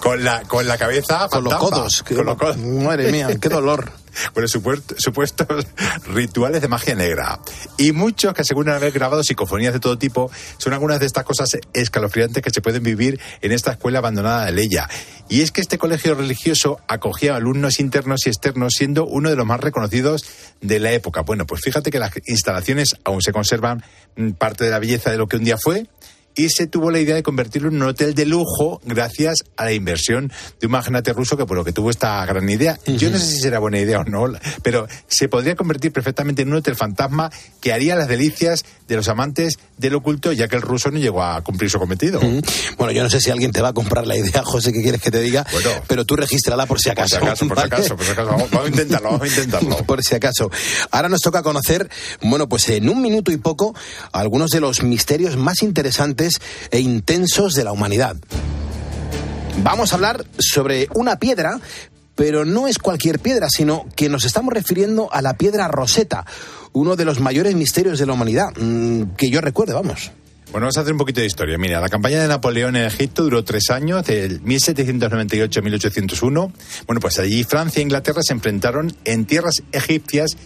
Con 0.00 0.24
la, 0.24 0.42
con 0.42 0.66
la 0.66 0.78
cabeza 0.78 1.28
Con 1.30 1.44
los 1.44 1.54
codos. 1.56 2.02
Con 2.02 2.24
los 2.24 2.36
codos. 2.38 2.56
Madre 2.58 3.12
mía, 3.12 3.28
qué 3.40 3.48
dolor. 3.48 3.90
Bueno, 4.34 4.48
supuest- 4.48 4.94
supuestos 4.98 5.46
rituales 6.06 6.62
de 6.62 6.68
magia 6.68 6.94
negra. 6.94 7.40
Y 7.76 7.92
muchos 7.92 8.34
que 8.34 8.42
aseguran 8.42 8.76
haber 8.76 8.92
grabado 8.92 9.22
psicofonías 9.22 9.72
de 9.72 9.80
todo 9.80 9.98
tipo 9.98 10.30
son 10.58 10.72
algunas 10.72 11.00
de 11.00 11.06
estas 11.06 11.24
cosas 11.24 11.56
escalofriantes 11.72 12.42
que 12.42 12.50
se 12.50 12.60
pueden 12.60 12.82
vivir 12.82 13.20
en 13.40 13.52
esta 13.52 13.72
escuela 13.72 13.98
abandonada 13.98 14.46
de 14.46 14.52
Leia. 14.52 14.88
Y 15.28 15.42
es 15.42 15.52
que 15.52 15.60
este 15.60 15.78
colegio 15.78 16.14
religioso 16.14 16.80
acogía 16.88 17.36
alumnos 17.36 17.78
internos 17.80 18.26
y 18.26 18.30
externos, 18.30 18.74
siendo 18.76 19.06
uno 19.06 19.30
de 19.30 19.36
los 19.36 19.46
más 19.46 19.60
reconocidos 19.60 20.24
de 20.60 20.80
la 20.80 20.92
época. 20.92 21.22
Bueno, 21.22 21.46
pues 21.46 21.62
fíjate 21.62 21.90
que 21.90 21.98
las 21.98 22.12
instalaciones 22.26 22.96
aún 23.04 23.22
se 23.22 23.32
conservan 23.32 23.84
mm, 24.16 24.30
parte 24.32 24.64
de 24.64 24.70
la 24.70 24.78
belleza 24.80 25.10
de 25.10 25.18
lo 25.18 25.28
que 25.28 25.36
un 25.36 25.44
día 25.44 25.56
fue 25.56 25.86
y 26.40 26.48
se 26.48 26.66
tuvo 26.66 26.90
la 26.90 26.98
idea 26.98 27.14
de 27.14 27.22
convertirlo 27.22 27.68
en 27.68 27.76
un 27.76 27.82
hotel 27.82 28.14
de 28.14 28.24
lujo 28.24 28.80
gracias 28.86 29.44
a 29.56 29.66
la 29.66 29.72
inversión 29.74 30.32
de 30.58 30.66
un 30.66 30.72
magnate 30.72 31.12
ruso 31.12 31.36
que 31.36 31.44
por 31.44 31.54
lo 31.54 31.64
que 31.64 31.72
tuvo 31.72 31.90
esta 31.90 32.24
gran 32.24 32.48
idea. 32.48 32.78
Yo 32.86 33.10
no 33.10 33.18
sé 33.18 33.26
si 33.26 33.40
será 33.40 33.58
buena 33.58 33.78
idea 33.78 34.00
o 34.00 34.04
no, 34.04 34.26
pero 34.62 34.88
se 35.06 35.28
podría 35.28 35.54
convertir 35.54 35.92
perfectamente 35.92 36.40
en 36.40 36.48
un 36.48 36.54
hotel 36.54 36.76
fantasma 36.76 37.30
que 37.60 37.74
haría 37.74 37.94
las 37.94 38.08
delicias 38.08 38.64
de 38.88 38.96
los 38.96 39.08
amantes 39.08 39.58
del 39.76 39.94
oculto, 39.94 40.32
ya 40.32 40.48
que 40.48 40.56
el 40.56 40.62
ruso 40.62 40.90
no 40.90 40.98
llegó 40.98 41.22
a 41.22 41.42
cumplir 41.42 41.70
su 41.70 41.78
cometido. 41.78 42.20
Bueno, 42.78 42.92
yo 42.92 43.02
no 43.02 43.10
sé 43.10 43.20
si 43.20 43.30
alguien 43.30 43.52
te 43.52 43.60
va 43.60 43.68
a 43.68 43.72
comprar 43.74 44.06
la 44.06 44.16
idea, 44.16 44.42
José, 44.44 44.72
que 44.72 44.80
quieres 44.82 45.02
que 45.02 45.10
te 45.10 45.20
diga, 45.20 45.46
pero 45.88 46.06
tú 46.06 46.16
regístrala 46.16 46.64
por 46.64 46.80
si 46.80 46.88
acaso. 46.88 47.18
Por 47.20 47.36
si 47.36 47.44
acaso, 47.44 47.48
por 47.48 47.58
si 47.58 47.64
acaso, 47.64 47.96
por 47.96 48.06
si 48.06 48.12
acaso. 48.12 48.30
Vamos, 48.30 48.50
vamos 48.50 48.66
a 48.66 48.70
intentarlo, 48.70 49.10
vamos 49.10 49.22
a 49.22 49.26
intentarlo. 49.26 49.76
Por 49.90 50.02
si 50.02 50.14
acaso. 50.14 50.50
Ahora 50.90 51.08
nos 51.08 51.20
toca 51.20 51.42
conocer, 51.42 51.90
bueno, 52.22 52.48
pues 52.48 52.68
en 52.68 52.88
un 52.88 53.02
minuto 53.02 53.32
y 53.32 53.36
poco, 53.36 53.74
algunos 54.12 54.50
de 54.50 54.60
los 54.60 54.82
misterios 54.82 55.36
más 55.36 55.62
interesantes 55.62 56.29
e 56.70 56.80
intensos 56.80 57.54
de 57.54 57.64
la 57.64 57.72
humanidad. 57.72 58.16
Vamos 59.62 59.92
a 59.92 59.96
hablar 59.96 60.24
sobre 60.38 60.88
una 60.94 61.18
piedra, 61.18 61.60
pero 62.14 62.44
no 62.44 62.66
es 62.66 62.78
cualquier 62.78 63.18
piedra, 63.18 63.48
sino 63.50 63.86
que 63.96 64.08
nos 64.08 64.24
estamos 64.24 64.54
refiriendo 64.54 65.12
a 65.12 65.22
la 65.22 65.34
piedra 65.34 65.68
Rosetta, 65.68 66.24
uno 66.72 66.96
de 66.96 67.04
los 67.04 67.20
mayores 67.20 67.54
misterios 67.54 67.98
de 67.98 68.06
la 68.06 68.12
humanidad, 68.12 68.52
mm, 68.58 69.16
que 69.16 69.30
yo 69.30 69.40
recuerde, 69.40 69.74
vamos. 69.74 70.12
Bueno, 70.52 70.64
vamos 70.64 70.78
a 70.78 70.80
hacer 70.80 70.92
un 70.92 70.98
poquito 70.98 71.20
de 71.20 71.26
historia. 71.26 71.56
Mira, 71.58 71.80
la 71.80 71.88
campaña 71.88 72.20
de 72.20 72.26
Napoleón 72.26 72.74
en 72.74 72.84
Egipto 72.84 73.22
duró 73.22 73.44
tres 73.44 73.70
años, 73.70 74.04
del 74.04 74.40
1798 74.40 75.60
a 75.60 75.62
1801. 75.62 76.52
Bueno, 76.86 77.00
pues 77.00 77.20
allí 77.20 77.44
Francia 77.44 77.78
e 77.78 77.84
Inglaterra 77.84 78.20
se 78.22 78.32
enfrentaron 78.32 78.92
en 79.04 79.26
tierras 79.26 79.62
egipcias 79.70 80.36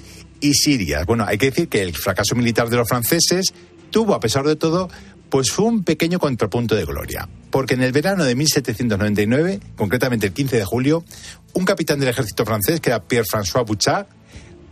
y 0.41 0.53
sirias. 0.53 1.07
Bueno, 1.07 1.25
hay 1.27 1.39
que 1.39 1.47
decir 1.47 1.69
que 1.69 1.81
el 1.81 1.97
fracaso 1.97 2.35
militar 2.35 2.69
de 2.69 2.77
los 2.77 2.87
franceses 2.87 3.55
tuvo, 3.91 4.15
a 4.15 4.21
pesar 4.21 4.45
de 4.45 4.57
todo, 4.57 4.91
pues 5.35 5.51
fue 5.51 5.65
un 5.65 5.83
pequeño 5.83 6.21
contrapunto 6.21 6.77
de 6.77 6.85
gloria. 6.85 7.29
Porque 7.51 7.75
en 7.75 7.83
el 7.83 7.91
verano 7.91 8.23
de 8.23 8.37
1799, 8.37 9.59
concretamente 9.75 10.29
el 10.29 10.33
15 10.33 10.59
de 10.59 10.65
julio, 10.65 11.05
un 11.55 11.65
capitán 11.65 11.99
del 11.99 12.11
ejército 12.11 12.47
francés, 12.47 12.81
que 12.81 12.91
era 12.91 13.03
Pierre-François 13.03 13.67
Bouchard, 13.67 14.07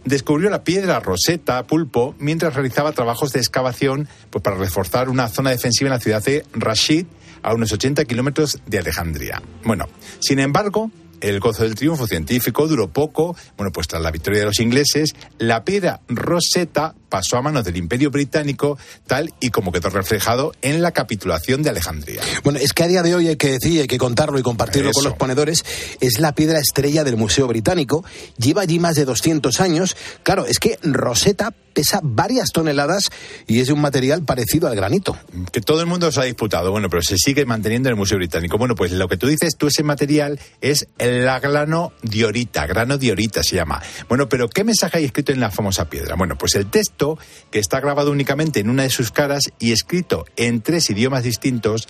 descubrió 0.04 0.50
la 0.50 0.62
piedra 0.62 1.00
Rosetta 1.00 1.66
Pulpo 1.66 2.14
mientras 2.20 2.54
realizaba 2.54 2.92
trabajos 2.92 3.32
de 3.32 3.40
excavación 3.40 4.06
pues, 4.30 4.40
para 4.40 4.54
reforzar 4.54 5.08
una 5.08 5.26
zona 5.26 5.50
defensiva 5.50 5.88
en 5.88 5.94
la 5.94 5.98
ciudad 5.98 6.22
de 6.22 6.46
Rashid, 6.52 7.06
a 7.42 7.54
unos 7.54 7.72
80 7.72 8.04
kilómetros 8.04 8.60
de 8.64 8.78
Alejandría. 8.78 9.42
Bueno, 9.64 9.86
sin 10.20 10.38
embargo, 10.38 10.92
el 11.22 11.40
gozo 11.40 11.64
del 11.64 11.74
triunfo 11.74 12.06
científico 12.06 12.68
duró 12.68 12.86
poco. 12.86 13.36
Bueno, 13.56 13.72
pues 13.72 13.88
tras 13.88 14.00
la 14.00 14.12
victoria 14.12 14.38
de 14.38 14.46
los 14.46 14.60
ingleses, 14.60 15.14
la 15.38 15.64
piedra 15.64 16.02
Rosetta 16.08 16.94
pasó 17.12 17.36
a 17.36 17.42
manos 17.42 17.62
del 17.62 17.76
Imperio 17.76 18.10
Británico, 18.10 18.78
tal 19.06 19.34
y 19.38 19.50
como 19.50 19.70
quedó 19.70 19.90
reflejado 19.90 20.54
en 20.62 20.80
la 20.80 20.92
capitulación 20.92 21.62
de 21.62 21.68
Alejandría. 21.68 22.22
Bueno, 22.42 22.58
es 22.58 22.72
que 22.72 22.84
a 22.84 22.88
día 22.88 23.02
de 23.02 23.14
hoy 23.14 23.28
hay 23.28 23.36
que 23.36 23.50
decir, 23.50 23.82
hay 23.82 23.86
que 23.86 23.98
contarlo 23.98 24.38
y 24.38 24.42
compartirlo 24.42 24.92
con 24.92 25.04
los 25.04 25.12
ponedores, 25.12 25.62
es 26.00 26.20
la 26.20 26.34
piedra 26.34 26.58
estrella 26.58 27.04
del 27.04 27.18
Museo 27.18 27.46
Británico, 27.48 28.02
lleva 28.38 28.62
allí 28.62 28.78
más 28.78 28.94
de 28.94 29.04
200 29.04 29.60
años. 29.60 29.94
Claro, 30.22 30.46
es 30.46 30.58
que 30.58 30.78
Rosetta 30.82 31.52
pesa 31.72 32.00
varias 32.02 32.50
toneladas 32.52 33.10
y 33.46 33.60
es 33.60 33.66
de 33.66 33.72
un 33.72 33.80
material 33.80 34.24
parecido 34.24 34.68
al 34.68 34.76
granito. 34.76 35.16
que 35.50 35.60
todo 35.60 35.80
el 35.80 35.86
mundo 35.86 36.10
se 36.12 36.20
ha 36.20 36.24
disputado, 36.24 36.70
bueno, 36.70 36.88
pero 36.88 37.02
se 37.02 37.16
sigue 37.16 37.44
manteniendo 37.44 37.88
en 37.88 37.94
el 37.94 37.98
Museo 37.98 38.18
Británico. 38.18 38.58
Bueno, 38.58 38.74
pues 38.74 38.92
lo 38.92 39.08
que 39.08 39.16
tú 39.16 39.26
dices, 39.26 39.56
tú 39.56 39.66
ese 39.66 39.82
material 39.82 40.38
es 40.60 40.86
la 40.98 41.40
grano 41.40 41.92
diorita, 42.02 42.66
grano 42.66 42.98
diorita 42.98 43.42
se 43.42 43.56
llama. 43.56 43.82
Bueno, 44.08 44.28
pero 44.28 44.48
¿qué 44.48 44.64
mensaje 44.64 44.98
hay 44.98 45.04
escrito 45.04 45.32
en 45.32 45.40
la 45.40 45.50
famosa 45.50 45.88
piedra? 45.88 46.14
Bueno, 46.16 46.36
pues 46.36 46.54
el 46.54 46.66
texto, 46.66 47.01
que 47.50 47.58
está 47.58 47.80
grabado 47.80 48.10
únicamente 48.10 48.60
en 48.60 48.68
una 48.70 48.82
de 48.84 48.90
sus 48.90 49.10
caras 49.10 49.44
y 49.58 49.72
escrito 49.72 50.24
en 50.36 50.60
tres 50.62 50.88
idiomas 50.90 51.22
distintos, 51.24 51.88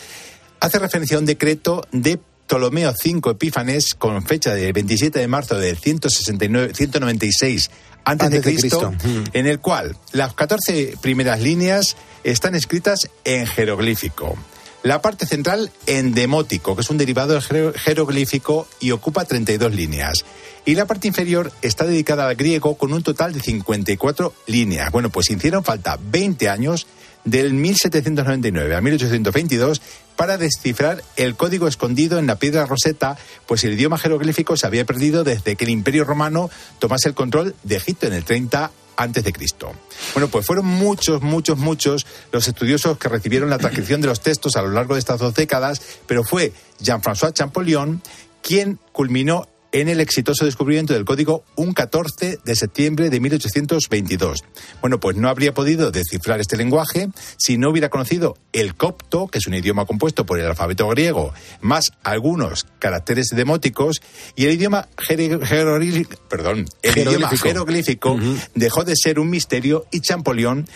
hace 0.61 0.79
referencia 0.79 1.17
a 1.17 1.21
un 1.21 1.27
decreto 1.27 1.87
de 1.93 2.19
Ptolomeo 2.47 2.91
V 2.93 3.31
Epífanes 3.31 3.95
con 3.95 4.23
fecha 4.27 4.55
del 4.55 4.73
27 4.73 5.19
de 5.19 5.29
marzo 5.29 5.59
del 5.59 5.77
169, 5.79 6.73
196 6.75 7.71
antes, 8.05 8.31
de 8.31 8.37
Antes 8.39 8.55
de 8.55 8.61
Cristo, 8.61 8.91
Cristo. 8.91 9.09
Mm. 9.09 9.25
en 9.33 9.47
el 9.47 9.61
cual 9.61 9.97
las 10.13 10.35
14 10.35 10.95
primeras 11.01 11.41
líneas 11.41 11.97
están 12.25 12.55
escritas 12.55 13.09
en 13.25 13.47
jeroglífico. 13.47 14.37
La 14.83 15.01
parte 15.01 15.27
central 15.27 15.71
en 15.87 16.13
demótico, 16.13 16.75
que 16.75 16.83
es 16.83 16.91
un 16.91 16.99
derivado 16.99 17.35
del 17.35 17.43
jero- 17.43 17.73
jeroglífico 17.73 18.67
y 18.81 18.91
ocupa 18.91 19.25
32 19.25 19.73
líneas. 19.73 20.25
Y 20.65 20.75
la 20.75 20.87
parte 20.87 21.09
inferior 21.09 21.53
está 21.61 21.85
dedicada 21.85 22.29
al 22.29 22.37
griego 22.37 22.77
con 22.77 22.93
un 22.93 23.03
total 23.03 23.33
de 23.33 23.41
54 23.41 24.33
líneas. 24.47 24.93
Bueno, 24.93 25.11
pues 25.11 25.31
hicieron 25.31 25.65
falta 25.65 25.99
20 26.01 26.49
años 26.49 26.87
del 27.25 27.53
1799 27.53 28.75
a 28.75 28.81
1822 28.81 29.83
para 30.17 30.39
descifrar 30.39 31.03
el 31.17 31.35
código 31.35 31.67
escondido 31.67 32.19
en 32.19 32.27
la 32.27 32.37
piedra 32.37 32.67
roseta, 32.67 33.17
pues 33.47 33.65
el 33.65 33.73
idioma 33.73 33.99
jeroglífico 33.99 34.57
se 34.57 34.67
había 34.67 34.85
perdido 34.85 35.25
desde 35.25 35.57
que 35.57 35.65
el 35.65 35.71
Imperio 35.71 36.05
Romano 36.05 36.51
tomase 36.79 37.09
el 37.09 37.15
control 37.15 37.55
de 37.63 37.77
Egipto 37.77 38.07
en 38.07 38.13
el 38.13 38.25
30 38.25 38.71
antes 38.97 39.25
de 39.25 39.33
Cristo. 39.33 39.73
Bueno, 40.15 40.29
pues 40.29 40.47
fueron 40.47 40.67
muchos, 40.67 41.23
muchos, 41.23 41.59
muchos 41.59 42.07
los 42.31 42.47
estudiosos 42.47 42.99
que 42.99 43.09
recibieron 43.09 43.51
la 43.51 43.59
transcripción 43.59 44.01
de 44.01 44.09
los 44.09 44.21
textos 44.21 44.57
a 44.57 44.63
lo 44.63 44.71
largo 44.71 44.95
de 44.95 45.01
estas 45.01 45.19
dos 45.19 45.35
décadas, 45.35 45.81
pero 46.07 46.25
fue 46.25 46.53
Jean-François 46.81 47.33
Champollion 47.33 48.03
quien 48.43 48.79
culminó 48.93 49.49
en 49.73 49.89
el 49.89 50.01
exitoso 50.01 50.45
descubrimiento 50.45 50.93
del 50.93 51.05
código 51.05 51.45
un 51.57 51.73
14 51.73 52.39
de 52.45 52.57
septiembre 52.57 53.11
de 53.11 53.21
1822. 53.21 54.45
Bueno, 54.81 55.01
pues 55.01 55.17
no 55.17 55.29
habría 55.29 55.55
podido 55.55 55.91
descifrar 55.91 56.41
este 56.41 56.57
lenguaje 56.57 57.09
si 57.39 57.57
no 57.59 57.71
hubiera 57.71 57.89
conocido 57.89 58.37
el 58.53 58.75
copto, 58.75 59.29
que 59.29 59.39
es 59.39 59.47
un 59.47 59.55
idioma 59.55 59.87
compuesto 59.87 60.27
por 60.27 60.39
el 60.39 60.47
alfabeto 60.47 60.87
griego, 60.89 61.33
más 61.61 61.93
algunos 62.03 62.67
caracteres 62.79 63.29
demóticos, 63.35 64.03
y 64.37 64.45
el 64.45 64.53
idioma 64.53 64.89
jeroglífico, 64.99 66.17
perdón, 66.29 66.67
el 66.83 66.99
idioma 66.99 67.29
Jeroglífico. 67.31 68.17
jeroglífico 68.17 68.19
dejó 68.55 68.85
de 68.85 68.95
ser 68.95 69.19
un 69.19 69.31
misterio 69.31 69.87
y 69.91 70.01
Champollion 70.01 70.67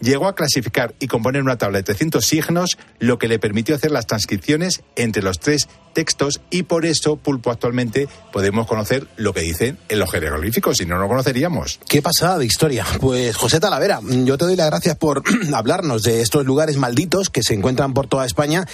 llegó 0.00 0.28
a 0.28 0.34
clasificar 0.34 0.94
y 0.98 1.08
componer 1.08 1.42
una 1.42 1.58
tabla 1.58 1.78
de 1.78 1.84
300 1.84 2.24
signos, 2.24 2.78
lo 2.98 3.18
que 3.18 3.28
le 3.28 3.38
permitió 3.38 3.74
hacer 3.74 3.90
las 3.90 4.06
transcripciones 4.06 4.82
entre 4.96 5.22
los 5.22 5.38
tres 5.38 5.68
textos 5.96 6.42
y 6.50 6.64
por 6.64 6.84
eso 6.84 7.16
Pulpo 7.16 7.50
actualmente 7.50 8.06
podemos 8.30 8.66
conocer 8.66 9.08
lo 9.16 9.32
que 9.32 9.40
dicen 9.40 9.78
en 9.88 9.98
los 9.98 10.10
jeroglíficos, 10.10 10.76
si 10.76 10.84
no 10.84 10.98
lo 10.98 11.08
conoceríamos. 11.08 11.80
Qué 11.88 12.02
pasada 12.02 12.36
de 12.36 12.44
historia. 12.44 12.84
Pues 13.00 13.34
José 13.34 13.60
Talavera, 13.60 14.00
yo 14.02 14.36
te 14.36 14.44
doy 14.44 14.56
las 14.56 14.66
gracias 14.66 14.96
por 14.96 15.22
hablarnos 15.54 16.02
de 16.02 16.20
estos 16.20 16.44
lugares 16.44 16.76
malditos 16.76 17.30
que 17.30 17.42
se 17.42 17.54
encuentran 17.54 17.94
por 17.94 18.08
toda 18.08 18.26
España 18.26 18.66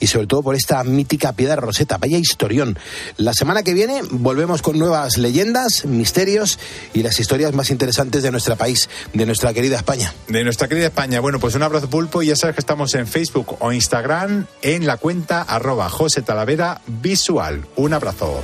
y 0.00 0.08
sobre 0.08 0.26
todo 0.26 0.42
por 0.42 0.54
esta 0.54 0.84
mítica 0.84 1.32
piedra 1.32 1.56
roseta. 1.56 1.96
Vaya 1.96 2.18
historión. 2.18 2.78
La 3.16 3.32
semana 3.32 3.62
que 3.62 3.72
viene 3.72 4.02
volvemos 4.10 4.60
con 4.60 4.78
nuevas 4.78 5.16
leyendas, 5.16 5.86
misterios 5.86 6.58
y 6.92 7.02
las 7.02 7.18
historias 7.18 7.54
más 7.54 7.70
interesantes 7.70 8.22
de 8.22 8.30
nuestro 8.30 8.56
país, 8.56 8.90
de 9.14 9.24
nuestra 9.24 9.54
querida 9.54 9.76
España. 9.76 10.12
De 10.28 10.44
nuestra 10.44 10.68
querida 10.68 10.88
España. 10.88 11.20
Bueno, 11.20 11.40
pues 11.40 11.54
un 11.54 11.62
abrazo 11.62 11.88
pulpo 11.88 12.22
y 12.22 12.26
ya 12.26 12.36
sabes 12.36 12.54
que 12.54 12.60
estamos 12.60 12.94
en 12.94 13.06
Facebook 13.06 13.56
o 13.60 13.72
Instagram 13.72 14.46
en 14.60 14.86
la 14.86 14.98
cuenta 14.98 15.40
arroba 15.40 15.88
José 15.88 16.20
Talavera 16.20 16.65
Visual. 16.86 17.62
Un 17.76 17.92
abrazo. 17.92 18.42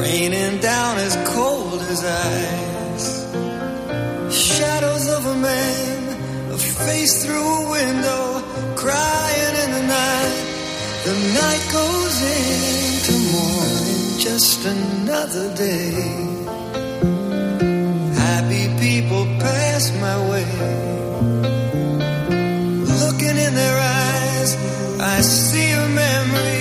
Raining 0.00 0.60
down 0.60 0.98
as 0.98 1.14
cold 1.34 1.80
as. 1.90 2.00
Shadows 4.30 5.08
of 5.08 5.26
a 5.26 5.34
man, 5.34 6.52
a 6.52 6.58
face 6.58 7.24
through 7.24 7.48
a 7.60 7.70
window, 7.70 8.42
crying 8.76 9.54
in 9.64 9.70
the 9.78 9.84
night. 9.88 10.36
The 11.06 11.16
night 11.40 11.64
goes 11.72 12.16
into 12.38 13.12
morning, 13.32 14.18
just 14.18 14.64
another 14.64 15.46
day. 15.56 16.39
People 19.00 19.24
pass 19.38 19.92
my 19.98 20.18
way. 20.30 20.44
Looking 23.02 23.36
in 23.46 23.54
their 23.54 23.78
eyes, 23.78 24.50
I 25.00 25.20
see 25.22 25.72
a 25.72 25.88
memory. 25.88 26.59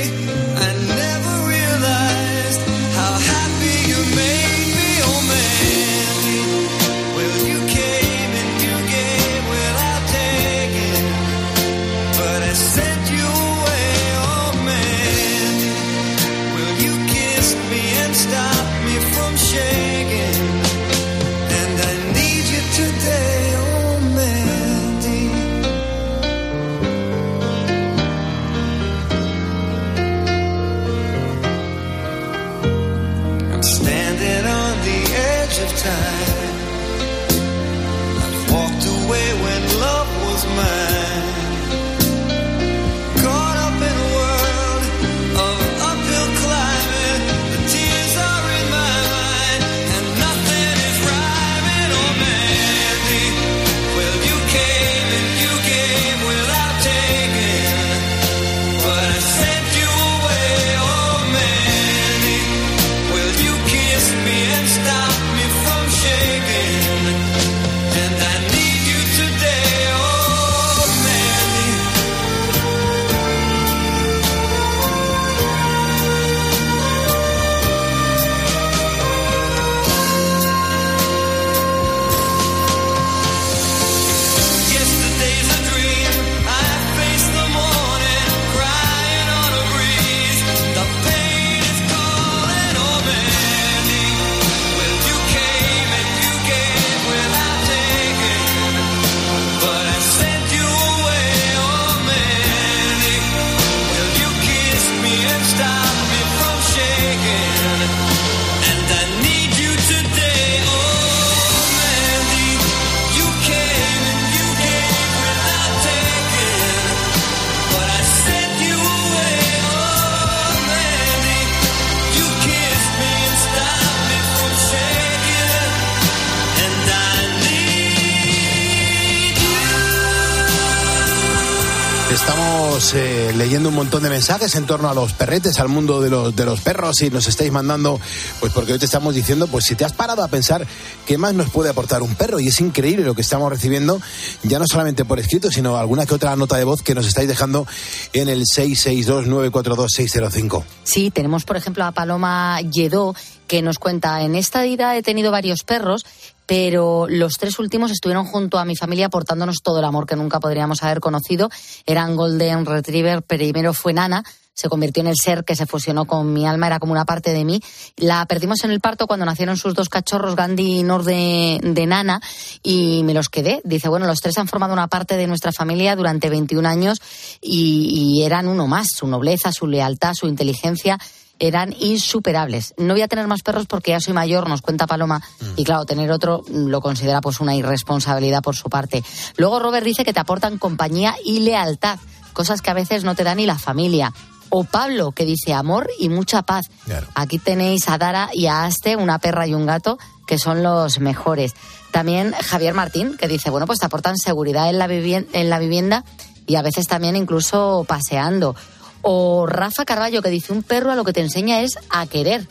Eh, 132.94 133.34
leyendo 133.36 133.68
un 133.68 133.76
montón 133.76 134.04
de 134.04 134.10
mensajes 134.10 134.56
en 134.56 134.66
torno 134.66 134.90
a 134.90 134.94
los 134.94 135.12
perretes, 135.12 135.60
al 135.60 135.68
mundo 135.68 136.00
de 136.00 136.10
los, 136.10 136.34
de 136.34 136.46
los 136.46 136.62
perros 136.62 137.02
y 137.02 137.10
nos 137.10 137.28
estáis 137.28 137.52
mandando, 137.52 138.00
pues 138.40 138.54
porque 138.54 138.72
hoy 138.72 138.80
te 138.80 138.86
estamos 138.86 139.14
diciendo, 139.14 139.48
pues 139.48 139.66
si 139.66 139.76
te 139.76 139.84
has 139.84 139.92
parado 139.92 140.24
a 140.24 140.30
pensar 140.30 140.66
qué 141.06 141.18
más 141.18 141.34
nos 141.34 141.50
puede 141.50 141.70
aportar 141.70 142.02
un 142.02 142.16
perro 142.16 142.40
y 142.40 142.48
es 142.48 142.62
increíble 142.62 143.04
lo 143.04 143.16
que 143.16 143.22
estamos 143.22 143.52
recibiendo, 143.52 144.00
ya 144.44 144.60
no 144.60 144.66
solamente 144.66 145.04
por 145.04 145.20
escrito, 145.20 145.52
sino 145.52 145.76
alguna 145.76 146.06
que 146.06 146.16
otra 146.16 146.34
nota 146.38 146.56
de 146.56 146.64
voz 146.64 146.82
que 146.82 146.96
nos 146.96 147.06
estáis 147.06 147.28
dejando 147.28 147.68
en 148.14 148.30
el 148.30 148.46
662-942-605. 148.46 150.64
Sí, 150.84 151.12
tenemos 151.12 151.44
por 151.44 151.58
ejemplo 151.58 151.84
a 151.84 151.92
Paloma 151.92 152.62
Lledó 152.62 153.14
que 153.48 153.62
nos 153.62 153.78
cuenta, 153.78 154.22
en 154.22 154.36
esta 154.36 154.62
vida 154.62 154.96
he 154.96 155.04
tenido 155.04 155.32
varios 155.32 155.64
perros, 155.64 156.06
pero 156.50 157.06
los 157.08 157.34
tres 157.34 157.60
últimos 157.60 157.91
estuvieron 157.91 158.26
junto 158.26 158.58
a 158.58 158.66
mi 158.66 158.76
familia 158.76 159.06
aportándonos 159.06 159.58
todo 159.62 159.78
el 159.78 159.86
amor 159.86 160.08
que 160.08 160.16
nunca 160.16 160.39
podríamos 160.39 160.82
haber 160.82 161.00
conocido. 161.00 161.52
Eran 161.86 162.16
Golden 162.16 162.66
Retriever, 162.66 163.22
primero 163.22 163.72
fue 163.72 163.93
Nana, 163.93 164.24
se 164.56 164.68
convirtió 164.68 165.02
en 165.02 165.08
el 165.08 165.16
ser 165.16 165.43
que 165.45 165.56
se 165.56 165.68
fusionó 165.68 166.06
con 166.06 166.34
mi 166.34 166.47
alma, 166.47 166.66
era 166.66 166.80
como 166.80 166.91
una 166.91 167.06
parte 167.06 167.34
de 167.34 167.45
mí. 167.45 167.62
La 167.97 168.26
perdimos 168.26 168.64
en 168.64 168.72
el 168.72 168.80
parto 168.80 169.06
cuando 169.06 169.28
nacieron 169.28 169.58
sus 169.58 169.76
dos 169.76 169.89
cachorros, 169.89 170.36
Gandhi 170.36 170.80
y 170.80 170.84
Nor 170.84 171.04
de, 171.04 171.86
Nana, 171.88 172.20
y 172.64 173.04
me 173.04 173.14
los 173.14 173.30
quedé. 173.30 173.62
Dice, 173.64 173.88
bueno, 173.88 174.08
los 174.08 174.20
tres 174.20 174.36
han 174.39 174.47
formado 174.47 174.74
una 174.74 174.88
parte 174.88 175.18
de 175.18 175.28
nuestra 175.28 175.52
familia 175.52 175.95
durante 175.95 176.32
21 176.32 176.68
años 176.68 177.00
y 177.39 178.24
eran 178.26 178.47
uno 178.47 178.66
más. 178.66 178.88
Su 178.95 179.06
nobleza, 179.06 179.52
su 179.52 179.68
lealtad, 179.68 180.16
su 180.16 180.28
inteligencia 180.28 180.97
eran 181.40 181.74
insuperables. 181.80 182.74
No 182.78 182.94
voy 182.94 183.02
a 183.02 183.08
tener 183.08 183.28
más 183.28 183.42
perros 183.42 183.66
porque 183.66 183.92
ya 183.92 184.00
soy 184.00 184.14
mayor, 184.14 184.48
nos 184.48 184.62
cuenta 184.62 184.88
Paloma, 184.88 185.22
y 185.56 185.64
claro, 185.64 185.86
tener 185.86 186.12
otro 186.12 186.44
mm, 186.48 186.68
lo 186.68 186.82
considera 186.82 187.22
pues 187.22 187.40
una 187.40 187.56
irresponsabilidad 187.56 188.44
por 188.44 188.56
su 188.56 188.70
parte. 188.70 189.04
Luego 189.38 189.60
Robert 189.60 189.86
dice 189.86 190.04
que 190.04 190.14
te 190.14 190.20
aportan 190.20 190.58
compañía 190.58 191.16
y 191.24 191.40
lealtad, 191.40 192.00
cosas 192.34 192.62
que 192.62 192.70
a 192.70 192.76
veces 192.76 193.04
no 193.04 193.16
te 193.16 193.24
da 193.24 193.36
ni 193.36 193.46
la 193.46 193.58
familia. 193.58 194.14
O 194.52 194.64
Pablo, 194.64 195.12
que 195.12 195.26
dice 195.26 195.54
amor 195.54 195.90
y 196.00 196.10
mucha 196.10 196.42
paz. 196.42 196.66
Aquí 197.14 197.38
tenéis 197.38 197.88
a 197.88 198.00
Dara 198.00 198.30
y 198.34 198.48
a 198.48 198.66
Aste, 198.66 198.96
una 198.96 199.20
perra 199.20 199.46
y 199.46 199.54
un 199.54 199.68
gato, 199.68 200.00
que 200.26 200.40
son 200.40 200.64
los 200.64 201.00
mejores. 201.00 201.54
También 201.92 202.34
Javier 202.34 202.74
Martín, 202.74 203.16
que 203.16 203.28
dice, 203.28 203.52
bueno, 203.52 203.68
pues 203.68 203.80
te 203.80 203.86
aportan 203.86 204.18
seguridad 204.18 204.70
en 204.70 204.80
la, 204.80 204.86
en 204.86 205.50
la 205.50 205.60
vivienda 205.60 206.04
y 206.48 206.56
a 206.56 206.64
veces 206.64 206.88
también 206.88 207.16
incluso 207.16 207.86
paseando. 207.88 208.56
O 209.02 209.45
Rafa 209.45 209.86
Carballo, 209.86 210.22
que 210.22 210.30
dice, 210.30 210.54
un 210.54 210.64
perro 210.64 210.91
a 210.91 210.95
lo 210.95 211.04
que 211.04 211.14
te 211.14 211.22
enseña 211.22 211.62
es 211.62 211.78
a 211.89 212.06
querer. 212.08 212.47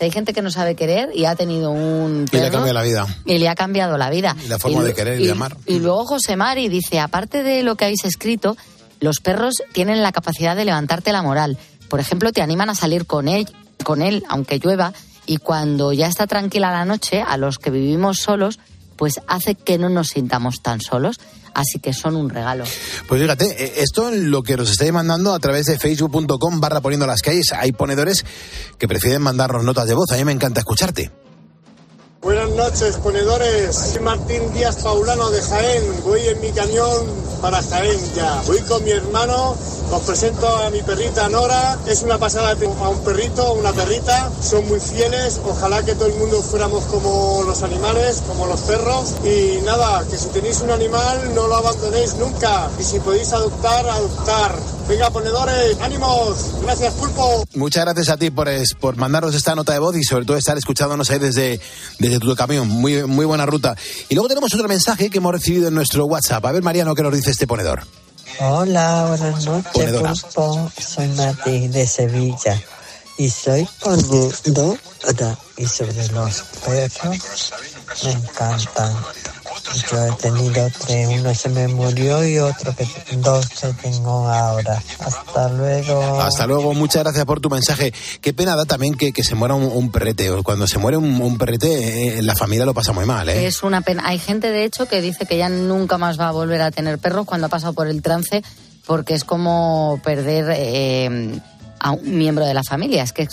Hay 0.00 0.10
gente 0.12 0.32
que 0.32 0.42
no 0.42 0.50
sabe 0.50 0.76
querer 0.76 1.10
y 1.14 1.24
ha 1.24 1.34
tenido 1.34 1.70
un 1.70 2.26
perro. 2.30 2.38
Y 2.38 2.40
le 2.40 2.46
ha 2.46 2.50
cambiado 2.50 2.74
la 2.74 2.82
vida. 2.82 3.06
Y 3.24 3.38
le 3.38 3.48
ha 3.48 3.54
cambiado 3.54 3.98
la 3.98 4.10
vida. 4.10 4.36
Y 4.44 4.48
la 4.48 4.58
forma 4.58 4.84
de 4.84 4.94
querer 4.94 5.20
y, 5.20 5.26
de 5.26 5.32
amar. 5.32 5.56
Y 5.66 5.80
luego 5.80 6.06
José 6.06 6.36
Mari 6.36 6.68
dice, 6.68 7.00
aparte 7.00 7.42
de 7.42 7.62
lo 7.62 7.74
que 7.76 7.86
habéis 7.86 8.04
escrito, 8.04 8.56
los 9.00 9.18
perros 9.20 9.54
tienen 9.72 10.02
la 10.02 10.12
capacidad 10.12 10.54
de 10.54 10.64
levantarte 10.64 11.12
la 11.12 11.22
moral. 11.22 11.58
Por 11.88 12.00
ejemplo, 12.00 12.32
te 12.32 12.42
animan 12.42 12.70
a 12.70 12.74
salir 12.74 13.06
con 13.06 13.28
él, 13.28 13.48
con 13.82 14.02
él, 14.02 14.24
aunque 14.28 14.58
llueva, 14.58 14.92
y 15.26 15.38
cuando 15.38 15.92
ya 15.92 16.06
está 16.06 16.26
tranquila 16.26 16.70
la 16.70 16.84
noche, 16.84 17.22
a 17.26 17.36
los 17.36 17.58
que 17.58 17.70
vivimos 17.70 18.18
solos, 18.18 18.58
pues 18.96 19.20
hace 19.26 19.54
que 19.54 19.78
no 19.78 19.88
nos 19.88 20.08
sintamos 20.08 20.62
tan 20.62 20.80
solos. 20.80 21.20
Así 21.58 21.80
que 21.80 21.92
son 21.92 22.14
un 22.14 22.30
regalo. 22.30 22.62
Pues 23.08 23.20
fíjate, 23.20 23.64
eh, 23.64 23.72
esto 23.78 24.10
es 24.10 24.20
lo 24.20 24.44
que 24.44 24.56
nos 24.56 24.70
estáis 24.70 24.92
mandando 24.92 25.34
a 25.34 25.40
través 25.40 25.66
de 25.66 25.76
facebook.com 25.76 26.60
barra 26.60 26.80
poniendo 26.80 27.04
las 27.04 27.20
calles. 27.20 27.52
Hay 27.52 27.72
ponedores 27.72 28.24
que 28.78 28.86
prefieren 28.86 29.22
mandarnos 29.22 29.64
notas 29.64 29.88
de 29.88 29.94
voz. 29.94 30.12
A 30.12 30.16
mí 30.16 30.24
me 30.24 30.30
encanta 30.30 30.60
escucharte. 30.60 31.10
Buenas 32.20 32.50
noches, 32.50 32.96
ponedores. 32.96 33.76
Soy 33.76 34.02
Martín 34.02 34.52
Díaz 34.52 34.82
Paulano 34.82 35.30
de 35.30 35.40
Jaén. 35.40 36.02
Voy 36.02 36.20
en 36.26 36.40
mi 36.40 36.50
cañón 36.50 37.06
para 37.40 37.62
Jaén 37.62 38.14
ya. 38.16 38.42
Voy 38.44 38.60
con 38.62 38.82
mi 38.82 38.90
hermano. 38.90 39.56
Os 39.90 40.02
presento 40.02 40.46
a 40.48 40.68
mi 40.70 40.82
perrita 40.82 41.28
Nora. 41.28 41.78
Es 41.86 42.02
una 42.02 42.18
pasada 42.18 42.50
a 42.50 42.88
un 42.88 43.04
perrito, 43.04 43.52
una 43.54 43.72
perrita. 43.72 44.32
Son 44.42 44.66
muy 44.66 44.80
fieles. 44.80 45.40
Ojalá 45.44 45.84
que 45.84 45.94
todo 45.94 46.06
el 46.06 46.14
mundo 46.14 46.42
fuéramos 46.42 46.84
como 46.84 47.44
los 47.46 47.62
animales, 47.62 48.22
como 48.26 48.46
los 48.46 48.60
perros. 48.62 49.14
Y 49.24 49.60
nada, 49.64 50.04
que 50.10 50.18
si 50.18 50.28
tenéis 50.28 50.60
un 50.60 50.72
animal 50.72 51.34
no 51.36 51.46
lo 51.46 51.54
abandonéis 51.54 52.16
nunca. 52.16 52.68
Y 52.80 52.82
si 52.82 52.98
podéis 52.98 53.32
adoptar, 53.32 53.88
adoptar. 53.88 54.56
Venga, 54.88 55.10
ponedores, 55.10 55.78
ánimos. 55.82 56.62
Gracias, 56.62 56.94
Pulpo. 56.94 57.44
Muchas 57.54 57.84
gracias 57.84 58.08
a 58.08 58.16
ti 58.16 58.30
por, 58.30 58.48
por 58.80 58.96
mandarnos 58.96 59.34
esta 59.34 59.54
nota 59.54 59.74
de 59.74 59.78
voz 59.80 59.94
y 59.96 60.02
sobre 60.02 60.24
todo 60.24 60.38
estar 60.38 60.56
escuchándonos 60.56 61.10
ahí 61.10 61.18
desde, 61.18 61.60
desde 61.98 62.07
tu 62.18 62.34
camión. 62.34 62.68
Muy, 62.68 63.04
muy 63.04 63.26
buena 63.26 63.46
ruta. 63.46 63.76
Y 64.08 64.14
luego 64.14 64.28
tenemos 64.28 64.54
otro 64.54 64.68
mensaje 64.68 65.10
que 65.10 65.18
hemos 65.18 65.32
recibido 65.32 65.68
en 65.68 65.74
nuestro 65.74 66.06
WhatsApp. 66.06 66.44
A 66.46 66.52
ver, 66.52 66.62
Mariano, 66.62 66.94
¿qué 66.94 67.02
nos 67.02 67.14
dice 67.14 67.30
este 67.30 67.46
ponedor? 67.46 67.82
Hola, 68.40 69.06
buenas 69.08 69.44
noches, 69.44 69.92
Pulpo. 69.92 70.70
Soy 70.78 71.08
Mati 71.08 71.68
de 71.68 71.86
Sevilla 71.86 72.60
y 73.18 73.28
soy 73.30 73.68
ponedor 73.80 74.78
y 75.56 75.66
sobre 75.66 76.08
los 76.08 76.42
perros 76.64 77.52
me 78.04 78.12
encantan. 78.12 78.96
Yo 79.90 80.06
he 80.06 80.12
tenido 80.12 80.68
tres, 80.86 81.08
uno 81.20 81.34
se 81.34 81.48
me 81.50 81.68
murió 81.68 82.26
y 82.26 82.38
otro 82.38 82.74
que 82.74 82.86
dos 83.16 83.48
que 83.48 83.68
tengo 83.74 84.28
ahora. 84.28 84.82
Hasta 85.00 85.48
luego. 85.50 86.20
Hasta 86.20 86.46
luego, 86.46 86.74
muchas 86.74 87.02
gracias 87.02 87.24
por 87.24 87.40
tu 87.40 87.50
mensaje. 87.50 87.92
Qué 88.20 88.32
pena 88.32 88.56
da 88.56 88.64
también 88.64 88.94
que, 88.94 89.12
se 89.22 89.34
muera 89.34 89.54
un, 89.54 89.90
perrete. 89.90 90.30
Cuando 90.42 90.66
se 90.66 90.78
muere 90.78 90.96
un, 90.96 91.38
perrete, 91.38 92.18
eh, 92.18 92.22
la 92.22 92.34
familia 92.34 92.64
lo 92.64 92.74
pasa 92.74 92.92
muy 92.92 93.04
mal. 93.04 93.28
¿eh? 93.28 93.46
Es 93.46 93.62
una 93.62 93.82
pena. 93.82 94.04
Hay 94.06 94.18
gente, 94.18 94.50
de 94.50 94.64
hecho, 94.64 94.86
que 94.86 95.02
dice 95.02 95.26
que 95.26 95.36
ya 95.36 95.48
nunca 95.48 95.98
más 95.98 96.18
va 96.18 96.28
a 96.28 96.32
volver 96.32 96.62
a 96.62 96.70
tener 96.70 96.98
perros 96.98 97.26
cuando 97.26 97.46
ha 97.46 97.50
pasado 97.50 97.72
por 97.74 97.88
el 97.88 98.02
trance, 98.02 98.42
porque 98.86 99.14
es 99.14 99.24
como 99.24 100.00
perder. 100.02 100.52
Eh, 100.56 101.40
a 101.80 101.92
un 101.92 102.18
miembro 102.18 102.44
de 102.44 102.54
la 102.54 102.64
familia, 102.64 103.04
es 103.04 103.12
que 103.12 103.28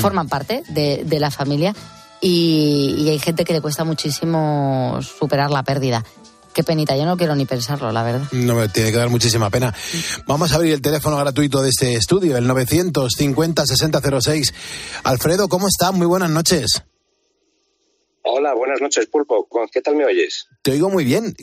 forman 0.00 0.28
parte 0.28 0.64
de, 0.70 1.04
de 1.04 1.20
la 1.20 1.30
familia 1.30 1.72
y, 2.20 3.08
hay 3.08 3.18
gente 3.18 3.44
que 3.44 3.52
le 3.52 3.60
cuesta 3.60 3.84
muchísimo 3.84 4.98
superar 5.02 5.50
la 5.50 5.62
pérdida. 5.62 6.04
Qué 6.52 6.64
penita, 6.64 6.96
yo 6.96 7.04
no 7.04 7.16
quiero 7.16 7.36
ni 7.36 7.46
pensarlo, 7.46 7.92
la 7.92 8.02
verdad. 8.02 8.26
No 8.32 8.56
me 8.56 8.68
tiene 8.68 8.90
que 8.90 8.98
dar 8.98 9.08
muchísima 9.08 9.50
pena. 9.50 9.72
Vamos 10.26 10.50
a 10.52 10.56
abrir 10.56 10.74
el 10.74 10.82
teléfono 10.82 11.16
gratuito 11.16 11.62
de 11.62 11.68
este 11.68 11.94
estudio, 11.94 12.36
el 12.36 12.48
950-6006. 12.48 14.52
Alfredo, 15.04 15.48
¿cómo 15.48 15.68
está? 15.68 15.92
Muy 15.92 16.08
buenas 16.08 16.30
noches. 16.30 16.82
Hola, 18.22 18.54
buenas 18.54 18.80
noches, 18.80 19.06
Pulpo. 19.06 19.48
¿Qué 19.72 19.80
tal 19.80 19.96
me 19.96 20.04
oyes? 20.04 20.46
Te 20.62 20.72
oigo 20.72 20.90
muy 20.90 21.04
bien. 21.04 21.34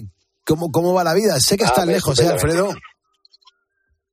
¿Cómo, 0.46 0.72
cómo 0.72 0.94
va 0.94 1.04
la 1.04 1.14
vida? 1.14 1.40
Sé 1.40 1.58
que 1.58 1.64
está 1.64 1.84
ah, 1.84 1.86
lejos, 1.86 2.20
¿eh, 2.20 2.28
Alfredo? 2.28 2.74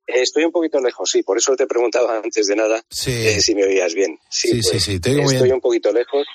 Estoy 0.06 0.44
un 0.44 0.52
poquito 0.52 0.80
lejos, 0.80 1.10
sí, 1.10 1.22
por 1.22 1.38
eso 1.38 1.56
te 1.56 1.64
he 1.64 1.66
preguntado 1.66 2.10
antes 2.10 2.46
de 2.46 2.56
nada 2.56 2.84
eh, 3.06 3.40
si 3.40 3.54
me 3.54 3.64
oías 3.64 3.94
bien. 3.94 4.18
Sí, 4.28 4.62
sí, 4.62 4.78
sí, 4.78 5.00
te 5.00 5.18
Estoy 5.20 5.50
un 5.50 5.60
poquito 5.60 5.92
lejos. 5.92 6.26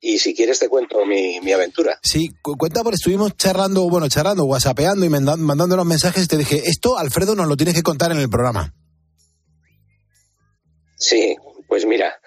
Y 0.00 0.18
si 0.18 0.34
quieres 0.34 0.60
te 0.60 0.68
cuento 0.68 1.04
mi, 1.04 1.52
aventura. 1.52 1.98
Sí, 2.02 2.30
cuenta 2.42 2.82
porque 2.82 2.96
estuvimos 2.96 3.36
charlando, 3.36 3.88
bueno, 3.88 4.08
charlando, 4.08 4.44
whatsappeando 4.44 5.04
y 5.04 5.08
mandando 5.08 5.76
los 5.76 5.86
mensajes 5.86 6.24
y 6.24 6.28
te 6.28 6.36
dije, 6.36 6.62
esto 6.66 6.98
Alfredo 6.98 7.34
nos 7.34 7.48
lo 7.48 7.56
tienes 7.56 7.74
que 7.74 7.82
contar 7.82 8.12
en 8.12 8.18
el 8.18 8.28
programa. 8.28 8.74
Sí, 10.96 11.36
pues 11.68 11.86
mira, 11.86 12.20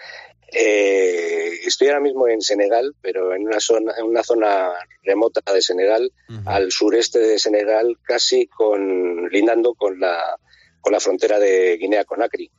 eh, 0.52 1.60
estoy 1.66 1.88
ahora 1.88 2.02
mismo 2.02 2.28
en 2.28 2.42
Senegal, 2.42 2.94
pero 3.02 3.34
en 3.34 3.48
una 3.48 3.60
zona, 3.60 3.94
en 3.98 4.06
una 4.06 4.24
zona 4.24 4.72
remota 5.04 5.42
de 5.54 5.62
Senegal, 5.62 6.12
al 6.46 6.72
sureste 6.72 7.20
de 7.20 7.40
Senegal, 7.40 7.98
casi 8.04 8.48
con 8.48 9.30
lindando 9.30 9.74
con 9.74 10.00
la 10.00 10.38
con 10.82 10.94
la 10.94 11.00
frontera 11.00 11.40
de 11.40 11.78
Guinea 11.78 12.06
Conakry. 12.06 12.52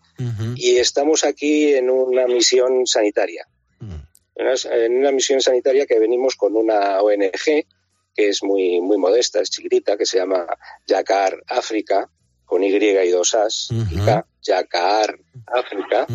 Y 0.54 0.76
estamos 0.76 1.24
aquí 1.24 1.74
en 1.74 1.90
una 1.90 2.26
misión 2.26 2.86
sanitaria. 2.86 3.46
En 4.36 4.96
una 4.96 5.12
misión 5.12 5.40
sanitaria 5.40 5.86
que 5.86 5.98
venimos 5.98 6.36
con 6.36 6.56
una 6.56 7.00
ONG 7.02 7.66
que 8.14 8.28
es 8.28 8.42
muy 8.42 8.80
muy 8.80 8.98
modesta, 8.98 9.40
es 9.40 9.50
chiquitita, 9.50 9.96
que 9.96 10.06
se 10.06 10.18
llama 10.18 10.46
Yacar 10.86 11.42
África, 11.46 12.08
con 12.44 12.62
Y 12.62 12.68
y 12.68 13.10
dos 13.10 13.34
As, 13.34 13.68
Yacar 14.42 15.18
África. 15.46 16.06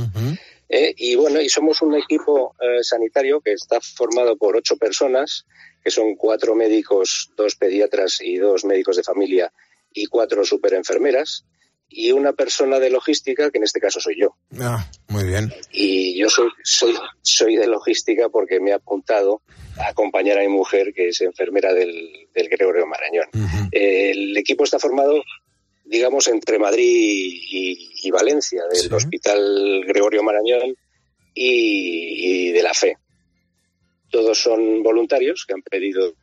Eh, 0.70 0.94
y 0.98 1.16
bueno, 1.16 1.40
y 1.40 1.50
somos 1.50 1.82
un 1.82 1.96
equipo 1.96 2.56
eh, 2.60 2.84
sanitario 2.84 3.40
que 3.42 3.54
está 3.54 3.80
formado 3.80 4.36
por 4.38 4.58
ocho 4.58 4.78
personas, 4.78 5.46
que 5.84 5.92
son 5.92 6.16
cuatro 6.16 6.56
médicos, 6.56 7.32
dos 7.38 7.56
pediatras 7.56 8.20
y 8.22 8.38
dos 8.38 8.66
médicos 8.66 8.98
de 8.98 9.04
familia 9.04 9.52
y 9.94 10.08
cuatro 10.08 10.44
superenfermeras 10.44 11.46
y 11.90 12.12
una 12.12 12.34
persona 12.34 12.80
de 12.80 12.90
logística, 12.90 13.50
que 13.50 13.60
en 13.60 13.64
este 13.64 13.80
caso 13.80 14.02
soy 14.02 14.20
yo. 14.20 14.36
Ah, 14.60 14.86
muy 15.08 15.24
bien. 15.24 15.54
Y 15.72 16.20
yo 16.20 16.30
soy, 16.30 16.50
soy, 16.64 16.94
soy 17.22 17.56
de 17.56 17.68
logística 17.68 18.28
porque 18.28 18.60
me 18.60 18.72
he 18.72 18.74
apuntado 18.74 19.42
a 19.80 19.90
acompañar 19.90 20.38
a 20.38 20.42
mi 20.42 20.50
mujer, 20.50 20.94
que 20.94 21.10
es 21.10 21.22
enfermera 21.22 21.74
del, 21.74 22.28
del 22.34 22.50
Gregorio 22.50 22.86
Marañón. 22.86 23.28
el 23.72 24.36
equipo 24.36 24.66
está 24.66 24.80
formado 24.80 25.24
digamos, 25.88 26.28
entre 26.28 26.60
Madrid 26.60 27.42
y, 27.50 28.12
Valencia, 28.12 28.64
del 28.72 28.94
Hospital 28.94 29.84
Gregorio 29.86 30.24
Marañón 30.24 30.76
y, 31.34 32.52
de 32.52 32.64
la 32.64 32.74
FE. 32.74 32.98
Todos 34.10 34.40
son 34.40 34.82
voluntarios 34.84 35.46
que 35.46 35.54
han 35.54 35.62
pedido 35.62 36.14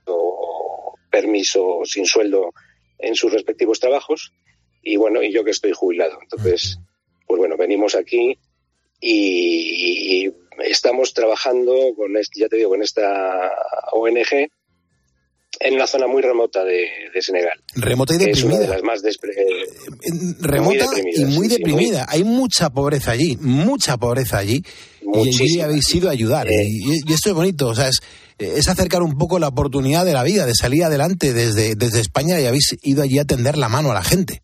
permiso 1.10 1.80
sin 1.84 2.06
sueldo 2.06 2.52
en 2.98 3.14
sus 3.14 3.32
respectivos 3.32 3.78
trabajos 3.80 4.32
y 4.82 4.96
bueno, 4.96 5.22
y 5.22 5.32
yo 5.32 5.44
que 5.44 5.50
estoy 5.50 5.72
jubilado. 5.72 6.18
Entonces, 6.22 6.78
pues 7.26 7.38
bueno, 7.38 7.56
venimos 7.56 7.94
aquí 7.94 8.38
y, 9.00 10.32
estamos 10.58 11.12
trabajando 11.12 11.94
con, 11.96 12.14
ya 12.36 12.48
te 12.48 12.56
digo, 12.56 12.70
con 12.70 12.82
esta 12.82 13.52
ONG 13.92 14.48
en 15.60 15.74
una 15.74 15.86
zona 15.86 16.06
muy 16.06 16.22
remota 16.22 16.64
de, 16.64 16.88
Senegal. 17.20 17.58
Remota 17.74 18.14
y 18.14 18.18
deprimida. 18.18 18.38
Es 18.38 18.44
una 18.44 18.58
de 18.58 18.68
las 18.68 18.82
más 18.82 19.02
remota 20.40 20.86
y 21.12 21.24
muy 21.24 21.48
deprimida. 21.48 22.06
Hay 22.08 22.24
mucha 22.24 22.70
pobreza 22.70 23.12
allí, 23.12 23.36
mucha 23.40 23.96
pobreza 23.96 24.38
allí. 24.38 24.62
Y 25.00 25.28
allí 25.28 25.60
habéis 25.60 25.94
ido 25.94 26.08
a 26.08 26.12
ayudar. 26.12 26.48
Y, 26.50 27.12
esto 27.12 27.30
es 27.30 27.34
bonito, 27.34 27.68
o 27.68 27.74
sea, 27.74 27.88
es, 28.38 28.68
acercar 28.68 29.02
un 29.02 29.16
poco 29.16 29.38
la 29.38 29.48
oportunidad 29.48 30.04
de 30.04 30.12
la 30.12 30.22
vida, 30.22 30.46
de 30.46 30.54
salir 30.54 30.84
adelante 30.84 31.32
desde, 31.32 31.74
desde 31.76 32.00
España 32.00 32.40
y 32.40 32.46
habéis 32.46 32.76
ido 32.82 33.02
allí 33.02 33.18
a 33.18 33.24
tender 33.24 33.56
la 33.56 33.68
mano 33.68 33.90
a 33.90 33.94
la 33.94 34.02
gente. 34.02 34.42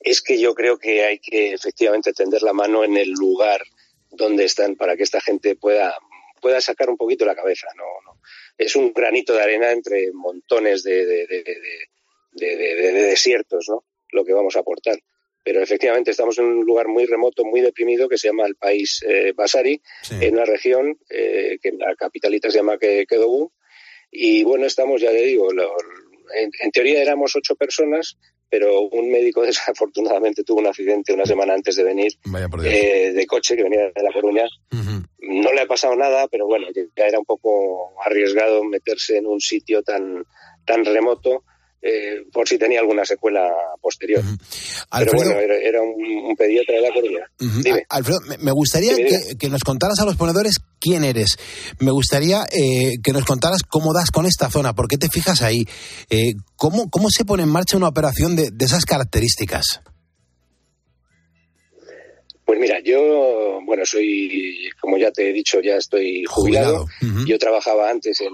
Es 0.00 0.22
que 0.22 0.40
yo 0.40 0.54
creo 0.54 0.78
que 0.78 1.04
hay 1.04 1.18
que 1.18 1.52
efectivamente 1.52 2.12
tender 2.12 2.42
la 2.42 2.52
mano 2.52 2.84
en 2.84 2.96
el 2.96 3.10
lugar 3.10 3.62
donde 4.10 4.44
están 4.44 4.74
para 4.74 4.96
que 4.96 5.02
esta 5.02 5.20
gente 5.20 5.56
pueda, 5.56 5.94
pueda 6.40 6.60
sacar 6.60 6.88
un 6.90 6.96
poquito 6.96 7.24
la 7.24 7.34
cabeza, 7.34 7.68
¿no? 7.76 7.84
Es 8.60 8.76
un 8.76 8.92
granito 8.92 9.32
de 9.34 9.42
arena 9.42 9.72
entre 9.72 10.12
montones 10.12 10.82
de, 10.82 11.06
de, 11.06 12.92
desiertos, 12.92 13.66
¿no? 13.68 13.84
Lo 14.12 14.22
que 14.22 14.34
vamos 14.34 14.54
a 14.54 14.60
aportar. 14.60 14.98
Pero 15.42 15.62
efectivamente 15.62 16.10
estamos 16.10 16.38
en 16.38 16.44
un 16.44 16.66
lugar 16.66 16.86
muy 16.88 17.06
remoto, 17.06 17.42
muy 17.44 17.62
deprimido, 17.62 18.06
que 18.06 18.18
se 18.18 18.28
llama 18.28 18.46
el 18.46 18.56
país 18.56 19.02
eh, 19.08 19.32
Basari, 19.34 19.80
en 20.20 20.34
una 20.34 20.44
región 20.44 20.98
eh, 21.08 21.58
que 21.62 21.72
la 21.72 21.96
capitalita 21.96 22.50
se 22.50 22.58
llama 22.58 22.76
Kedougou. 22.78 23.50
Y 24.10 24.44
bueno, 24.44 24.66
estamos, 24.66 25.00
ya 25.00 25.10
le 25.10 25.22
digo, 25.22 25.48
en, 26.34 26.70
teoría 26.70 27.00
éramos 27.00 27.34
ocho 27.36 27.54
personas, 27.56 28.18
pero 28.50 28.80
un 28.82 29.10
médico 29.10 29.42
desafortunadamente 29.46 30.44
tuvo 30.44 30.60
un 30.60 30.66
accidente 30.66 31.14
una 31.14 31.24
semana 31.24 31.54
antes 31.54 31.76
de 31.76 31.84
venir 31.84 32.12
eh, 32.64 33.12
de 33.12 33.26
coche 33.26 33.56
que 33.56 33.62
venía 33.62 33.90
de 33.94 34.02
La 34.02 34.12
Coruña. 34.12 34.46
No 35.22 35.52
le 35.52 35.60
ha 35.60 35.66
pasado 35.66 35.94
nada, 35.94 36.26
pero 36.28 36.46
bueno, 36.46 36.66
ya 36.74 37.04
era 37.04 37.18
un 37.18 37.24
poco 37.24 37.92
arriesgado 38.04 38.64
meterse 38.64 39.18
en 39.18 39.26
un 39.26 39.40
sitio 39.40 39.82
tan, 39.82 40.24
tan 40.66 40.84
remoto 40.84 41.44
eh, 41.82 42.24
por 42.32 42.46
si 42.46 42.58
tenía 42.58 42.80
alguna 42.80 43.04
secuela 43.04 43.48
posterior. 43.80 44.22
Pero 44.98 45.12
bueno, 45.14 45.32
era, 45.32 45.80
un, 45.82 46.36
pediatra 46.36 46.76
de 46.76 46.82
la 46.82 46.92
Coruña. 46.92 47.84
Alfredo, 47.88 48.20
me 48.38 48.52
gustaría 48.52 48.94
que, 49.38 49.48
nos 49.48 49.62
contaras 49.64 49.98
a 50.00 50.04
los 50.04 50.16
ponedores 50.16 50.56
quién 50.78 51.04
eres. 51.04 51.38
Me 51.78 51.90
gustaría 51.90 52.44
eh, 52.52 52.98
que 53.02 53.12
nos 53.12 53.24
contaras 53.24 53.62
cómo 53.62 53.94
das 53.94 54.10
con 54.10 54.26
esta 54.26 54.50
zona, 54.50 54.74
por 54.74 54.88
qué 54.88 54.98
te 54.98 55.08
fijas 55.08 55.42
ahí, 55.42 55.64
eh, 56.10 56.34
cómo, 56.56 56.90
cómo 56.90 57.08
se 57.10 57.24
pone 57.24 57.44
en 57.44 57.48
marcha 57.48 57.76
una 57.76 57.88
operación 57.88 58.36
de, 58.36 58.50
de 58.50 58.64
esas 58.64 58.84
características. 58.84 59.80
Pues 62.50 62.58
mira, 62.58 62.80
yo, 62.80 63.60
bueno, 63.62 63.86
soy, 63.86 64.68
como 64.80 64.98
ya 64.98 65.12
te 65.12 65.30
he 65.30 65.32
dicho, 65.32 65.60
ya 65.60 65.76
estoy 65.76 66.24
jubilado. 66.24 66.84
Yo 67.24 67.38
trabajaba 67.38 67.88
antes 67.88 68.20
en, 68.22 68.32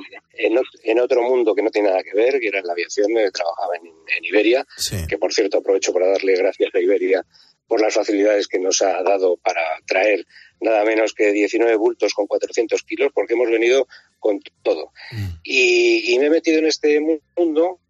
en, 0.85 0.99
otro 1.01 1.21
mundo 1.21 1.55
que 1.55 1.61
no 1.61 1.69
tiene 1.69 1.91
nada 1.91 2.03
que 2.03 2.17
ver, 2.17 2.41
que 2.41 2.49
era 2.49 2.61
en 2.61 2.67
la 2.67 2.73
aviación, 2.73 3.09
trabajaba 3.31 3.77
en, 3.77 4.25
Iberia, 4.25 4.67
que 5.07 5.19
por 5.19 5.35
cierto 5.35 5.59
aprovecho 5.59 5.93
para 5.93 6.09
darle 6.09 6.35
gracias 6.35 6.75
a 6.75 6.81
Iberia 6.81 7.27
por 7.69 7.79
las 7.79 7.93
facilidades 7.93 8.49
que 8.49 8.59
nos 8.59 8.81
ha 8.81 9.03
dado 9.03 9.37
para 9.37 9.61
traer 9.87 10.25
nada 10.63 10.83
menos 10.87 11.13
que 11.13 11.31
19 11.33 11.77
bultos 11.77 12.15
con 12.15 12.27
400 12.27 12.83
kilos, 12.85 13.13
porque 13.13 13.35
hemos 13.35 13.51
venido 13.51 13.87
con 14.19 14.41
todo. 14.63 14.93
Mm. 15.11 15.29
Y, 15.43 16.19
me 16.21 16.27
he 16.29 16.31
metido 16.31 16.61
en 16.61 16.69
este 16.69 17.21
mundo 17.37 17.81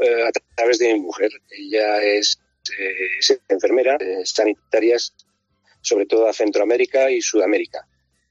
eh, 0.00 0.24
a 0.26 0.32
través 0.56 0.80
de 0.80 0.92
mi 0.94 0.98
mujer. 0.98 1.30
Ella 1.56 2.02
es, 2.02 2.40
eh, 2.80 3.38
enfermera 3.48 3.94
eh, 4.00 4.22
sanitaria 4.24 4.96
sobre 5.80 6.06
todo 6.06 6.28
a 6.28 6.32
Centroamérica 6.32 7.10
y 7.10 7.20
Sudamérica. 7.20 7.86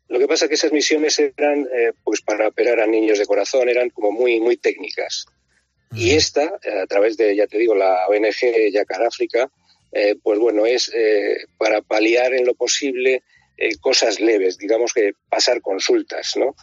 Lo 0.10 0.20
que 0.20 0.28
pasa 0.28 0.46
es 0.46 0.50
que 0.50 0.56
esas 0.56 0.72
misiones 0.72 1.20
eran, 1.20 1.68
eh, 1.74 1.92
pues 2.04 2.22
para 2.22 2.48
operar 2.48 2.80
a 2.80 2.88
niños 2.88 3.20
de 3.20 3.26
corazón, 3.26 3.68
eran 3.68 3.90
como 3.90 4.12
muy, 4.12 4.40
muy 4.40 4.58
técnicas. 4.58 5.26
Y 5.94 6.12
esta, 6.12 6.60
a 6.82 6.88
través 6.88 7.18
de, 7.18 7.36
ya 7.36 7.48
te 7.48 7.58
digo, 7.58 7.76
la 7.76 8.08
ONG 8.08 8.72
Yacar 8.72 9.04
África, 9.04 9.50
eh, 9.92 10.16
pues 10.22 10.40
bueno, 10.40 10.66
es 10.66 10.92
eh, 10.94 11.46
para 11.58 11.82
paliar 11.82 12.34
en 12.34 12.46
lo 12.46 12.54
posible 12.56 13.24
cosas 13.82 14.20
leves, 14.20 14.60
digamos 14.60 14.94
que 14.94 15.14
pasar 15.30 15.62
consultas, 15.62 16.38
¿no? 16.38 16.56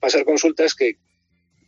Pasar 0.00 0.24
consultas 0.24 0.76
que, 0.76 0.96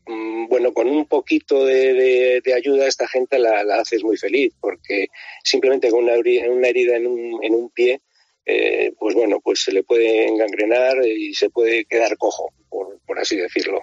bueno, 0.06 0.72
con 0.72 0.88
un 0.88 1.06
poquito 1.06 1.64
de, 1.64 2.42
ayuda 2.54 2.86
esta 2.86 3.08
gente 3.08 3.38
la, 3.38 3.60
haces 3.80 4.02
muy 4.04 4.16
feliz, 4.16 4.52
porque 4.60 5.08
simplemente 5.42 5.90
con 5.90 6.04
una, 6.04 6.14
una 6.14 6.68
herida 6.68 6.96
en 6.96 7.06
un, 7.06 7.42
en 7.42 7.54
un 7.54 7.70
pie, 7.70 8.00
eh, 8.46 8.92
pues 8.98 9.14
bueno, 9.14 9.38
pues 9.42 9.62
se 9.62 9.72
le 9.72 9.82
puede 9.82 10.28
engangrenar 10.28 11.04
y 11.06 11.34
se 11.34 11.48
puede 11.48 11.86
quedar 11.86 12.16
cojo, 12.18 12.52
por, 12.68 13.18
así 13.18 13.36
decirlo. 13.36 13.80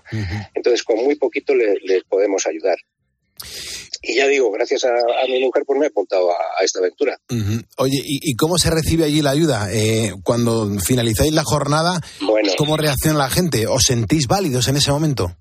Entonces, 0.54 0.84
con 0.84 0.98
muy 0.98 1.16
poquito 1.16 1.56
le, 1.56 2.02
podemos 2.08 2.46
ayudar. 2.46 2.78
Y 4.04 4.16
ya 4.16 4.28
digo, 4.28 4.52
gracias 4.52 4.84
a, 4.86 4.92
mi 5.28 5.40
mujer, 5.40 5.64
pues 5.66 5.80
me 5.80 5.86
he 5.86 5.90
apuntado 5.90 6.30
a, 6.32 6.64
esta 6.64 6.80
aventura. 6.80 7.18
Oye, 7.78 8.02
¿y, 8.04 8.36
cómo 8.36 8.58
se 8.58 8.70
recibe 8.70 9.06
allí 9.06 9.22
la 9.22 9.32
ayuda? 9.32 9.70
Eh, 9.72 10.12
cuando 10.24 10.70
finalizáis 10.80 11.34
la 11.34 11.44
jornada, 11.44 12.00
¿cómo 12.58 12.78
reacciona 12.78 13.18
la 13.18 13.30
gente? 13.30 13.68
¿Os 13.68 13.84
sentís 13.88 14.28
válidos 14.28 14.68
en 14.68 14.78
ese 14.78 14.92
momento? 14.92 15.36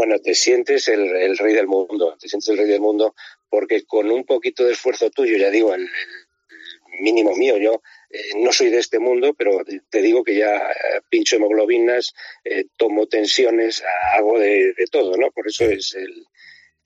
Bueno, 0.00 0.18
te 0.18 0.34
sientes 0.34 0.88
el, 0.88 1.36
rey 1.36 1.52
del 1.52 1.66
mundo, 1.66 2.16
te 2.18 2.26
sientes 2.26 2.48
el 2.48 2.56
rey 2.56 2.66
del 2.66 2.80
mundo 2.80 3.14
porque 3.50 3.84
con 3.84 4.10
un 4.10 4.24
poquito 4.24 4.64
de 4.64 4.72
esfuerzo 4.72 5.10
tuyo, 5.10 5.36
ya 5.36 5.50
digo, 5.50 5.74
el 5.74 5.90
mínimo 7.00 7.36
mío. 7.36 7.58
Yo 7.58 7.82
eh, 8.08 8.30
no 8.38 8.50
soy 8.50 8.70
de 8.70 8.78
este 8.78 8.98
mundo, 8.98 9.34
pero 9.34 9.60
te 9.90 10.00
digo 10.00 10.24
que 10.24 10.36
ya 10.36 10.56
eh, 10.56 11.02
pincho 11.10 11.36
hemoglobinas, 11.36 12.14
eh, 12.44 12.64
tomo 12.78 13.08
tensiones, 13.08 13.82
hago 14.14 14.38
de, 14.38 14.72
todo, 14.90 15.18
¿no? 15.18 15.30
Por 15.32 15.48
eso 15.48 15.66
es 15.66 15.94
el, 15.94 16.24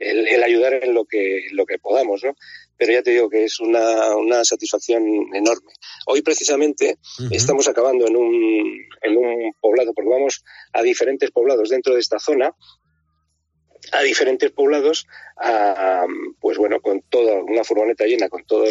el, 0.01 0.43
ayudar 0.43 0.83
en 0.83 0.93
lo 0.93 1.05
que, 1.05 1.47
lo 1.53 1.67
que 1.67 1.79
podamos, 1.79 2.25
¿no? 2.25 2.35
Pero 2.77 2.95
ya 2.95 3.03
te 3.05 3.13
digo 3.13 3.31
que 3.31 3.45
es 3.45 3.61
una, 3.61 4.17
una 4.17 4.45
satisfacción 4.45 5.05
enorme. 5.33 5.73
Hoy 6.07 6.23
precisamente 6.23 6.97
estamos 7.31 7.69
acabando 7.69 8.09
en 8.09 8.17
un, 8.17 8.89
en 9.03 9.17
un 9.17 9.53
poblado, 9.61 9.95
porque 9.95 10.11
vamos 10.11 10.43
a 10.73 10.83
diferentes 10.83 11.31
poblados 11.31 11.69
dentro 11.69 11.95
de 11.95 12.01
esta 12.01 12.19
zona 12.19 12.53
a 13.93 14.03
diferentes 14.03 14.51
poblados, 14.51 15.07
pues 16.41 16.59
bueno, 16.59 16.81
con 16.81 17.03
toda 17.03 17.43
una 17.43 17.65
furgoneta 17.65 18.05
llena, 18.05 18.29
con 18.29 18.45
todas 18.45 18.71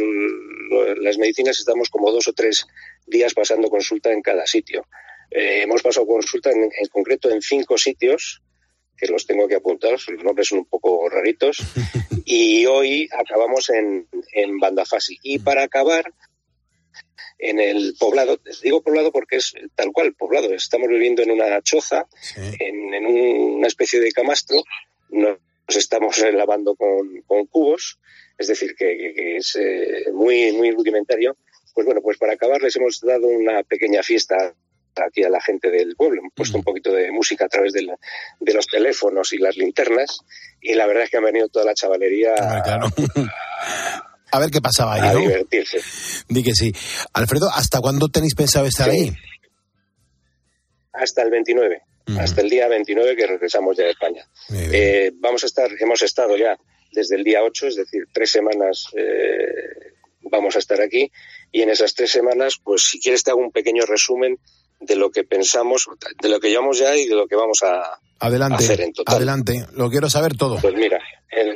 las 0.98 1.18
medicinas, 1.18 1.60
estamos 1.60 1.90
como 1.90 2.12
dos 2.12 2.28
o 2.28 2.34
tres 2.34 2.66
días 3.06 3.34
pasando 3.34 3.70
consulta 3.70 4.12
en 4.12 4.22
cada 4.22 4.46
sitio. 4.46 4.86
Eh, 5.32 5.64
hemos 5.64 5.82
pasado 5.82 6.06
consulta 6.06 6.52
en, 6.52 6.70
concreto 6.92 7.32
en 7.32 7.42
cinco 7.42 7.78
sitios, 7.78 8.42
que 8.96 9.08
los 9.08 9.26
tengo 9.26 9.48
que 9.48 9.56
apuntar, 9.56 9.92
los 9.92 10.24
nombres 10.24 10.48
son 10.48 10.60
un 10.60 10.66
poco 10.66 11.10
raritos, 11.10 11.58
y 12.26 12.66
hoy 12.66 13.10
acabamos 13.12 13.70
en, 13.70 14.08
en 14.34 14.60
Bandafasi. 14.60 15.18
Y 15.24 15.40
para 15.40 15.64
acabar, 15.64 16.14
en 17.40 17.60
el 17.60 17.96
poblado, 18.00 18.40
digo 18.62 18.82
poblado 18.82 19.12
porque 19.12 19.38
es 19.38 19.54
tal 19.76 19.92
cual, 19.92 20.14
poblado, 20.14 20.54
estamos 20.54 20.88
viviendo 20.88 21.24
en 21.24 21.32
una 21.32 21.62
choza, 21.62 22.08
en, 22.60 22.94
en, 22.94 23.06
una 23.06 23.68
especie 23.68 24.00
de 24.00 24.12
camastro, 24.12 24.64
nos 25.14 25.38
estamos 25.68 26.18
lavando 26.34 26.76
con, 26.76 27.22
cubos, 27.48 28.00
es 28.38 28.48
decir, 28.48 28.76
que, 28.76 29.38
es 29.38 29.56
eh, 29.56 30.12
muy, 30.14 30.52
muy 30.54 30.72
rudimentario. 30.72 31.38
Pues 31.74 31.86
bueno, 31.86 32.02
pues 32.02 32.18
para 32.18 32.34
acabar 32.34 32.62
les 32.62 32.76
hemos 32.76 33.00
dado 33.02 33.28
una 33.28 33.64
pequeña 33.64 34.04
fiesta 34.04 34.54
aquí 34.96 35.24
a 35.24 35.30
la 35.30 35.42
gente 35.42 35.72
del 35.72 35.96
pueblo. 35.96 36.22
Hemos 36.22 36.34
puesto 36.36 36.58
un 36.58 36.64
poquito 36.64 36.92
de 36.92 37.12
música 37.12 37.46
a 37.46 37.50
través 37.50 37.74
de, 37.74 37.82
los 38.54 38.68
teléfonos 38.68 39.34
y 39.34 39.38
las 39.38 39.58
linternas 39.58 40.20
y 40.62 40.74
la 40.74 40.86
verdad 40.86 41.04
es 41.04 41.10
que 41.10 41.18
han 41.18 41.24
venido 41.24 41.48
toda 41.48 41.66
la 41.66 41.74
chavalería 41.74 42.36
a, 44.32 44.40
ver 44.40 44.52
qué 44.52 44.62
pasaba 44.62 44.94
ahí. 44.96 45.02
A 45.02 45.16
divertirse. 45.16 45.80
Di 46.30 46.44
que 46.44 46.54
sí. 46.54 46.72
Alfredo, 47.14 47.50
¿hasta 47.50 47.80
cuándo 47.80 48.10
tenéis 48.10 48.36
pensado 48.36 48.68
estar 48.68 48.90
ahí? 48.90 49.12
Hasta 50.92 51.24
el 51.24 51.32
29 51.32 51.82
hasta 52.18 52.42
el 52.42 52.50
día 52.50 52.68
29 52.68 53.16
que 53.16 53.28
regresamos 53.28 53.78
ya 53.78 53.86
de 53.86 53.92
España. 53.92 54.28
Eh, 54.52 55.12
vamos 55.16 55.44
a 55.44 55.48
estar, 55.48 55.70
hemos 55.80 56.02
estado 56.02 56.36
ya 56.38 56.58
desde 56.92 57.16
el 57.16 57.24
día 57.24 57.44
8, 57.44 57.68
es 57.68 57.76
decir, 57.76 58.04
tres 58.12 58.32
semanas 58.32 58.86
eh, 58.96 59.94
vamos 60.22 60.56
a 60.56 60.60
estar 60.60 60.82
aquí 60.82 61.12
y 61.52 61.62
en 61.62 61.70
esas 61.70 61.94
tres 61.94 62.12
semanas, 62.12 62.60
pues 62.64 62.84
si 62.84 63.00
quieres 63.00 63.24
te 63.24 63.32
hago 63.32 63.40
un 63.40 63.52
pequeño 63.52 63.86
resumen 63.86 64.38
de 64.80 64.96
lo 64.96 65.12
que 65.12 65.24
pensamos, 65.24 65.88
de 66.22 66.30
lo 66.30 66.40
que 66.40 66.50
llevamos 66.50 66.80
ya 66.80 66.96
y 66.96 67.08
de 67.08 67.16
lo 67.16 67.28
que 67.28 67.36
vamos 67.36 67.60
a, 67.64 68.00
hacer 68.20 68.82
en 68.82 68.94
total. 68.94 69.16
Adelante, 69.16 69.66
lo 69.74 69.90
quiero 69.90 70.10
saber 70.10 70.36
todo. 70.36 70.58
Pues 70.60 70.74
mira, 70.76 71.00
el, 71.30 71.56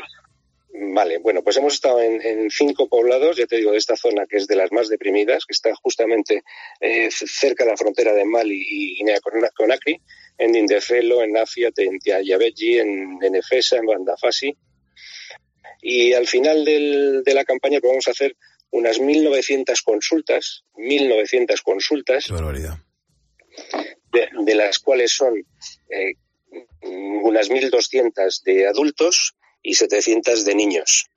Vale, 0.79 1.17
bueno, 1.17 1.41
pues 1.43 1.57
hemos 1.57 1.73
estado 1.73 2.01
en, 2.01 2.51
cinco 2.51 2.87
poblados, 2.87 3.37
ya 3.37 3.47
te 3.47 3.57
digo, 3.57 3.71
de 3.71 3.79
esta 3.79 3.95
zona 3.95 4.27
que 4.27 4.37
es 4.37 4.47
de 4.47 4.55
las 4.55 4.71
más 4.71 4.89
deprimidas, 4.89 5.45
que 5.45 5.53
está 5.53 5.73
justamente 5.75 6.43
eh, 6.79 7.09
cerca 7.09 7.63
de 7.63 7.71
la 7.71 7.77
frontera 7.77 8.13
de 8.13 8.25
Mali 8.25 8.63
y 8.69 8.97
Guinea 8.97 9.19
Conakry, 9.55 9.99
en 10.37 10.55
Indefelo, 10.55 11.23
en 11.23 11.35
Afia, 11.35 11.71
en 11.75 11.99
Tiayabeji, 11.99 12.79
en, 12.79 13.17
en 13.23 13.35
Efesa, 13.35 13.77
en 13.77 13.87
Bandafasi. 13.87 14.55
Y 15.81 16.13
al 16.13 16.27
final 16.27 16.63
de 16.63 17.33
la 17.33 17.43
campaña 17.43 17.79
pues 17.79 17.91
vamos 17.91 18.07
a 18.07 18.11
hacer 18.11 18.35
unas 18.71 18.99
1.900 18.99 19.83
consultas, 19.83 20.63
1.900 20.75 21.61
consultas, 21.63 22.27
de, 24.11 24.55
las 24.55 24.79
cuales 24.79 25.11
son 25.11 25.35
eh, 25.89 26.13
unas 26.81 27.49
1.200 27.49 28.43
de 28.43 28.67
adultos 28.67 29.35
y 29.61 29.75
700 29.75 30.45
de 30.45 30.55
niños. 30.55 31.09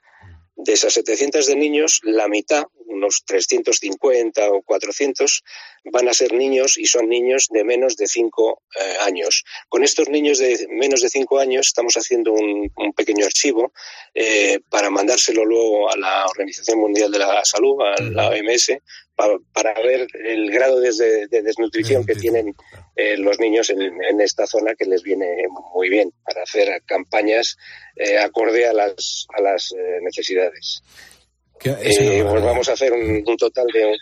De 0.56 0.74
esas 0.74 0.92
700 0.92 1.46
de 1.46 1.56
niños, 1.56 2.00
la 2.02 2.28
mitad, 2.28 2.64
unos 2.86 3.22
350 3.24 4.50
o 4.50 4.62
400, 4.62 5.42
van 5.84 6.08
a 6.08 6.12
ser 6.12 6.34
niños 6.34 6.76
y 6.76 6.84
son 6.84 7.08
niños 7.08 7.48
de 7.50 7.64
menos 7.64 7.96
de 7.96 8.06
5 8.06 8.62
eh, 8.78 8.96
años. 9.00 9.44
Con 9.68 9.84
estos 9.84 10.10
niños 10.10 10.38
de 10.38 10.66
menos 10.68 11.00
de 11.00 11.08
5 11.08 11.38
años 11.38 11.68
estamos 11.68 11.94
haciendo 11.94 12.32
un, 12.32 12.70
pequeño 12.94 13.24
archivo 13.24 13.72
eh, 14.12 14.60
para 14.68 14.90
mandárselo 14.90 15.44
luego 15.46 15.90
a 15.90 15.96
la 15.96 16.26
Organización 16.26 16.78
Mundial 16.78 17.10
de 17.10 17.18
la 17.20 17.42
Salud, 17.44 17.80
a 17.80 17.94
la 18.02 18.28
OMS, 18.28 18.72
para, 19.52 19.74
ver 19.82 20.06
el 20.24 20.50
grado 20.50 20.80
de, 20.80 21.26
desnutrición 21.28 22.04
que 22.04 22.14
tienen 22.14 22.54
eh, 22.96 23.16
los 23.16 23.38
niños 23.38 23.70
en, 23.70 24.20
esta 24.20 24.46
zona 24.46 24.74
que 24.74 24.86
les 24.86 25.02
viene 25.02 25.26
muy 25.74 25.88
bien 25.88 26.12
para 26.24 26.42
hacer 26.42 26.82
campañas 26.86 27.56
eh, 27.96 28.18
acorde 28.18 28.66
a 28.66 28.72
las, 28.72 29.26
a 29.36 29.42
las 29.42 29.72
eh, 29.72 29.98
necesidades. 30.02 30.82
pues 31.62 32.42
vamos 32.42 32.68
a 32.68 32.72
hacer 32.72 32.92
un, 32.92 33.24
total 33.36 33.66
de 33.72 33.96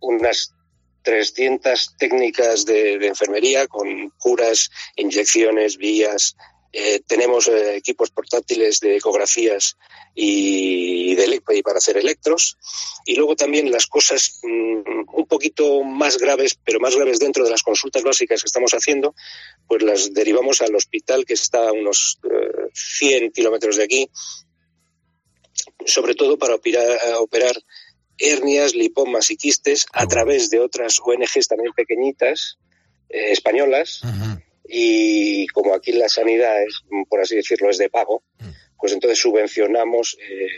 unas 0.00 0.52
300 1.02 1.96
técnicas 1.98 2.64
de, 2.64 2.94
enfermería 3.06 3.66
con 3.66 4.10
curas, 4.18 4.70
inyecciones, 4.96 5.76
vías, 5.76 6.36
eh, 6.76 7.02
tenemos 7.06 7.46
eh, 7.46 7.76
equipos 7.76 8.10
portátiles 8.10 8.80
de 8.80 8.96
ecografías 8.96 9.76
y, 10.12 11.14
de, 11.14 11.40
y 11.54 11.62
para 11.62 11.78
hacer 11.78 11.96
electros. 11.98 12.58
Y 13.04 13.14
luego 13.14 13.36
también 13.36 13.70
las 13.70 13.86
cosas 13.86 14.40
mm, 14.42 15.14
un 15.14 15.26
poquito 15.28 15.84
más 15.84 16.18
graves, 16.18 16.58
pero 16.64 16.80
más 16.80 16.96
graves 16.96 17.20
dentro 17.20 17.44
de 17.44 17.50
las 17.50 17.62
consultas 17.62 18.02
básicas 18.02 18.42
que 18.42 18.48
estamos 18.48 18.72
haciendo, 18.72 19.14
pues 19.68 19.84
las 19.84 20.12
derivamos 20.12 20.62
al 20.62 20.74
hospital 20.74 21.24
que 21.24 21.34
está 21.34 21.68
a 21.68 21.72
unos 21.72 22.18
100 22.74 23.30
kilómetros 23.30 23.76
de 23.76 23.84
aquí, 23.84 24.10
sobre 25.86 26.16
todo 26.16 26.38
para 26.38 26.56
operar, 26.56 26.98
operar 27.20 27.54
hernias, 28.18 28.74
lipomas 28.74 29.30
y 29.30 29.36
quistes 29.36 29.86
a 29.92 30.08
través 30.08 30.50
de 30.50 30.58
otras 30.58 30.98
ONGs 30.98 31.46
también 31.46 31.72
pequeñitas, 31.72 32.58
españolas, 33.08 34.00
y 34.64 35.46
como 35.48 35.74
aquí 35.74 35.92
la 35.92 36.08
sanidad 36.08 36.62
es, 36.62 36.82
por 37.08 37.20
así 37.20 37.36
decirlo, 37.36 37.70
es 37.70 37.78
de 37.78 37.90
pago, 37.90 38.22
mm. 38.38 38.48
pues 38.78 38.92
entonces 38.92 39.18
subvencionamos 39.18 40.16
eh, 40.20 40.48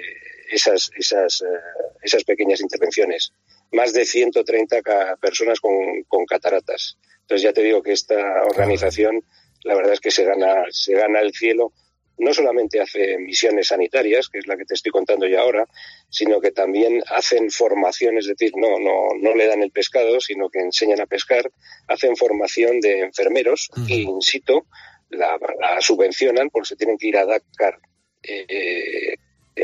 esas, 0.50 0.90
esas, 0.96 1.42
eh, 1.42 1.60
esas 2.02 2.24
pequeñas 2.24 2.60
intervenciones. 2.60 3.32
Más 3.72 3.92
de 3.92 4.04
130 4.04 4.80
personas 5.20 5.60
con, 5.60 5.74
con 6.06 6.24
cataratas. 6.24 6.98
Entonces 7.22 7.42
ya 7.42 7.52
te 7.52 7.62
digo 7.62 7.82
que 7.82 7.92
esta 7.92 8.44
organización, 8.44 9.24
la 9.64 9.74
verdad 9.74 9.94
es 9.94 10.00
que 10.00 10.12
se 10.12 10.24
gana, 10.24 10.64
se 10.70 10.94
gana 10.94 11.20
el 11.20 11.32
cielo 11.32 11.72
no 12.18 12.32
solamente 12.32 12.80
hace 12.80 13.18
misiones 13.18 13.68
sanitarias, 13.68 14.28
que 14.28 14.38
es 14.38 14.46
la 14.46 14.56
que 14.56 14.64
te 14.64 14.74
estoy 14.74 14.92
contando 14.92 15.26
ya 15.26 15.40
ahora, 15.40 15.66
sino 16.08 16.40
que 16.40 16.50
también 16.50 17.02
hacen 17.08 17.50
formación, 17.50 18.18
es 18.18 18.26
decir, 18.26 18.52
no, 18.56 18.78
no, 18.78 19.08
no 19.20 19.34
le 19.34 19.46
dan 19.46 19.62
el 19.62 19.70
pescado, 19.70 20.20
sino 20.20 20.48
que 20.48 20.60
enseñan 20.60 21.00
a 21.00 21.06
pescar, 21.06 21.50
hacen 21.88 22.16
formación 22.16 22.80
de 22.80 23.00
enfermeros 23.00 23.70
y 23.86 24.02
in 24.02 24.22
situ 24.22 24.66
la, 25.10 25.38
subvencionan 25.80 26.50
porque 26.50 26.68
se 26.68 26.76
tienen 26.76 26.98
que 26.98 27.08
ir 27.08 27.16
a 27.16 27.26
Dakar 27.26 27.78
eh, 28.22 29.16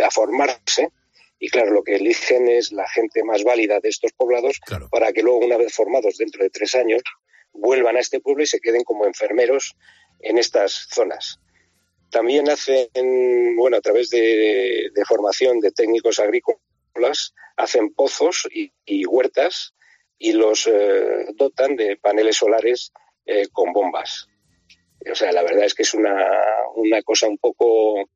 a 0.02 0.10
formarse. 0.10 0.90
Y 1.38 1.48
claro, 1.48 1.72
lo 1.72 1.82
que 1.82 1.96
eligen 1.96 2.48
es 2.48 2.70
la 2.70 2.88
gente 2.88 3.24
más 3.24 3.42
válida 3.42 3.80
de 3.80 3.88
estos 3.88 4.12
poblados 4.12 4.60
para 4.90 5.12
que 5.12 5.22
luego, 5.22 5.38
una 5.38 5.56
vez 5.56 5.74
formados 5.74 6.16
dentro 6.16 6.44
de 6.44 6.50
tres 6.50 6.74
años, 6.76 7.02
vuelvan 7.52 7.96
a 7.96 8.00
este 8.00 8.20
pueblo 8.20 8.44
y 8.44 8.46
se 8.46 8.60
queden 8.60 8.84
como 8.84 9.06
enfermeros 9.06 9.74
en 10.20 10.38
estas 10.38 10.86
zonas. 10.90 11.40
También 12.12 12.50
hacen, 12.50 13.56
bueno, 13.56 13.78
a 13.78 13.80
través 13.80 14.10
de, 14.10 14.90
formación 15.08 15.60
de 15.60 15.72
técnicos 15.72 16.18
agrícolas, 16.20 17.32
hacen 17.56 17.94
pozos 17.94 18.46
y, 18.52 19.06
huertas 19.06 19.74
y 20.18 20.32
los 20.32 20.66
eh, 20.66 21.24
dotan 21.34 21.74
de 21.74 21.96
paneles 21.96 22.36
solares 22.36 22.92
eh, 23.24 23.48
con 23.50 23.72
bombas. 23.72 24.28
O 25.10 25.14
sea, 25.14 25.32
la 25.32 25.42
verdad 25.42 25.64
es 25.64 25.74
que 25.74 25.84
es 25.84 25.94
una, 25.94 26.14
una 26.76 27.02
cosa 27.02 27.28
un 27.28 27.38
poco 27.38 28.10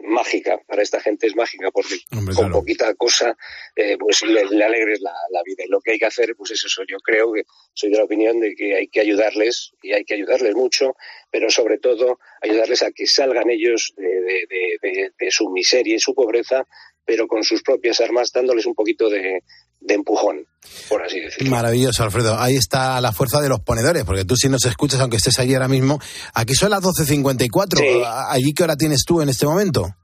mágica, 0.00 0.60
para 0.66 0.82
esta 0.82 1.00
gente 1.00 1.26
es 1.26 1.34
mágica, 1.34 1.70
porque 1.70 1.96
con 2.34 2.52
poquita 2.52 2.94
cosa 2.94 3.36
eh, 3.74 3.96
pues 3.98 4.22
le, 4.22 4.40
alegres 4.64 5.00
la, 5.00 5.42
vida. 5.44 5.64
Y 5.64 5.68
lo 5.68 5.80
que 5.80 5.92
hay 5.92 5.98
que 5.98 6.06
hacer, 6.06 6.34
pues 6.36 6.50
es 6.52 6.64
eso. 6.64 6.82
Yo 6.88 6.98
creo 6.98 7.32
que 7.32 7.44
soy 7.72 7.90
de 7.90 7.98
la 7.98 8.04
opinión 8.04 8.40
de 8.40 8.54
que 8.54 8.76
hay 8.76 8.88
que 8.88 9.00
ayudarles, 9.00 9.72
y 9.82 9.92
hay 9.92 10.04
que 10.04 10.14
ayudarles 10.14 10.54
mucho, 10.54 10.96
pero 11.30 11.50
sobre 11.50 11.78
todo 11.78 12.18
ayudarles 12.42 12.82
a 12.82 12.90
que 12.90 13.06
salgan 13.06 13.50
ellos 13.50 13.94
de, 13.96 15.12
de 15.18 15.30
su 15.30 15.50
miseria 15.50 15.96
y 15.96 16.00
su 16.00 16.14
pobreza, 16.14 16.66
pero 17.06 17.28
con 17.28 17.44
sus 17.44 17.62
propias 17.62 18.00
armas, 18.00 18.30
dándoles 18.34 18.66
un 18.66 18.74
poquito 18.74 19.08
de, 19.08 19.42
empujón, 19.88 20.44
por 20.88 21.02
así 21.02 21.20
decirlo. 21.20 21.50
Maravilloso, 21.50 22.02
Alfredo. 22.02 22.36
Ahí 22.38 22.56
está 22.56 23.00
la 23.00 23.12
fuerza 23.12 23.40
de 23.40 23.48
los 23.48 23.60
ponedores, 23.60 24.04
porque 24.04 24.24
tú 24.24 24.36
si 24.36 24.48
nos 24.48 24.64
escuchas, 24.64 25.00
aunque 25.00 25.18
estés 25.18 25.38
allí 25.38 25.54
ahora 25.54 25.68
mismo, 25.68 26.00
aquí 26.34 26.54
son 26.54 26.70
las 26.70 26.82
12.54. 26.82 28.04
¿Allí 28.28 28.52
qué 28.52 28.64
hora 28.64 28.76
tienes 28.76 29.04
tú 29.06 29.22
en 29.22 29.28
este 29.28 29.46
momento? 29.46 29.94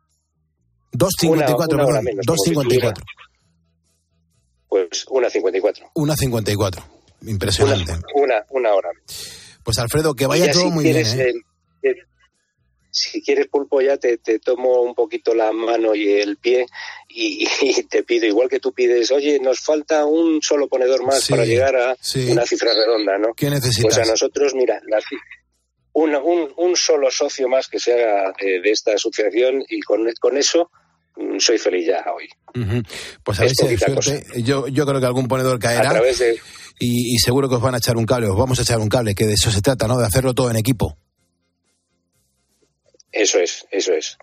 2.54, 0.92 1.68
perdón. 1.68 2.04
2.54. 2.24 3.02
Pues 4.68 5.06
1.54. 5.06 5.90
1.54. 5.94 6.84
Impresionante. 7.26 7.92
Una, 8.14 8.44
una, 8.50 8.74
hora. 8.74 8.88
Pues 9.64 9.78
Alfredo, 9.78 10.14
que 10.14 10.26
vaya 10.26 10.50
todo 10.52 10.70
muy 10.70 10.84
bien. 10.84 10.96
¿eh? 10.96 11.32
Si 12.92 13.22
quieres 13.22 13.48
pulpo 13.48 13.80
ya 13.80 13.96
te, 13.96 14.18
tomo 14.38 14.82
un 14.82 14.94
poquito 14.94 15.34
la 15.34 15.50
mano 15.50 15.94
y 15.94 16.10
el 16.10 16.36
pie 16.36 16.66
y, 17.08 17.46
te 17.84 18.02
pido, 18.04 18.26
igual 18.26 18.48
que 18.48 18.60
tú 18.60 18.72
pides, 18.72 19.10
oye, 19.10 19.38
nos 19.40 19.60
falta 19.60 20.04
un 20.04 20.40
solo 20.42 20.68
ponedor 20.68 21.04
más 21.04 21.26
para 21.26 21.44
llegar 21.44 21.74
a 21.74 21.96
una 22.30 22.46
cifra 22.46 22.72
redonda, 22.74 23.18
¿no? 23.18 23.34
¿Qué 23.34 23.50
necesitas? 23.50 23.96
Pues 23.96 24.08
a 24.08 24.10
nosotros, 24.10 24.54
mira, 24.54 24.80
un, 25.94 26.14
un, 26.56 26.76
solo 26.76 27.10
socio 27.10 27.48
más 27.48 27.68
que 27.68 27.78
se 27.78 27.94
haga 27.94 28.32
de, 28.40 28.70
esta 28.70 28.92
asociación 28.92 29.62
y 29.68 29.80
con, 29.80 30.06
con 30.20 30.36
eso 30.36 30.70
mm, 31.16 31.38
soy 31.38 31.58
feliz 31.58 31.86
ya 31.86 32.04
hoy. 32.14 32.28
Pues 33.22 33.40
a 33.40 33.42
ver 33.42 33.50
si 33.50 33.76
suerte. 33.76 34.26
Yo, 34.42 34.68
yo 34.68 34.86
creo 34.86 35.00
que 35.00 35.06
algún 35.06 35.28
ponedor 35.28 35.58
caerá. 35.58 36.00
y, 36.78 37.14
y 37.14 37.18
seguro 37.18 37.48
que 37.48 37.56
os 37.56 37.62
van 37.62 37.74
a 37.74 37.78
echar 37.78 37.96
un 37.96 38.06
cable, 38.06 38.28
os 38.28 38.36
vamos 38.36 38.58
a 38.58 38.62
echar 38.62 38.78
un 38.78 38.88
cable, 38.88 39.14
que 39.14 39.26
de 39.26 39.34
eso 39.34 39.50
se 39.50 39.62
trata, 39.62 39.86
¿no? 39.86 39.98
De 39.98 40.06
hacerlo 40.06 40.34
todo 40.34 40.50
en 40.50 40.56
equipo. 40.56 40.96
Eso 43.12 43.38
es, 43.38 43.66
eso 43.70 43.92
es. 43.92 44.16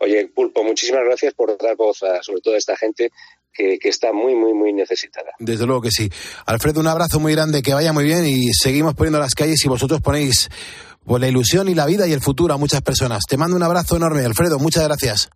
Oye, 0.00 0.28
Pulpo, 0.28 0.64
muchísimas 0.64 1.02
gracias 1.04 1.34
por 1.34 1.58
dar 1.58 1.76
voz 1.76 2.02
a, 2.02 2.22
sobre 2.22 2.40
todo 2.40 2.54
a 2.54 2.58
esta 2.58 2.76
gente 2.76 3.10
que, 3.52 3.78
está 3.82 4.12
muy, 4.12 4.34
muy, 4.34 4.54
muy 4.54 4.72
necesitada. 4.72 5.32
Desde 5.38 5.66
luego 5.66 5.82
que 5.82 5.90
sí. 5.90 6.08
Alfredo, 6.46 6.80
un 6.80 6.86
abrazo 6.86 7.20
muy 7.20 7.32
grande, 7.32 7.62
que 7.62 7.74
vaya 7.74 7.92
muy 7.92 8.04
bien 8.04 8.24
y 8.24 8.52
seguimos 8.54 8.94
poniendo 8.94 9.18
las 9.18 9.34
calles 9.34 9.62
y 9.64 9.68
vosotros 9.68 10.00
ponéis 10.00 10.48
pues, 11.04 11.20
la 11.20 11.28
ilusión 11.28 11.68
y 11.68 11.74
la 11.74 11.86
vida 11.86 12.06
y 12.06 12.12
el 12.12 12.20
futuro 12.20 12.54
a 12.54 12.58
muchas 12.58 12.82
personas. 12.82 13.24
Te 13.28 13.36
mando 13.36 13.56
un 13.56 13.62
abrazo 13.62 13.96
enorme, 13.96 14.24
Alfredo, 14.24 14.58
muchas 14.58 14.84
gracias. 14.84 15.30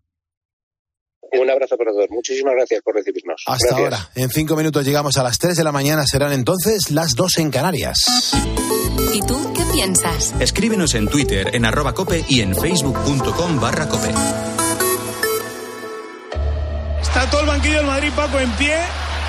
Un 1.41 1.51
abrazo 1.51 1.76
para 1.76 1.93
todos. 1.93 2.07
Muchísimas 2.11 2.55
gracias 2.55 2.82
por 2.82 2.95
recibirnos. 2.95 3.43
Hasta 3.47 3.76
ahora. 3.76 4.11
En 4.14 4.30
cinco 4.30 4.57
minutos 4.57 4.85
llegamos 4.85 5.16
a 5.16 5.22
las 5.22 5.39
tres 5.39 5.57
de 5.57 5.64
la 5.64 5.72
mañana. 5.72 6.05
Serán 6.07 6.32
entonces 6.32 6.91
las 6.91 7.14
dos 7.14 7.39
en 7.39 7.51
Canarias. 7.51 7.99
¿Y 9.12 9.20
tú 9.22 9.53
qué 9.55 9.62
piensas? 9.72 10.35
Escríbenos 10.41 10.95
en 10.95 11.09
Twitter, 11.09 11.55
en 11.55 11.64
arroba 11.64 11.95
cope 11.95 12.24
y 12.28 12.41
en 12.41 12.55
facebook.com 12.55 13.61
barra 13.61 13.89
cope. 13.89 14.09
Está 17.01 17.30
todo 17.30 17.43
el 17.43 17.47
banquillo 17.47 17.76
del 17.76 17.87
Madrid, 17.87 18.11
Paco, 18.16 18.41
en 18.41 18.51
pie 18.53 18.76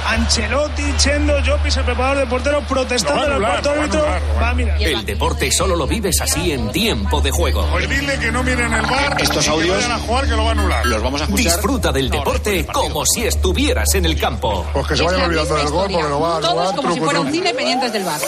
Ancelotti, 0.05 0.93
Chendo, 0.97 1.33
Jopis, 1.45 1.77
el 1.77 1.83
preparador 1.83 2.17
de 2.19 2.27
portero, 2.27 2.61
protestando 2.61 3.25
en 3.25 3.31
el 3.33 3.41
cuarto 3.41 3.71
árbitro. 3.71 4.05
Va. 4.41 4.55
El 4.79 5.05
deporte 5.05 5.51
solo 5.51 5.75
lo 5.75 5.87
vives 5.87 6.21
así 6.21 6.51
en 6.51 6.71
tiempo 6.71 7.21
de 7.21 7.31
juego. 7.31 7.67
Pues 7.71 7.89
dile 7.89 8.17
que 8.19 8.31
no 8.31 8.43
miren 8.43 8.71
el 8.71 8.81
bar. 8.83 9.17
Estos 9.19 9.47
audios. 9.47 9.83
a 9.83 9.97
jugar, 9.99 10.25
que 10.25 10.31
lo 10.31 10.43
va 10.43 10.49
a 10.49 10.51
anular. 10.51 10.85
Los 10.85 11.01
vamos 11.01 11.21
a 11.21 11.23
escuchar. 11.25 11.53
Disfruta 11.53 11.91
del 11.91 12.09
deporte 12.09 12.65
como 12.65 13.05
si 13.05 13.25
estuvieras 13.25 13.93
en 13.95 14.05
el 14.05 14.19
campo. 14.19 14.65
Pues 14.73 14.87
que 14.87 14.97
se 14.97 15.03
vayan 15.03 15.21
olvidando 15.23 15.55
del 15.55 15.69
gol 15.69 15.91
porque 15.91 16.09
lo 16.09 16.19
va 16.19 16.33
a 16.33 16.37
anular. 16.37 16.53
Todos 16.53 16.73
como 16.75 16.93
si 16.93 16.99
fuera 16.99 17.19
un 17.19 17.31
cine 17.31 17.53
pendientes 17.53 17.93
del 17.93 18.03
bar. 18.03 18.19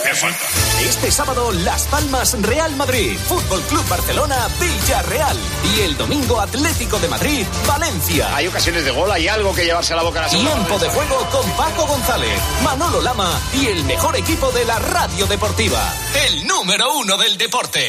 Este 0.80 1.10
sábado, 1.10 1.52
Las 1.52 1.82
Palmas 1.84 2.36
Real 2.42 2.74
Madrid, 2.76 3.16
Fútbol 3.26 3.60
Club 3.62 3.88
Barcelona, 3.88 4.48
Villarreal. 4.60 5.36
Y 5.76 5.80
el 5.82 5.96
domingo, 5.96 6.40
Atlético 6.40 6.98
de 6.98 7.08
Madrid, 7.08 7.46
Valencia. 7.66 8.34
Hay 8.34 8.46
ocasiones 8.48 8.84
de 8.84 8.90
gol, 8.90 9.10
hay 9.10 9.28
algo 9.28 9.54
que 9.54 9.64
llevarse 9.64 9.92
a 9.92 9.96
la 9.96 10.02
boca 10.02 10.20
a 10.20 10.22
la 10.22 10.28
Tiempo 10.28 10.78
de 10.78 10.88
juego 10.88 11.16
con 11.30 11.50
Paco 11.68 11.86
González, 11.86 12.40
Manolo 12.64 13.02
Lama 13.02 13.28
y 13.52 13.66
el 13.66 13.84
mejor 13.84 14.16
equipo 14.16 14.50
de 14.52 14.64
la 14.64 14.78
radio 14.78 15.26
deportiva. 15.26 15.78
El 16.26 16.46
número 16.46 16.96
uno 16.98 17.18
del 17.18 17.36
deporte. 17.36 17.80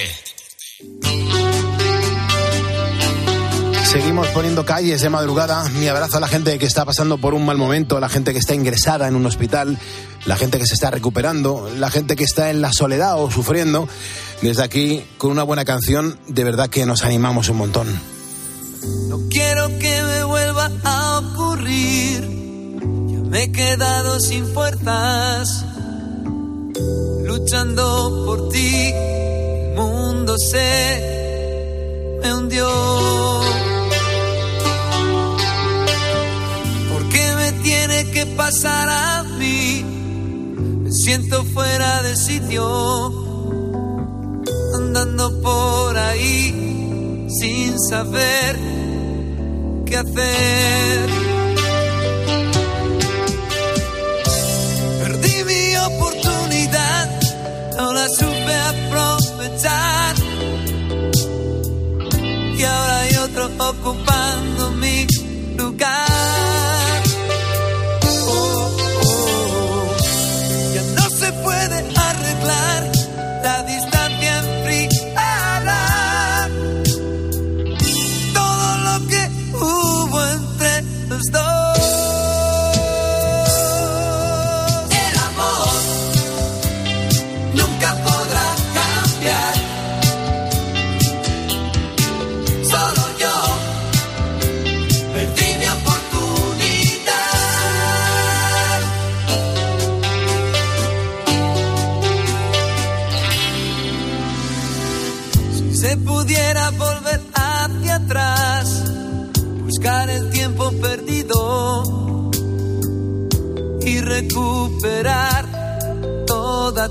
Seguimos 3.86 4.28
poniendo 4.30 4.66
calles 4.66 5.02
de 5.02 5.10
madrugada. 5.10 5.64
Mi 5.70 5.88
abrazo 5.88 6.18
a 6.18 6.20
la 6.20 6.28
gente 6.28 6.60
que 6.60 6.66
está 6.66 6.84
pasando 6.84 7.20
por 7.20 7.34
un 7.34 7.46
mal 7.46 7.58
momento, 7.58 7.96
a 7.96 8.02
la 8.02 8.10
gente 8.10 8.34
que 8.34 8.40
está 8.40 8.54
ingresada 8.54 9.08
en 9.08 9.16
un 9.16 9.26
hospital, 9.26 9.80
la 10.26 10.36
gente 10.36 10.60
que 10.60 10.68
se 10.68 10.74
está 10.74 10.92
recuperando, 10.92 11.72
la 11.78 11.90
gente 11.90 12.18
que 12.18 12.26
está 12.26 12.50
en 12.50 12.62
la 12.62 12.74
soledad 12.74 13.22
o 13.22 13.32
sufriendo. 13.32 13.88
Desde 14.42 14.62
aquí, 14.62 15.06
con 15.18 15.32
una 15.32 15.44
buena 15.44 15.64
canción, 15.64 16.20
de 16.28 16.44
verdad 16.44 16.70
que 16.70 16.86
nos 16.86 17.04
animamos 17.04 17.48
un 17.48 17.58
montón. 17.58 17.88
No 19.08 19.20
quiero 19.30 19.70
que 19.80 20.04
me 20.04 20.24
vuelva 20.26 20.70
a 20.84 21.20
ocurrir 21.20 22.39
me 23.30 23.44
he 23.44 23.52
quedado 23.52 24.20
sin 24.20 24.46
fuerzas, 24.48 25.64
luchando 27.24 28.24
por 28.26 28.50
ti. 28.50 28.92
El 28.94 29.76
mundo 29.76 30.36
se 30.38 32.20
me 32.22 32.34
hundió. 32.34 32.68
¿Por 36.92 37.10
qué 37.10 37.36
me 37.36 37.52
tiene 37.64 38.12
que 38.12 38.26
pasar 38.26 38.90
a 38.90 39.24
mí? 39.38 39.86
Me 40.84 40.92
siento 40.92 41.44
fuera 41.46 42.02
de 42.02 42.16
sitio, 42.16 42.66
andando 44.76 45.40
por 45.42 45.98
ahí 45.98 47.28
sin 47.40 47.80
saber 47.80 48.58
qué 49.86 49.98
hacer. 49.98 51.29
ahora 58.00 58.10
supe 58.10 58.56
aprovechar. 58.56 60.16
Y 62.58 62.64
ahora 62.64 63.00
hay 63.00 63.16
otro 63.16 63.50
ocupando 63.58 64.72
mi 64.72 65.08
lugar. 65.58 66.49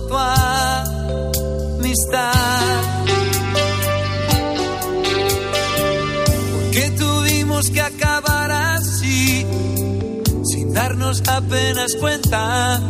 Tu 0.06 0.16
amistad. 0.16 1.88
Porque 6.52 6.90
tuvimos 6.90 7.70
que 7.70 7.80
acabar 7.80 8.50
así, 8.52 9.46
sin 10.44 10.72
darnos 10.72 11.22
apenas 11.28 11.94
cuenta. 12.00 12.80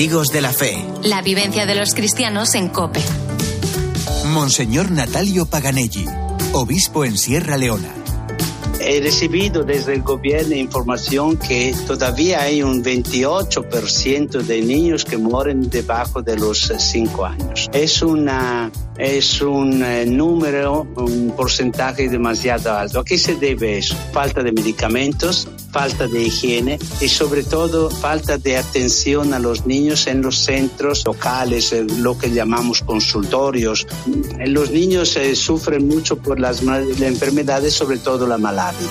Testigos 0.00 0.28
de 0.28 0.40
la 0.40 0.54
Fe. 0.54 0.82
La 1.02 1.20
vivencia 1.20 1.66
de 1.66 1.74
los 1.74 1.92
cristianos 1.92 2.54
en 2.54 2.68
Cope. 2.68 3.00
Monseñor 4.28 4.90
Natalio 4.90 5.44
Paganelli, 5.44 6.06
obispo 6.54 7.04
en 7.04 7.18
Sierra 7.18 7.58
Leona. 7.58 7.92
He 8.80 9.02
recibido 9.02 9.62
desde 9.62 9.92
el 9.92 10.00
gobierno 10.00 10.56
información 10.56 11.36
que 11.36 11.74
todavía 11.86 12.40
hay 12.40 12.62
un 12.62 12.82
28% 12.82 14.40
de 14.40 14.62
niños 14.62 15.04
que 15.04 15.18
mueren 15.18 15.68
debajo 15.68 16.22
de 16.22 16.36
los 16.36 16.72
5 16.78 17.26
años. 17.26 17.68
Es, 17.74 18.00
una, 18.00 18.72
es 19.00 19.40
un 19.40 19.82
eh, 19.82 20.04
número, 20.06 20.86
un 20.96 21.32
porcentaje 21.36 22.08
demasiado 22.08 22.72
alto. 22.72 23.00
¿A 23.00 23.04
qué 23.04 23.16
se 23.18 23.34
debe 23.36 23.78
eso? 23.78 23.96
Falta 24.12 24.42
de 24.42 24.52
medicamentos, 24.52 25.48
falta 25.72 26.06
de 26.06 26.22
higiene 26.24 26.78
y 27.00 27.08
sobre 27.08 27.42
todo 27.42 27.90
falta 27.90 28.36
de 28.38 28.56
atención 28.58 29.32
a 29.34 29.38
los 29.38 29.64
niños 29.66 30.06
en 30.06 30.20
los 30.22 30.36
centros 30.38 31.04
locales, 31.06 31.72
eh, 31.72 31.84
lo 31.98 32.18
que 32.18 32.30
llamamos 32.30 32.82
consultorios. 32.82 33.86
Eh, 34.38 34.46
Los 34.48 34.70
niños 34.70 35.18
sufren 35.34 35.88
mucho 35.88 36.16
por 36.16 36.38
las 36.38 36.62
ma- 36.62 36.78
enfermedades, 36.80 37.72
sobre 37.74 37.98
todo 37.98 38.26
la 38.26 38.38
malaria. 38.38 38.88